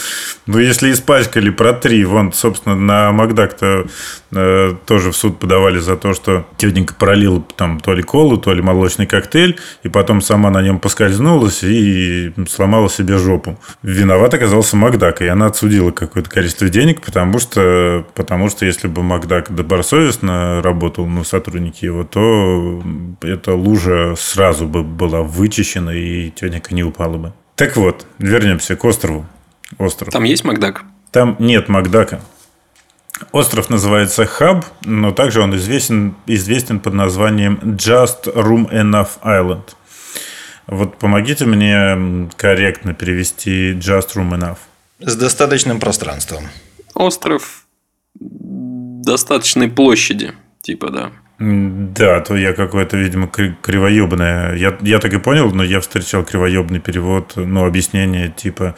ну, 0.47 0.59
если 0.59 0.93
испачкали, 0.93 1.51
протри. 1.51 2.05
Вон, 2.05 2.33
собственно, 2.33 2.75
на 2.75 3.13
Макдак-то 3.13 3.87
э, 4.33 4.75
тоже 4.85 5.13
в 5.13 5.17
суд 5.17 5.39
подавали 5.39 5.79
за 5.79 5.97
то, 5.97 6.13
что 6.13 6.45
тетенька 6.57 6.95
пролила 6.95 7.41
там 7.55 7.79
то 7.79 7.95
ли 7.95 8.03
колу, 8.03 8.37
то 8.37 8.53
ли 8.53 8.61
молочный 8.61 9.07
коктейль, 9.07 9.59
и 9.85 9.89
потом 9.89 10.21
сама 10.21 10.51
на 10.51 10.61
нем 10.61 10.81
поскользнулась 10.81 11.63
и 11.63 12.33
сломала 12.49 12.91
себе 12.91 13.17
жопу. 13.19 13.61
Виноват 13.85 14.35
оказался 14.35 14.77
Макдак, 14.77 15.23
и 15.23 15.27
она 15.29 15.47
отсудила 15.47 15.93
какое-то 15.93 16.29
количество 16.29 16.69
денег, 16.69 17.01
потому 17.01 17.39
что, 17.39 18.05
потому 18.15 18.49
что 18.51 18.67
если 18.67 18.89
бы 18.89 19.05
Макдак 19.05 19.55
добросовестно 19.55 20.61
работал, 20.63 21.07
ну, 21.07 21.23
сотрудники 21.23 21.85
его, 21.85 22.03
то 22.03 22.56
эта 23.23 23.55
лужа 23.55 24.15
сразу 24.17 24.67
бы 24.67 24.83
была 24.83 25.23
вычищена, 25.23 25.91
и 25.91 26.31
тетенька 26.31 26.75
не 26.75 26.85
упала 26.85 27.17
бы. 27.17 27.33
Так 27.55 27.77
вот, 27.77 28.07
вернемся 28.19 28.77
к 28.77 28.85
острову. 28.85 29.27
Остров. 29.79 30.13
Там 30.13 30.25
есть 30.25 30.45
Макдак? 30.45 30.85
Там 31.11 31.37
нет 31.39 31.69
Макдака. 31.69 32.21
Остров 33.33 33.71
называется 33.71 34.27
Хаб, 34.27 34.65
но 34.85 35.11
также 35.13 35.41
он 35.41 35.57
известен, 35.57 36.15
известен 36.27 36.81
под 36.81 36.95
названием 36.95 37.59
Just 37.63 38.25
Room 38.35 38.71
Enough 38.71 39.21
Island. 39.23 39.75
Вот 40.67 40.99
помогите 40.99 41.47
мне 41.47 42.29
корректно 42.37 42.93
перевести 42.93 43.73
Just 43.73 44.15
Room 44.17 44.39
Enough. 44.39 44.59
С 45.01 45.17
достаточным 45.17 45.81
пространством. 45.81 46.49
Остров 46.95 47.67
достаточной 48.21 49.69
площади, 49.69 50.35
типа, 50.61 50.91
да. 50.91 51.13
Да, 51.39 52.21
то 52.21 52.35
я 52.37 52.55
какое-то, 52.55 52.97
видимо, 52.97 53.27
кри- 53.29 53.55
кривоебное. 53.61 54.55
Я, 54.55 54.77
я 54.81 54.99
так 54.99 55.13
и 55.13 55.19
понял, 55.19 55.51
но 55.53 55.63
я 55.63 55.81
встречал 55.81 56.25
кривоебный 56.25 56.81
перевод, 56.81 57.33
ну, 57.37 57.67
объяснение 57.67 58.29
типа 58.31 58.75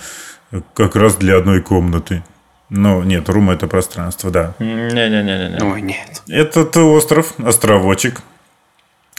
как 0.75 0.97
раз 0.97 1.17
для 1.17 1.37
одной 1.37 1.61
комнаты. 1.61 2.25
Ну, 2.71 3.03
нет, 3.03 3.29
рум 3.29 3.51
это 3.51 3.67
пространство, 3.67 4.31
да. 4.31 4.55
Не-не-не-не. 4.59 5.63
Ой, 5.63 5.81
нет. 5.83 6.23
Этот 6.29 6.77
остров, 6.77 7.33
островочек, 7.39 8.21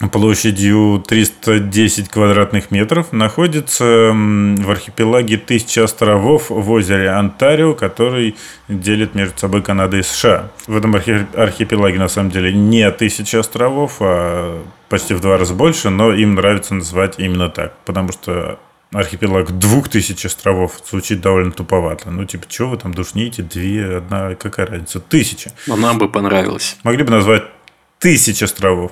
площадью 0.08 1.04
310 1.06 2.08
квадратных 2.10 2.72
метров, 2.72 3.12
находится 3.12 3.84
в 4.14 4.72
архипелаге 4.72 5.38
Тысячи 5.38 5.80
островов 5.80 6.50
в 6.50 6.72
озере 6.72 7.10
Онтарио, 7.10 7.74
который 7.74 8.36
делит 8.70 9.14
между 9.16 9.38
собой 9.38 9.62
Канада 9.62 9.97
и 9.97 10.04
США. 10.04 10.52
В 10.68 10.78
этом 10.78 10.95
архи- 10.95 11.28
архипелаге 11.36 12.00
на 12.00 12.08
самом 12.08 12.32
деле 12.32 12.54
не 12.54 12.89
тысяча 12.91 13.39
островов, 13.39 13.97
а 14.00 14.64
почти 14.88 15.14
в 15.14 15.20
два 15.20 15.38
раза 15.38 15.54
больше, 15.54 15.89
но 15.89 16.14
им 16.14 16.36
нравится 16.36 16.74
называть 16.76 17.16
именно 17.18 17.50
так, 17.50 17.76
потому 17.86 18.12
что 18.14 18.60
архипелаг 18.93 19.52
двух 19.60 19.89
тысяч 19.89 20.26
островов 20.26 20.80
звучит 20.89 21.22
довольно 21.22 21.52
туповато. 21.52 22.10
Ну, 22.10 22.26
типа, 22.26 22.45
что 22.50 22.68
вы 22.70 22.78
там 22.78 22.93
душните? 22.93 23.43
Две, 23.43 23.97
одна, 23.97 24.36
какая 24.36 24.66
разница? 24.66 25.00
Тысяча. 25.00 25.52
Но 25.68 25.76
нам 25.76 25.97
бы 25.97 26.10
понравилось. 26.10 26.78
Могли 26.84 27.04
бы 27.04 27.12
назвать 27.12 27.43
тысяч 28.00 28.41
островов. 28.41 28.91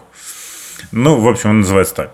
Ну, 0.92 1.20
в 1.20 1.28
общем, 1.28 1.52
он 1.52 1.60
называется 1.60 1.96
так. 1.96 2.12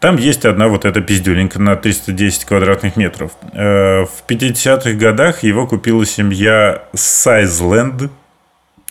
Там 0.00 0.16
есть 0.16 0.44
одна 0.44 0.68
вот 0.68 0.84
эта 0.84 1.00
пиздюленька 1.00 1.60
на 1.60 1.76
310 1.76 2.44
квадратных 2.44 2.96
метров. 2.96 3.32
Э, 3.52 4.04
В 4.04 4.24
50-х 4.26 4.92
годах 4.92 5.42
его 5.42 5.66
купила 5.66 6.04
семья 6.04 6.84
Сайзленд. 6.94 8.10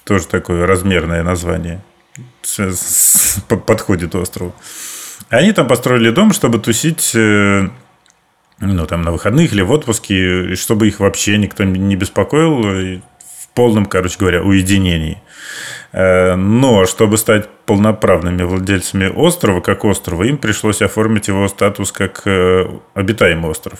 Тоже 0.05 0.27
такое 0.27 0.65
размерное 0.65 1.23
название. 1.23 1.81
Подходит 3.65 4.15
острову. 4.15 4.55
Они 5.29 5.51
там 5.51 5.67
построили 5.67 6.09
дом, 6.09 6.33
чтобы 6.33 6.59
тусить 6.59 7.11
э, 7.13 7.69
ну, 8.59 8.85
там, 8.87 9.01
на 9.01 9.11
выходных 9.11 9.51
или 9.53 9.61
в 9.61 9.71
отпуске, 9.71 10.55
чтобы 10.55 10.87
их 10.87 10.99
вообще 10.99 11.37
никто 11.37 11.63
не 11.63 11.95
беспокоил, 11.95 13.01
полном, 13.53 13.85
короче 13.85 14.17
говоря, 14.19 14.41
уединении. 14.41 15.21
Э, 15.91 16.35
Но 16.35 16.85
чтобы 16.85 17.17
стать 17.17 17.49
полноправными 17.65 18.43
владельцами 18.43 19.07
острова, 19.07 19.61
как 19.61 19.85
острова, 19.85 20.23
им 20.23 20.37
пришлось 20.37 20.81
оформить 20.81 21.27
его 21.27 21.47
статус 21.47 21.91
как 21.91 22.21
э, 22.25 22.67
обитаемый 22.93 23.49
остров. 23.49 23.79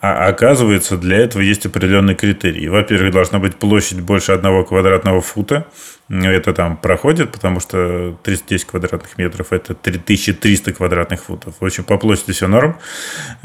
А 0.00 0.26
оказывается, 0.26 0.96
для 0.96 1.18
этого 1.18 1.42
есть 1.42 1.66
определенные 1.66 2.16
критерии. 2.16 2.68
Во-первых, 2.68 3.12
должна 3.12 3.38
быть 3.38 3.56
площадь 3.56 4.00
больше 4.00 4.32
одного 4.32 4.64
квадратного 4.64 5.20
фута. 5.20 5.66
Это 6.10 6.52
там 6.52 6.76
проходит, 6.76 7.32
потому 7.32 7.60
что 7.60 8.14
310 8.24 8.66
квадратных 8.66 9.16
метров– 9.16 9.46
это 9.52 9.74
3300 9.74 10.74
квадратных 10.74 11.24
футов. 11.24 11.54
В 11.60 11.64
общем, 11.64 11.84
по 11.84 11.96
площади 11.96 12.32
все 12.32 12.46
норм. 12.46 12.76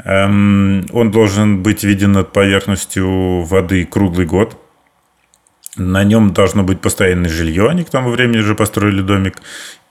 Эм, 0.04 0.84
Он 0.92 1.10
должен 1.10 1.62
быть 1.62 1.84
виден 1.84 2.12
над 2.12 2.32
поверхностью 2.32 3.42
воды 3.44 3.86
круглый 3.86 4.26
год. 4.26 4.58
На 5.80 6.04
нем 6.04 6.34
должно 6.34 6.62
быть 6.62 6.82
постоянное 6.82 7.30
жилье, 7.30 7.70
они 7.70 7.84
к 7.84 7.90
тому 7.90 8.10
времени 8.10 8.40
уже 8.40 8.54
построили 8.54 9.00
домик. 9.00 9.38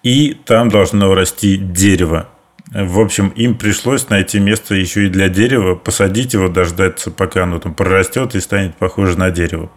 И 0.03 0.37
там 0.45 0.69
должно 0.69 1.15
расти 1.15 1.57
дерево. 1.57 2.29
В 2.71 2.99
общем, 2.99 3.29
им 3.29 3.55
пришлось 3.57 4.07
найти 4.09 4.39
место 4.39 4.75
еще 4.75 5.07
и 5.07 5.09
для 5.09 5.27
дерева, 5.29 5.73
посадить 5.73 6.35
его, 6.35 6.47
дождаться, 6.47 7.09
пока 7.09 7.43
оно 7.43 7.59
там 7.59 7.73
прорастет 7.73 8.35
и 8.35 8.39
станет 8.39 8.75
похоже 8.75 9.17
на 9.17 9.31
дерево. 9.31 9.71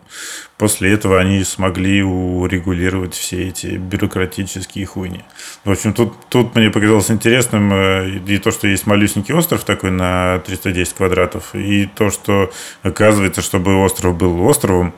После 0.59 0.93
этого 0.93 1.19
они 1.19 1.43
смогли 1.45 2.03
урегулировать 2.03 3.15
все 3.15 3.49
эти 3.49 3.79
бюрократические 3.79 4.85
хуйни. 4.85 5.25
В 5.65 5.71
общем, 5.71 5.95
тут, 5.95 6.13
тут 6.29 6.55
мне 6.55 6.69
показалось 6.69 7.11
интересным 7.11 7.73
э, 7.73 8.21
и 8.27 8.37
то, 8.37 8.51
что 8.51 8.69
есть 8.69 8.87
малюсенький 8.87 9.35
остров 9.35 9.65
такой 9.65 9.91
на 9.91 10.41
310 10.41 10.93
квадратов, 10.93 11.55
и 11.55 11.87
то, 11.87 12.11
что 12.11 12.53
оказывается, 12.83 13.41
чтобы 13.41 13.83
остров 13.83 14.15
был 14.19 14.43
островом, 14.43 14.93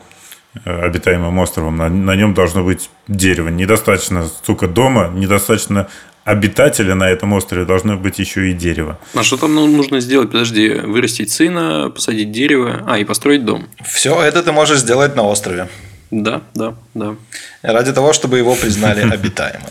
обитаемым 0.64 1.38
островом, 1.38 1.76
на, 1.76 1.88
на 1.88 2.16
нем 2.16 2.34
должно 2.34 2.62
быть 2.62 2.90
дерево. 3.08 3.48
Недостаточно, 3.48 4.28
сука, 4.44 4.68
дома, 4.68 5.08
недостаточно 5.08 5.88
обитателя 6.24 6.94
на 6.94 7.10
этом 7.10 7.32
острове, 7.32 7.64
должно 7.64 7.96
быть 7.96 8.18
еще 8.18 8.50
и 8.50 8.54
дерево. 8.54 8.98
А 9.14 9.22
что 9.22 9.36
там 9.36 9.54
ну, 9.54 9.66
нужно 9.66 10.00
сделать? 10.00 10.30
Подожди, 10.30 10.70
вырастить 10.70 11.30
сына, 11.30 11.90
посадить 11.90 12.32
дерево, 12.32 12.82
а, 12.86 12.98
и 12.98 13.04
построить 13.04 13.44
дом. 13.44 13.66
Все 13.84 14.22
это 14.22 14.42
ты 14.42 14.52
можешь 14.52 14.78
сделать 14.78 15.16
на 15.16 15.22
острове. 15.22 15.68
Да, 16.10 16.42
да, 16.54 16.74
да. 16.94 17.16
Ради 17.62 17.92
того, 17.92 18.12
чтобы 18.12 18.38
его 18.38 18.54
признали 18.54 19.00
обитаемым. 19.12 19.70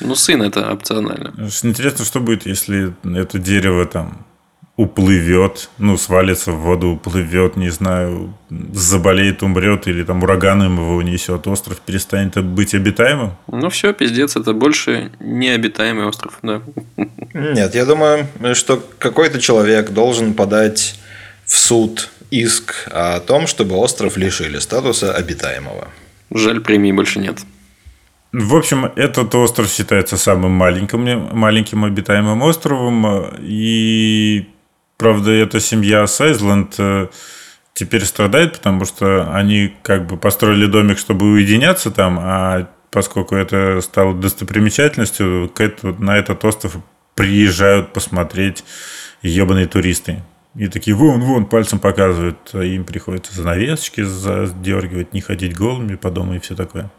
Ну, 0.00 0.14
сын 0.14 0.42
это 0.42 0.72
опционально. 0.72 1.34
Интересно, 1.62 2.04
что 2.04 2.20
будет, 2.20 2.46
если 2.46 2.94
это 3.04 3.38
дерево 3.38 3.84
там 3.86 4.26
уплывет, 4.76 5.68
ну, 5.78 5.96
свалится 5.98 6.52
в 6.52 6.60
воду, 6.60 6.88
уплывет, 6.88 7.56
не 7.56 7.68
знаю, 7.70 8.34
заболеет, 8.72 9.42
умрет, 9.42 9.86
или 9.86 10.02
там 10.02 10.22
ураганом 10.22 10.76
его 10.76 10.96
унесет, 10.96 11.46
остров 11.46 11.80
перестанет 11.80 12.42
быть 12.42 12.74
обитаемым? 12.74 13.32
Ну, 13.48 13.68
все, 13.68 13.92
пиздец, 13.92 14.36
это 14.36 14.54
больше 14.54 15.12
необитаемый 15.20 16.06
остров, 16.06 16.38
да. 16.42 16.62
Нет, 17.34 17.74
я 17.74 17.84
думаю, 17.84 18.26
что 18.54 18.82
какой-то 18.98 19.40
человек 19.40 19.90
должен 19.90 20.34
подать 20.34 20.98
в 21.44 21.56
суд 21.56 22.10
иск 22.30 22.88
о 22.90 23.20
том, 23.20 23.46
чтобы 23.46 23.76
остров 23.76 24.16
лишили 24.16 24.58
статуса 24.58 25.12
обитаемого. 25.12 25.88
Жаль, 26.30 26.60
премии 26.60 26.92
больше 26.92 27.18
нет. 27.18 27.38
В 28.32 28.56
общем, 28.56 28.86
этот 28.96 29.34
остров 29.34 29.68
считается 29.68 30.16
самым 30.16 30.52
маленьким, 30.52 31.28
маленьким 31.36 31.84
обитаемым 31.84 32.40
островом. 32.40 33.26
И, 33.40 34.46
правда, 34.96 35.30
эта 35.30 35.60
семья 35.60 36.06
Сайзленд 36.06 36.74
э, 36.78 37.08
теперь 37.74 38.04
страдает, 38.04 38.54
потому 38.54 38.84
что 38.84 39.32
они 39.34 39.74
как 39.82 40.06
бы 40.06 40.16
построили 40.16 40.66
домик, 40.66 40.98
чтобы 40.98 41.26
уединяться 41.26 41.90
там, 41.90 42.18
а 42.20 42.68
поскольку 42.90 43.34
это 43.34 43.80
стало 43.80 44.14
достопримечательностью, 44.14 45.50
на 45.98 46.16
этот 46.16 46.44
остров 46.44 46.76
приезжают 47.14 47.92
посмотреть 47.92 48.64
ебаные 49.22 49.66
туристы. 49.66 50.22
И 50.54 50.68
такие, 50.68 50.94
вон, 50.94 51.20
вон, 51.20 51.46
пальцем 51.46 51.78
показывают. 51.78 52.50
А 52.52 52.62
им 52.62 52.84
приходится 52.84 53.34
занавесочки 53.34 54.02
задергивать, 54.02 55.14
не 55.14 55.22
ходить 55.22 55.56
голыми 55.56 55.96
по 55.96 56.10
дому 56.10 56.34
и 56.34 56.38
все 56.40 56.54
такое. 56.54 56.90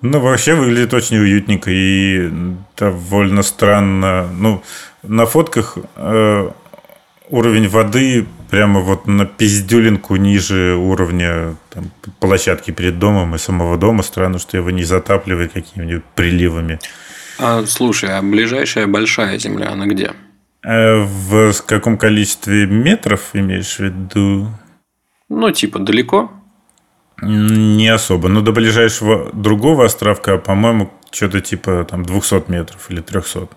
Ну, 0.00 0.20
вообще 0.20 0.54
выглядит 0.54 0.94
очень 0.94 1.16
уютненько 1.16 1.70
и 1.70 2.30
довольно 2.76 3.42
странно. 3.42 4.28
Ну, 4.32 4.62
на 5.02 5.26
фотках 5.26 5.78
э, 5.96 6.50
уровень 7.28 7.68
воды 7.68 8.26
прямо 8.50 8.80
вот 8.80 9.06
на 9.06 9.26
пиздюлинку 9.26 10.16
ниже 10.16 10.74
уровня 10.76 11.56
там, 11.70 11.90
площадки 12.20 12.70
перед 12.70 12.98
домом 12.98 13.34
и 13.34 13.38
самого 13.38 13.76
дома. 13.76 14.02
Странно, 14.02 14.38
что 14.38 14.56
его 14.56 14.70
не 14.70 14.84
затапливает 14.84 15.52
какими-нибудь 15.52 16.04
приливами. 16.14 16.78
А, 17.38 17.64
слушай, 17.66 18.10
а 18.10 18.22
ближайшая 18.22 18.86
большая 18.86 19.38
земля, 19.38 19.70
она 19.72 19.86
где? 19.86 20.12
Э, 20.62 21.02
в 21.02 21.52
каком 21.66 21.98
количестве 21.98 22.66
метров 22.66 23.30
имеешь 23.34 23.76
в 23.76 23.80
виду? 23.80 24.48
Ну, 25.28 25.50
типа, 25.50 25.78
далеко? 25.78 26.30
Не 27.20 27.88
особо. 27.88 28.28
Но 28.28 28.40
до 28.40 28.52
ближайшего 28.52 29.30
другого 29.32 29.86
островка, 29.86 30.36
по-моему, 30.36 30.92
что-то 31.10 31.40
типа 31.40 31.86
там 31.88 32.04
200 32.04 32.50
метров 32.50 32.90
или 32.90 33.00
300. 33.00 33.48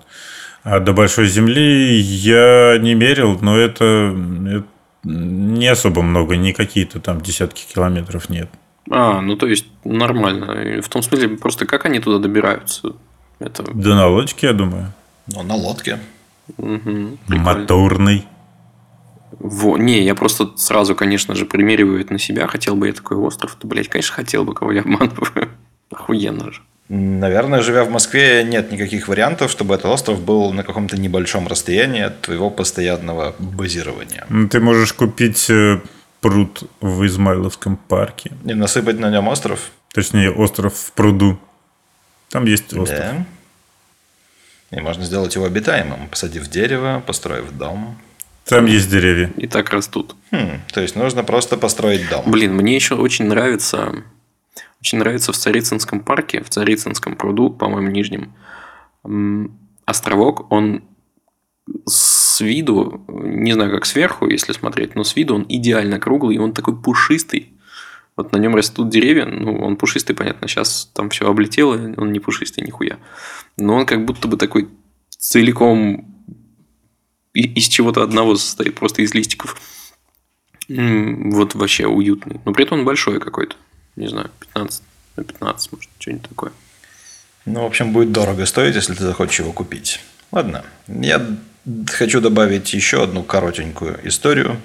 А 0.70 0.82
до 0.82 0.92
Большой 0.92 1.28
Земли 1.28 1.96
я 1.96 2.78
не 2.78 2.94
мерил, 2.94 3.40
но 3.40 3.56
это, 3.56 4.14
это 4.46 4.68
не 5.06 5.66
особо 5.68 6.02
много, 6.02 6.36
не 6.36 6.52
какие-то 6.52 7.00
там 7.00 7.22
десятки 7.22 7.66
километров 7.74 8.30
нет. 8.30 8.50
А, 8.92 9.22
ну 9.22 9.38
то 9.38 9.48
есть 9.48 9.68
нормально. 9.86 10.52
И 10.62 10.82
В 10.82 10.90
том 10.90 11.04
смысле, 11.04 11.38
просто 11.38 11.66
как 11.66 11.86
они 11.86 12.00
туда 12.00 12.20
добираются? 12.20 12.98
Это 13.40 13.64
Да 13.74 13.96
на 13.96 14.08
лодке, 14.08 14.48
я 14.48 14.54
думаю. 14.54 14.92
Ну, 15.28 15.42
на 15.44 15.56
лодке. 15.56 16.00
прикольно. 16.58 17.18
Моторный. 17.28 18.26
Во, 19.40 19.78
не, 19.78 20.02
я 20.02 20.16
просто 20.16 20.52
сразу, 20.58 20.96
конечно 20.96 21.34
же, 21.34 21.46
примериваю 21.46 22.02
это 22.02 22.12
на 22.12 22.20
себя. 22.20 22.46
Хотел 22.46 22.76
бы 22.76 22.88
я 22.88 22.94
такой 22.94 23.16
остров. 23.16 23.56
Да, 23.62 23.70
блядь, 23.70 23.88
конечно, 23.88 24.14
хотел 24.14 24.44
бы, 24.44 24.54
кого 24.54 24.74
я 24.74 24.82
обманываю. 24.82 25.50
Охуенно 25.92 26.52
же. 26.52 26.62
Наверное, 26.90 27.62
живя 27.62 27.84
в 27.84 27.90
Москве, 27.90 28.44
нет 28.46 28.72
никаких 28.72 29.10
вариантов, 29.10 29.52
чтобы 29.52 29.76
этот 29.76 29.88
остров 29.88 30.22
был 30.22 30.54
на 30.54 30.64
каком-то 30.64 30.98
небольшом 30.98 31.48
расстоянии 31.48 32.02
от 32.02 32.22
твоего 32.22 32.50
постоянного 32.50 33.36
базирования. 33.40 34.26
Ну, 34.30 34.48
Ты 34.48 34.62
можешь 34.62 34.94
купить 34.94 35.50
э, 35.50 35.82
пруд 36.22 36.64
в 36.80 37.06
Измайловском 37.06 37.76
парке. 37.76 38.32
И 38.46 38.54
насыпать 38.54 39.00
на 39.00 39.10
нем 39.12 39.28
остров. 39.28 39.72
Точнее, 39.94 40.32
остров 40.32 40.74
в 40.76 40.92
пруду. 40.94 41.38
Там 42.30 42.46
есть 42.46 42.74
остров. 42.74 43.00
Да. 43.00 43.26
И 44.78 44.80
можно 44.82 45.04
сделать 45.04 45.36
его 45.36 45.46
обитаемым, 45.46 46.08
посадив 46.08 46.48
дерево, 46.50 47.04
построив 47.06 47.52
дом. 47.52 47.98
Там 48.46 48.66
есть 48.66 48.90
деревья. 48.90 49.32
И 49.36 49.48
так 49.48 49.70
растут. 49.72 50.16
Хм, 50.32 50.62
то 50.72 50.82
есть 50.82 50.96
нужно 50.96 51.24
просто 51.24 51.58
построить 51.58 52.10
дом. 52.10 52.24
Блин, 52.32 52.56
мне 52.56 52.76
еще 52.76 52.96
очень 52.96 53.26
нравится, 53.26 53.94
очень 54.88 55.00
нравится 55.00 55.34
в 55.34 55.38
Царицынском 55.38 56.00
парке, 56.00 56.42
в 56.42 56.50
Царицынском 56.50 57.18
пруду, 57.18 57.50
по-моему, 57.50 57.90
нижнем, 57.90 58.34
островок, 59.86 60.50
он 60.50 60.84
с 61.86 62.40
виду, 62.40 63.04
не 63.10 63.52
знаю, 63.52 63.72
как 63.72 63.86
сверху, 63.86 64.30
если 64.30 64.54
смотреть, 64.54 64.96
но 64.96 65.04
с 65.04 65.18
виду 65.18 65.36
он 65.36 65.46
идеально 65.50 66.00
круглый, 66.00 66.38
и 66.38 66.40
он 66.40 66.54
такой 66.54 66.82
пушистый. 66.82 67.54
Вот 68.16 68.32
на 68.32 68.38
нем 68.38 68.56
растут 68.56 68.90
деревья, 68.90 69.26
ну, 69.26 69.60
он 69.60 69.76
пушистый, 69.76 70.16
понятно, 70.16 70.48
сейчас 70.48 70.90
там 70.94 71.10
все 71.10 71.30
облетело, 71.30 71.76
он 71.98 72.14
не 72.14 72.20
пушистый 72.20 72.64
нихуя. 72.64 72.98
Но 73.58 73.76
он 73.76 73.86
как 73.86 74.06
будто 74.06 74.30
бы 74.30 74.38
такой 74.38 74.70
целиком 75.10 76.16
из 77.34 77.68
чего-то 77.68 78.04
одного 78.04 78.36
состоит, 78.36 78.76
просто 78.76 79.02
из 79.02 79.14
листиков. 79.14 79.62
Вот 80.70 81.56
вообще 81.56 81.88
уютный. 81.88 82.40
Но 82.46 82.54
при 82.54 82.64
этом 82.64 82.80
он 82.80 82.86
большой 82.86 83.20
какой-то. 83.20 83.56
Не 83.98 84.08
знаю, 84.08 84.30
15 84.40 84.84
на 85.18 85.24
15, 85.24 85.72
может, 85.74 85.90
что-нибудь 86.00 86.30
такое. 86.30 86.52
Ну, 87.46 87.64
в 87.64 87.66
общем, 87.66 87.92
будет 87.94 88.12
дорого 88.12 88.46
стоить, 88.46 88.76
если 88.76 88.94
ты 88.94 89.04
захочешь 89.04 89.40
его 89.40 89.52
купить. 89.52 90.00
Ладно, 90.32 90.64
я 90.88 91.26
хочу 91.88 92.22
добавить 92.22 92.74
еще 92.74 93.04
одну 93.04 93.24
коротенькую 93.24 94.08
историю 94.08 94.62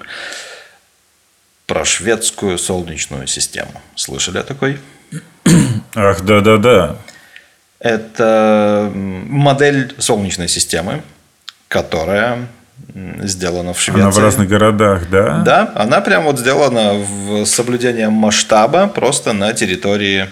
про 1.65 1.83
шведскую 1.83 2.57
солнечную 2.59 3.25
систему. 3.25 3.81
Слышали 3.95 4.37
о 4.37 4.43
такой? 4.43 4.79
Ах, 5.95 6.21
да-да-да. 6.21 6.97
Это 7.79 8.91
модель 8.93 9.95
солнечной 9.97 10.47
системы, 10.47 11.01
которая 11.67 12.47
сделана 12.93 13.73
в 13.73 13.81
Швеции. 13.81 14.01
Она 14.01 14.11
в 14.11 14.19
разных 14.19 14.47
городах, 14.47 15.09
да? 15.09 15.41
Да, 15.43 15.71
она 15.75 16.01
прям 16.01 16.23
вот 16.23 16.39
сделана 16.39 16.93
в 16.93 17.45
с 17.45 17.51
соблюдением 17.51 18.13
масштаба 18.13 18.87
просто 18.87 19.33
на 19.33 19.53
территории 19.53 20.29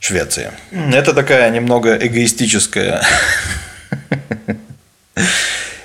Швеции. 0.00 0.50
Это 0.92 1.14
такая 1.14 1.50
немного 1.50 1.96
эгоистическая 1.96 3.02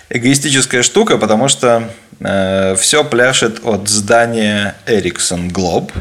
эгоистическая 0.10 0.84
штука, 0.84 1.18
потому 1.18 1.48
что 1.48 1.90
все 2.78 3.04
пляшет 3.04 3.62
от 3.64 3.88
здания 3.88 4.76
Ericsson 4.86 5.52
Globe. 5.52 5.92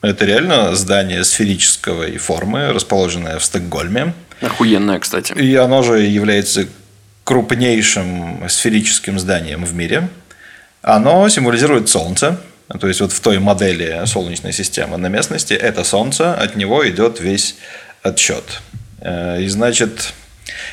Это 0.00 0.24
реально 0.24 0.74
здание 0.76 1.24
сферической 1.24 2.16
формы, 2.18 2.72
расположенное 2.72 3.38
в 3.38 3.44
Стокгольме. 3.44 4.14
Охуенная, 4.40 5.00
кстати. 5.00 5.32
И 5.32 5.56
оно 5.56 5.82
же 5.82 6.00
является 6.00 6.68
крупнейшим 7.28 8.48
сферическим 8.48 9.18
зданием 9.18 9.66
в 9.66 9.74
мире. 9.74 10.08
Оно 10.80 11.28
символизирует 11.28 11.90
Солнце. 11.90 12.38
То 12.80 12.88
есть 12.88 13.02
вот 13.02 13.12
в 13.12 13.20
той 13.20 13.38
модели 13.38 14.00
Солнечной 14.06 14.54
системы 14.54 14.96
на 14.96 15.08
местности 15.08 15.52
это 15.52 15.84
Солнце, 15.84 16.32
от 16.32 16.56
него 16.56 16.88
идет 16.88 17.20
весь 17.20 17.56
отсчет. 18.02 18.62
Э, 19.02 19.42
И 19.42 19.48
значит, 19.48 20.14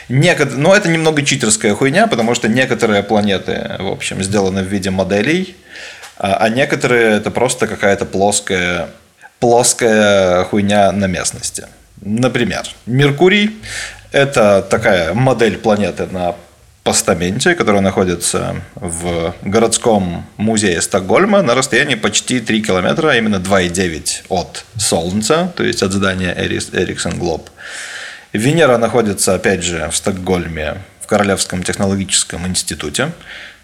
некотор... 0.08 0.56
ну 0.56 0.74
это 0.74 0.88
немного 0.88 1.24
читерская 1.24 1.76
хуйня, 1.76 2.08
потому 2.08 2.34
что 2.36 2.48
некоторые 2.48 3.04
планеты, 3.04 3.76
в 3.80 3.88
общем, 3.88 4.24
сделаны 4.24 4.64
в 4.64 4.68
виде 4.68 4.92
моделей, 4.92 5.58
а 6.18 6.38
а 6.38 6.48
некоторые 6.48 7.18
это 7.18 7.32
просто 7.32 7.68
какая-то 7.68 8.06
плоская, 8.06 8.88
плоская 9.42 10.46
хуйня 10.46 10.94
на 10.94 11.08
местности. 11.08 11.68
Например, 12.02 12.64
Меркурий– 12.86 13.58
это 14.14 14.62
такая 14.62 15.14
модель 15.14 15.58
планеты 15.58 16.06
на 16.06 16.36
постаменте, 16.86 17.56
которая 17.56 17.82
находится 17.82 18.62
в 18.76 19.34
городском 19.42 20.24
музее 20.38 20.80
Стокгольма 20.82 21.42
на 21.42 21.56
расстоянии 21.56 21.96
почти 21.96 22.40
3 22.40 22.62
километра, 22.62 23.10
а 23.10 23.16
именно 23.16 23.38
2,9 23.38 24.26
от 24.30 24.66
Солнца, 24.78 25.52
то 25.56 25.64
есть 25.64 25.82
от 25.82 25.92
здания 25.92 26.34
Эриксон 26.38 27.18
Глоб. 27.18 27.50
Венера 28.34 28.78
находится, 28.78 29.34
опять 29.34 29.64
же, 29.64 29.90
в 29.92 29.96
Стокгольме, 29.96 30.78
в 31.02 31.08
Королевском 31.08 31.64
технологическом 31.64 32.46
институте, 32.46 33.12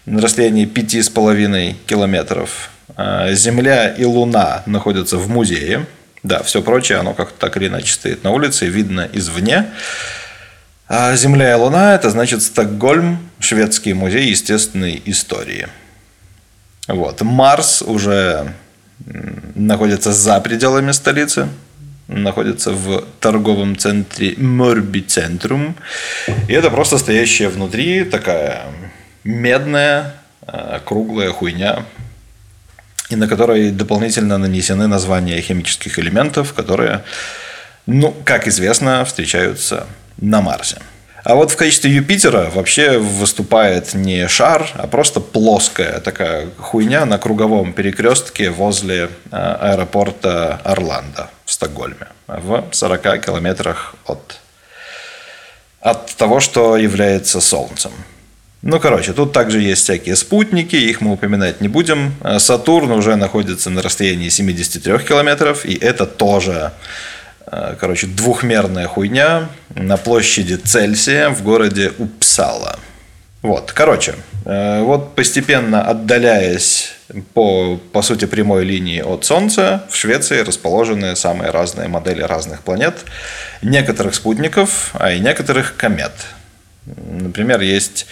на 0.04 0.20
расстоянии 0.20 0.66
5,5 0.66 1.76
километров. 1.86 2.70
А 2.96 3.32
Земля 3.34 3.90
и 3.90 4.04
Луна 4.04 4.64
находятся 4.66 5.16
в 5.16 5.28
музее. 5.28 5.86
Да, 6.24 6.42
все 6.42 6.60
прочее, 6.60 6.98
оно 6.98 7.14
как-то 7.14 7.38
так 7.38 7.56
или 7.56 7.68
иначе 7.68 7.92
стоит 7.92 8.24
на 8.24 8.32
улице, 8.32 8.66
видно 8.66 9.08
извне. 9.12 9.66
А 10.94 11.16
Земля 11.16 11.52
и 11.52 11.54
Луна– 11.54 11.94
это 11.96 12.10
значит 12.10 12.42
Стокгольм, 12.42 13.30
шведский 13.40 13.94
музей 13.94 14.28
естественной 14.28 15.00
истории. 15.06 15.68
Вот. 16.86 17.22
Марс 17.22 17.80
уже 17.80 18.52
находится 19.54 20.12
за 20.12 20.38
пределами 20.40 20.92
столицы, 20.92 21.48
находится 22.08 22.72
в 22.72 23.06
торговом 23.20 23.78
центре 23.78 24.34
Морби 24.36 25.00
Центрум. 25.00 25.76
И 26.46 26.52
это 26.52 26.68
просто 26.68 26.98
стоящая 26.98 27.48
внутри 27.48 28.04
такая 28.04 28.60
медная, 29.24 30.16
э, 30.46 30.78
круглая 30.84 31.30
хуйня, 31.30 31.86
и 33.08 33.16
на 33.16 33.28
которой 33.28 33.70
дополнительно 33.70 34.36
нанесены 34.36 34.88
названия 34.88 35.40
химических 35.40 35.98
элементов, 35.98 36.52
которые, 36.52 37.02
ну, 37.86 38.14
как 38.26 38.46
известно, 38.46 39.06
встречаются 39.06 39.86
на 40.18 40.40
Марсе. 40.40 40.78
А 41.24 41.36
вот 41.36 41.52
в 41.52 41.56
качестве 41.56 41.92
Юпитера 41.92 42.50
вообще 42.52 42.98
выступает 42.98 43.94
не 43.94 44.26
шар, 44.26 44.68
а 44.74 44.88
просто 44.88 45.20
плоская 45.20 46.00
такая 46.00 46.48
хуйня 46.58 47.06
на 47.06 47.18
круговом 47.18 47.72
перекрестке 47.72 48.50
возле 48.50 49.04
э, 49.04 49.08
аэропорта 49.30 50.60
Орландо 50.64 51.30
в 51.44 51.52
Стокгольме, 51.52 52.08
в 52.26 52.64
40 52.72 53.24
километрах 53.24 53.94
от, 54.04 54.40
от 55.80 56.12
того, 56.16 56.40
что 56.40 56.76
является 56.76 57.40
Солнцем. 57.40 57.92
Ну, 58.62 58.80
короче, 58.80 59.12
тут 59.12 59.32
также 59.32 59.60
есть 59.60 59.82
всякие 59.82 60.14
спутники, 60.14 60.76
их 60.76 61.00
мы 61.00 61.12
упоминать 61.12 61.60
не 61.60 61.68
будем. 61.68 62.14
Э, 62.22 62.40
Сатурн 62.40 62.90
уже 62.90 63.14
находится 63.14 63.70
на 63.70 63.80
расстоянии 63.80 64.28
73 64.28 64.98
километров, 64.98 65.64
и 65.64 65.74
это 65.74 66.04
тоже, 66.04 66.72
короче, 67.78 68.06
двухмерная 68.06 68.86
хуйня 68.86 69.48
на 69.74 69.98
площади 69.98 70.54
Цельсия 70.54 71.28
в 71.28 71.42
городе 71.42 71.92
Упсала. 71.98 72.78
Вот, 73.42 73.72
короче, 73.72 74.14
э, 74.44 74.80
вот 74.82 75.14
постепенно 75.16 75.82
отдаляясь 75.82 76.94
по, 77.34 77.76
по 77.92 78.00
сути, 78.00 78.24
прямой 78.24 78.64
линии 78.64 79.00
от 79.00 79.24
Солнца, 79.24 79.84
в 79.90 79.96
Швеции 79.96 80.40
расположены 80.40 81.16
самые 81.16 81.50
разные 81.50 81.88
модели 81.88 82.22
разных 82.22 82.62
планет, 82.62 82.94
некоторых 83.60 84.14
спутников, 84.14 84.90
а 84.94 85.12
и 85.12 85.18
некоторых 85.20 85.76
комет. 85.76 86.12
Например, 86.86 87.60
есть 87.60 88.06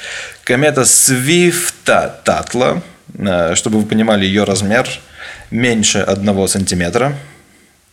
комета 0.44 0.84
Свифта-Татла, 0.84 2.82
э, 3.16 3.54
чтобы 3.54 3.78
вы 3.78 3.86
понимали 3.86 4.26
ее 4.26 4.44
размер, 4.44 4.86
меньше 5.50 6.00
1 6.00 6.48
сантиметра, 6.48 7.14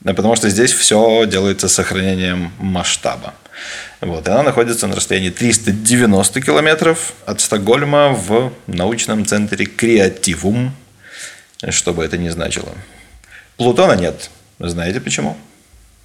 да, 0.01 0.13
потому 0.13 0.35
что 0.35 0.49
здесь 0.49 0.73
все 0.73 1.25
делается 1.25 1.67
с 1.67 1.73
сохранением 1.73 2.51
масштаба. 2.59 3.33
Вот, 4.01 4.27
и 4.27 4.31
она 4.31 4.43
находится 4.43 4.87
на 4.87 4.95
расстоянии 4.95 5.31
390 5.31 6.41
километров 6.41 7.13
от 7.25 7.41
Стокгольма 7.41 8.09
в 8.09 8.53
научном 8.67 9.25
центре 9.25 9.65
Креативум, 9.65 10.71
что 11.69 11.93
бы 11.93 12.03
это 12.03 12.17
ни 12.17 12.29
значило. 12.29 12.69
Плутона 13.57 13.93
нет. 13.93 14.29
Знаете 14.59 15.01
почему? 15.01 15.35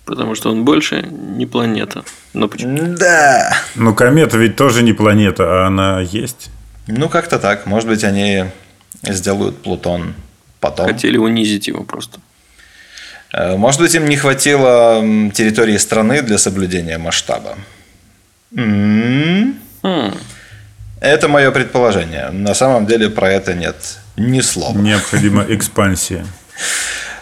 Потому 0.04 0.34
что 0.34 0.50
он 0.50 0.64
больше 0.64 1.02
не 1.02 1.46
планета. 1.46 2.04
Но 2.32 2.48
почему? 2.48 2.96
Да. 2.96 3.54
Ну, 3.74 3.94
комета 3.94 4.38
ведь 4.38 4.56
тоже 4.56 4.82
не 4.82 4.94
планета, 4.94 5.44
а 5.44 5.66
она 5.66 6.00
есть. 6.00 6.50
Ну, 6.86 7.08
как-то 7.08 7.38
так. 7.38 7.66
Может 7.66 7.88
быть, 7.88 8.02
они 8.02 8.46
сделают 9.02 9.62
Плутон 9.62 10.14
потом. 10.60 10.86
Хотели 10.86 11.18
унизить 11.18 11.68
его 11.68 11.84
просто. 11.84 12.20
Э, 13.32 13.56
Может 13.56 13.80
быть, 13.80 13.94
им 13.94 14.06
не 14.08 14.16
хватило 14.16 15.00
территории 15.32 15.76
страны 15.78 16.22
для 16.22 16.38
соблюдения 16.38 16.98
масштаба. 16.98 17.56
М, 18.56 19.56
Хм. 19.82 20.14
Это 21.00 21.28
мое 21.28 21.50
предположение. 21.50 22.30
На 22.30 22.54
самом 22.54 22.86
деле 22.86 23.10
про 23.10 23.30
это 23.30 23.54
нет 23.54 23.76
ни 24.16 24.40
слова. 24.40 24.76
Необходима 24.78 25.44
экспансия. 25.48 26.24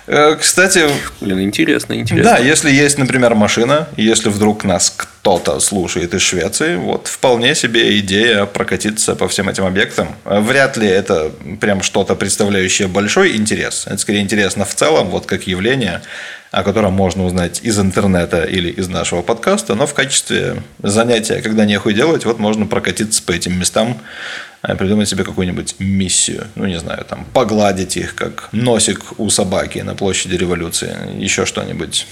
Э, 0.06 0.36
Кстати, 0.40 0.88
Блин, 1.20 1.40
интересно, 1.40 1.94
интересно. 1.94 2.32
да, 2.32 2.38
если 2.38 2.70
есть, 2.70 2.98
например, 2.98 3.34
машина, 3.34 3.88
если 3.96 4.28
вдруг 4.28 4.64
нас 4.64 4.92
кто-то 4.96 5.60
слушает 5.60 6.14
из 6.14 6.22
Швеции, 6.22 6.76
вот 6.76 7.06
вполне 7.06 7.54
себе 7.54 7.98
идея 8.00 8.46
прокатиться 8.46 9.14
по 9.14 9.28
всем 9.28 9.48
этим 9.48 9.66
объектам. 9.66 10.08
Э, 10.24 10.40
Вряд 10.40 10.76
ли 10.76 10.88
это 10.88 11.30
прям 11.60 11.82
что-то 11.82 12.14
представляющее 12.14 12.88
большой 12.88 13.36
интерес. 13.36 13.84
Это 13.86 13.98
скорее 13.98 14.20
интересно 14.20 14.64
в 14.64 14.74
целом, 14.74 15.08
вот 15.10 15.26
как 15.26 15.46
явление, 15.46 16.02
о 16.50 16.64
котором 16.64 16.92
можно 16.94 17.24
узнать 17.24 17.60
из 17.62 17.78
интернета 17.78 18.42
или 18.42 18.70
из 18.70 18.88
нашего 18.88 19.22
подкаста, 19.22 19.74
но 19.76 19.86
в 19.86 19.94
качестве 19.94 20.62
занятия, 20.82 21.42
когда 21.42 21.64
нехуй 21.64 21.94
делать, 21.94 22.24
вот 22.24 22.40
можно 22.40 22.66
прокатиться 22.66 23.22
по 23.22 23.30
этим 23.32 23.56
местам, 23.58 24.00
придумать 24.62 25.08
себе 25.08 25.24
какую-нибудь 25.24 25.76
миссию. 25.78 26.46
Ну, 26.54 26.66
не 26.66 26.78
знаю, 26.78 27.04
там, 27.04 27.24
погладить 27.32 27.96
их, 27.96 28.14
как 28.14 28.48
носик 28.52 29.18
у 29.18 29.30
собаки 29.30 29.78
на 29.78 29.94
площади 29.94 30.36
революции, 30.36 30.94
еще 31.18 31.46
что-нибудь. 31.46 32.06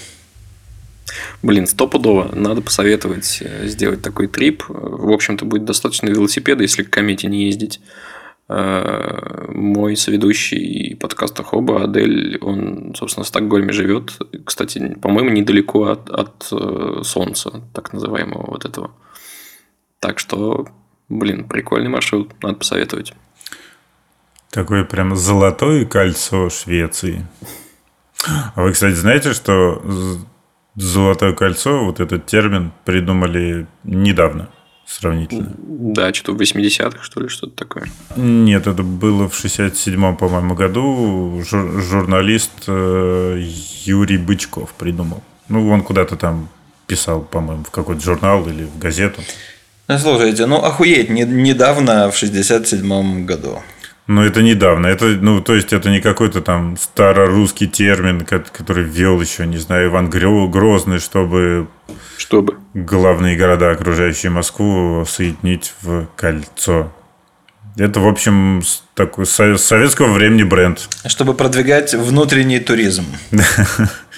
Блин, 1.41 1.67
стопудово. 1.67 2.33
Надо 2.35 2.61
посоветовать 2.61 3.39
э, 3.41 3.67
сделать 3.67 4.01
такой 4.01 4.27
трип. 4.27 4.63
В 4.67 5.11
общем-то, 5.11 5.45
будет 5.45 5.65
достаточно 5.65 6.07
велосипеда, 6.07 6.63
если 6.63 6.83
к 6.83 6.89
комете 6.89 7.27
не 7.27 7.45
ездить. 7.45 7.79
Э, 8.47 9.45
Мой 9.49 9.95
соведущий 9.95 10.95
подкаста 10.95 11.43
Хоба, 11.43 11.83
Адель, 11.83 12.37
он, 12.41 12.93
собственно, 12.95 13.23
в 13.23 13.27
Стокгольме 13.27 13.71
живет. 13.71 14.17
Кстати, 14.45 14.97
по-моему, 15.01 15.29
недалеко 15.29 15.85
от, 15.85 16.09
от 16.09 16.47
э, 16.51 17.01
Солнца, 17.03 17.63
так 17.73 17.93
называемого 17.93 18.51
вот 18.51 18.65
этого. 18.65 18.91
Так 19.99 20.19
что, 20.19 20.67
блин, 21.09 21.47
прикольный 21.47 21.89
маршрут, 21.89 22.31
надо 22.41 22.55
посоветовать. 22.55 23.13
Такое 24.51 24.83
прям 24.83 25.15
золотое 25.15 25.85
кольцо 25.85 26.49
Швеции. 26.49 27.25
А 28.55 28.63
вы, 28.63 28.71
кстати, 28.73 28.95
знаете, 28.95 29.33
что 29.33 29.81
золотое 30.75 31.33
кольцо, 31.33 31.85
вот 31.85 31.99
этот 31.99 32.25
термин 32.25 32.71
придумали 32.83 33.67
недавно 33.83 34.49
сравнительно? 34.85 35.53
Да, 35.57 36.13
что-то 36.13 36.33
в 36.33 36.41
80-х, 36.41 37.03
что 37.03 37.21
ли, 37.21 37.27
что-то 37.29 37.55
такое. 37.55 37.87
Нет, 38.15 38.65
это 38.65 38.81
было 38.81 39.29
в 39.29 39.33
67-м, 39.33 40.17
по-моему, 40.17 40.55
году. 40.55 41.41
Жур- 41.45 41.79
журналист 41.79 42.63
э, 42.67 43.39
Юрий 43.85 44.17
Бычков 44.17 44.73
придумал. 44.73 45.23
Ну, 45.47 45.69
он 45.69 45.83
куда-то 45.83 46.15
там 46.15 46.49
писал, 46.87 47.21
по-моему, 47.21 47.63
в 47.63 47.69
какой-то 47.69 48.01
журнал 48.01 48.47
или 48.47 48.63
в 48.63 48.79
газету. 48.79 49.21
Ну, 49.89 49.97
слушайте, 49.97 50.45
ну 50.45 50.57
охуеть, 50.63 51.09
не- 51.09 51.23
недавно 51.23 52.11
в 52.11 52.15
67 52.15 53.25
году. 53.25 53.63
Но 54.05 54.23
это 54.23 54.41
недавно. 54.43 54.85
Это, 54.87 55.05
ну, 55.05 55.41
то 55.41 55.55
есть, 55.55 55.73
это 55.73 55.89
не 55.89 55.99
какой-то 55.99 56.41
там 56.41 56.77
старорусский 56.77 57.65
термин, 57.67 58.21
ко- 58.23 58.39
который 58.51 58.83
ввел 58.83 59.19
еще, 59.19 59.47
не 59.47 59.57
знаю, 59.57 59.89
Иван 59.89 60.09
Грозный, 60.09 60.99
чтобы 60.99 61.67
Чтобы. 62.17 62.57
главные 62.75 63.35
города, 63.35 63.71
окружающие 63.71 64.31
Москву, 64.31 65.05
соединить 65.07 65.73
в 65.81 66.07
кольцо. 66.15 66.91
Это, 67.77 67.99
в 67.99 68.07
общем, 68.07 68.61
такой 68.93 69.25
со- 69.25 69.57
советского 69.57 70.11
времени 70.11 70.43
бренд. 70.43 70.87
Чтобы 71.07 71.33
продвигать 71.33 71.93
внутренний 71.95 72.59
туризм. 72.59 73.05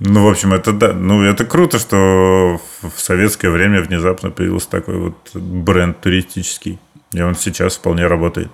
Ну, 0.00 0.24
в 0.24 0.30
общем, 0.30 0.54
это 0.54 0.72
да. 0.72 0.92
Ну, 0.94 1.22
это 1.22 1.44
круто, 1.44 1.78
что 1.78 2.58
в 2.82 3.00
советское 3.00 3.50
время 3.50 3.82
внезапно 3.82 4.30
появился 4.30 4.70
такой 4.70 4.96
вот 4.98 5.30
бренд 5.34 6.00
туристический. 6.00 6.78
И 7.12 7.20
он 7.20 7.34
сейчас 7.34 7.76
вполне 7.76 8.06
работает. 8.06 8.50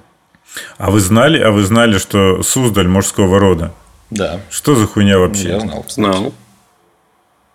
А 0.78 0.90
вы 0.90 1.00
знали, 1.00 1.38
а 1.40 1.50
вы 1.52 1.62
знали, 1.62 1.98
что 1.98 2.42
Суздаль 2.42 2.88
мужского 2.88 3.38
рода? 3.38 3.72
Да, 4.10 4.40
Что 4.50 4.74
за 4.74 4.86
хуйня 4.86 5.18
вообще? 5.18 5.48
я 5.48 5.60
знал. 5.60 5.84
Знал. 5.88 6.34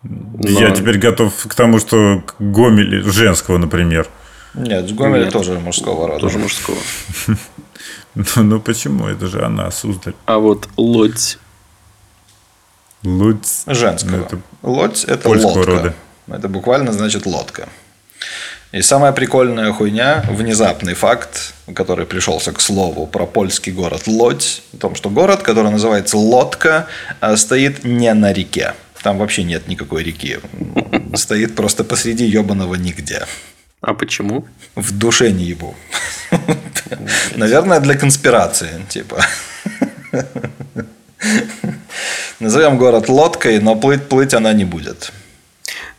Я 0.04 0.70
Но- 0.70 0.76
теперь 0.76 0.98
готов 0.98 1.34
к 1.48 1.54
тому, 1.56 1.80
что 1.80 2.22
к 2.26 2.36
Гомеле 2.40 3.02
женского, 3.04 3.58
например. 3.58 4.08
Нет, 4.54 4.90
с 4.90 4.92
Гомеля 4.94 5.26
Нет. 5.26 5.34
тоже 5.34 5.60
мужского 5.60 6.08
рода. 6.08 6.20
Тоже 6.20 6.38
мужского. 6.40 6.78
Ну, 8.14 8.26
ну 8.44 8.60
почему? 8.60 9.08
Это 9.08 9.28
же 9.28 9.42
она, 9.42 9.72
Суздаль. 9.72 10.14
А 10.26 10.38
вот 10.38 10.68
Лодзь. 10.76 11.38
Луц. 13.03 13.64
Женского. 13.68 14.18
Ну, 14.18 14.23
это 14.23 14.40
Лодь– 14.61 15.03
это 15.06 15.18
польского 15.23 15.52
лодка. 15.53 15.72
рода. 15.72 15.94
Это 16.28 16.48
буквально 16.48 16.91
значит 16.91 17.26
лодка. 17.26 17.68
И 18.72 18.82
самая 18.82 19.11
прикольная 19.11 19.73
хуйня, 19.73 20.23
внезапный 20.30 20.94
факт, 20.94 21.53
который 21.76 22.06
пришелся 22.06 22.53
к 22.53 22.61
слову 22.61 23.06
про 23.06 23.26
польский 23.26 23.73
город 23.73 24.07
Лодь, 24.07 24.64
о 24.73 24.78
том, 24.78 24.95
что 24.95 25.10
город, 25.10 25.41
который 25.41 25.72
называется 25.72 26.18
Лодка, 26.18 26.88
а, 27.19 27.36
стоит 27.36 27.84
не 27.84 28.14
на 28.14 28.32
реке. 28.32 28.73
Там 29.03 29.18
вообще 29.18 29.44
нет 29.44 29.68
никакой 29.68 30.03
реки. 30.03 30.38
Стоит 31.15 31.56
просто 31.56 31.84
посреди 31.84 32.26
ебаного 32.26 32.76
нигде. 32.76 33.26
А 33.82 33.94
почему? 33.94 34.45
В 34.76 34.98
душе 34.98 35.32
не 35.32 35.44
ебу. 35.45 35.76
Наверное, 37.36 37.80
для 37.80 37.95
конспирации, 37.98 38.86
типа. 38.88 39.26
Назовем 42.39 42.77
город 42.77 43.10
лодкой, 43.10 43.60
но 43.60 43.76
плыть, 43.76 44.07
плыть 44.07 44.34
она 44.34 44.53
не 44.53 44.65
будет. 44.65 45.11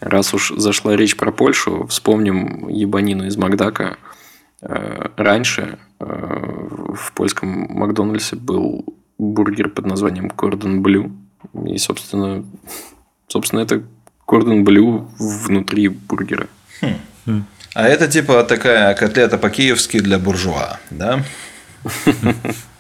Раз 0.01 0.35
уж 0.35 0.53
зашла 0.57 0.97
речь 0.97 1.17
про 1.17 1.31
Польшу, 1.31 1.87
вспомним 1.87 2.69
ебанину 2.69 3.27
из 3.27 3.37
Макдака. 3.37 3.97
Э, 4.61 5.09
Раньше 5.17 5.79
э, 6.01 6.05
в 6.05 7.13
польском 7.15 7.67
Макдональдсе 7.71 8.37
был 8.37 8.85
бургер 9.19 9.69
под 9.69 9.87
названием 9.87 10.29
Кордон 10.31 10.83
Блю. 10.83 11.13
И, 11.67 11.79
собственно, 11.79 12.45
собственно, 13.29 13.61
это 13.61 13.83
Кордон 14.27 14.65
Блю 14.65 15.09
внутри 15.19 15.89
бургера. 15.89 16.49
А 17.75 17.89
это 17.89 18.07
типа 18.09 18.43
такая 18.45 18.95
котлета 18.95 19.39
по-киевски 19.39 20.01
для 20.01 20.19
буржуа, 20.19 20.79
да? 20.91 21.25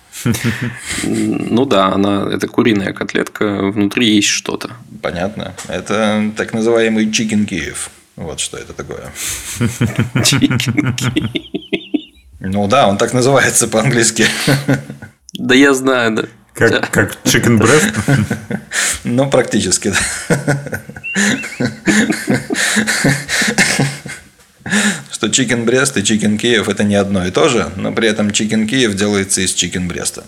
Ну 1.04 1.64
да, 1.66 1.86
она 1.92 2.28
это 2.32 2.48
куриная 2.48 2.92
котлетка, 2.92 3.70
внутри 3.70 4.16
есть 4.16 4.28
что-то. 4.28 4.70
Понятно. 5.00 5.54
Это 5.68 6.30
так 6.36 6.52
называемый 6.52 7.10
чикен 7.12 7.46
Киев. 7.46 7.90
Вот 8.16 8.40
что 8.40 8.56
это 8.58 8.72
такое. 8.72 9.10
Ну 12.40 12.66
да, 12.68 12.88
он 12.88 12.98
так 12.98 13.12
называется 13.12 13.68
по-английски. 13.68 14.26
Да 15.34 15.54
я 15.54 15.74
знаю, 15.74 16.14
да. 16.14 16.24
Как, 16.54 16.90
как 16.90 17.16
chicken 17.24 17.58
breast? 17.58 17.94
Ну, 19.04 19.30
практически, 19.30 19.92
да. 20.28 20.82
Что 25.10 25.28
chicken 25.28 25.64
breast 25.64 25.96
и 25.96 26.04
chicken 26.04 26.38
Kiev 26.38 26.68
это 26.68 26.84
не 26.84 26.94
одно 26.94 27.26
и 27.26 27.30
то 27.30 27.48
же, 27.48 27.70
но 27.76 27.92
при 27.92 28.08
этом 28.08 28.30
chicken 28.30 28.66
Kiev 28.66 28.94
делается 28.94 29.40
из 29.40 29.52
chicken 29.52 29.88
breast 29.88 30.15
а. 30.15 30.24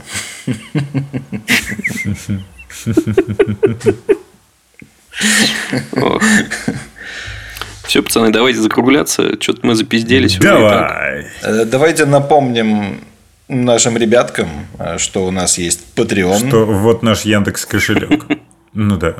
Все, 7.86 8.02
пацаны, 8.02 8.30
давайте 8.30 8.60
закругляться. 8.60 9.40
Что-то 9.40 9.66
мы 9.66 9.74
запизделись. 9.74 10.38
Давай. 10.38 11.26
Э, 11.42 11.64
Давайте 11.64 12.06
напомним 12.06 13.00
нашим 13.48 13.96
ребяткам, 13.96 14.48
э, 14.78 14.98
что 14.98 15.26
у 15.26 15.30
нас 15.30 15.58
есть 15.58 15.80
Patreon. 15.94 16.48
Что 16.48 16.64
вот 16.64 17.02
наш 17.02 17.22
Яндекс 17.22 17.66
кошелек. 17.66 18.24
Ну 18.72 18.96
да. 18.96 19.14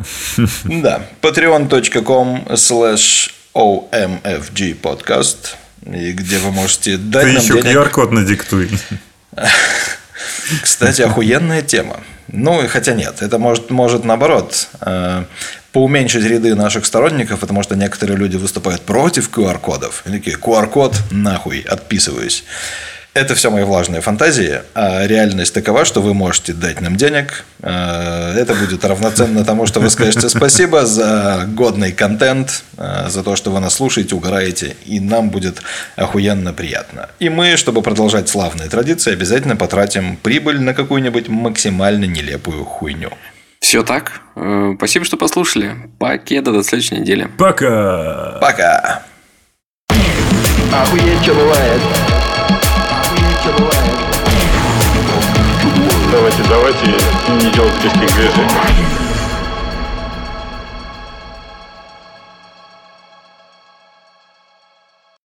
Да, 0.65 1.07
patreon.com 1.23 2.47
slash 2.55 3.31
omfg 3.55 4.75
подкаст, 4.75 5.57
и 5.87 6.13
где 6.13 6.39
вы 6.39 6.51
можете 6.51 6.97
дать 6.97 7.25
Ты 7.25 7.33
нам 7.33 7.43
еще 7.43 7.63
денег. 7.63 7.77
QR-код 7.77 8.13
надиктуй. 8.13 8.71
Кстати, 10.63 11.03
охуенная 11.03 11.63
тема. 11.63 12.01
Ну, 12.29 12.63
и 12.65 12.67
хотя 12.67 12.95
нет, 12.95 13.23
это 13.23 13.39
может, 13.39 13.71
может 13.71 14.05
наоборот 14.05 14.69
э, 14.81 15.25
поуменьшить 15.73 16.25
ряды 16.25 16.55
наших 16.55 16.87
сторонников, 16.87 17.41
потому 17.41 17.63
что 17.63 17.77
некоторые 17.77 18.17
люди 18.17 18.37
выступают 18.37 18.83
против 18.83 19.31
QR-кодов. 19.31 20.03
Они 20.05 20.19
такие, 20.19 20.37
QR-код, 20.37 20.97
нахуй, 21.11 21.61
отписываюсь. 21.61 22.45
Это 23.15 23.37
все 23.37 23.49
мои 23.49 23.63
влажные 23.63 24.01
фантазии, 24.01 24.63
а 24.75 25.07
реальность 25.07 25.55
такова, 25.55 25.85
что 25.85 26.03
вы 26.03 26.15
можете 26.15 26.53
дать 26.53 26.81
нам 26.81 26.97
денег. 26.97 27.45
Э, 27.63 28.35
Это 28.37 28.55
будет 28.55 28.85
равноценно 28.85 29.45
тому, 29.45 29.67
что 29.67 29.79
вы 29.79 29.89
скажете 29.91 30.29
спасибо 30.29 30.85
за 30.85 31.45
годный 31.47 31.93
контент, 31.93 32.65
э, 32.77 33.07
за 33.09 33.23
то, 33.23 33.37
что 33.37 33.53
вы 33.53 33.61
нас 33.61 33.75
слушаете, 33.75 34.17
угораете, 34.17 34.77
и 34.85 34.99
нам 34.99 35.31
будет 35.31 35.63
охуенно 35.95 36.53
приятно. 36.53 37.09
И 37.21 37.29
мы, 37.29 37.57
чтобы 37.57 37.83
продолжать 37.83 38.29
славные 38.29 38.69
традиции, 38.69 39.13
обязательно 39.13 39.55
потратим 39.55 40.17
прибыль 40.17 40.61
на 40.61 40.75
какую-нибудь 40.75 41.29
максимально 41.29 42.07
нелепую 42.07 42.65
хуйню. 42.65 43.13
Все 43.61 43.85
так. 43.85 44.23
Э, 44.35 44.75
Спасибо, 44.77 45.05
что 45.05 45.17
послушали. 45.17 45.77
Пакета 46.01 46.51
до 46.51 46.65
следующей 46.65 46.97
недели. 46.97 47.29
Пока. 47.39 48.39
Пока! 48.41 49.03
Охуеть, 50.73 51.23
что 51.23 51.35
бывает. 51.35 51.81
Давайте, 56.11 56.43
давайте 56.49 56.87
не 56.87 57.51
делать 57.53 57.83
лишних 57.83 58.15
движений. 58.15 59.04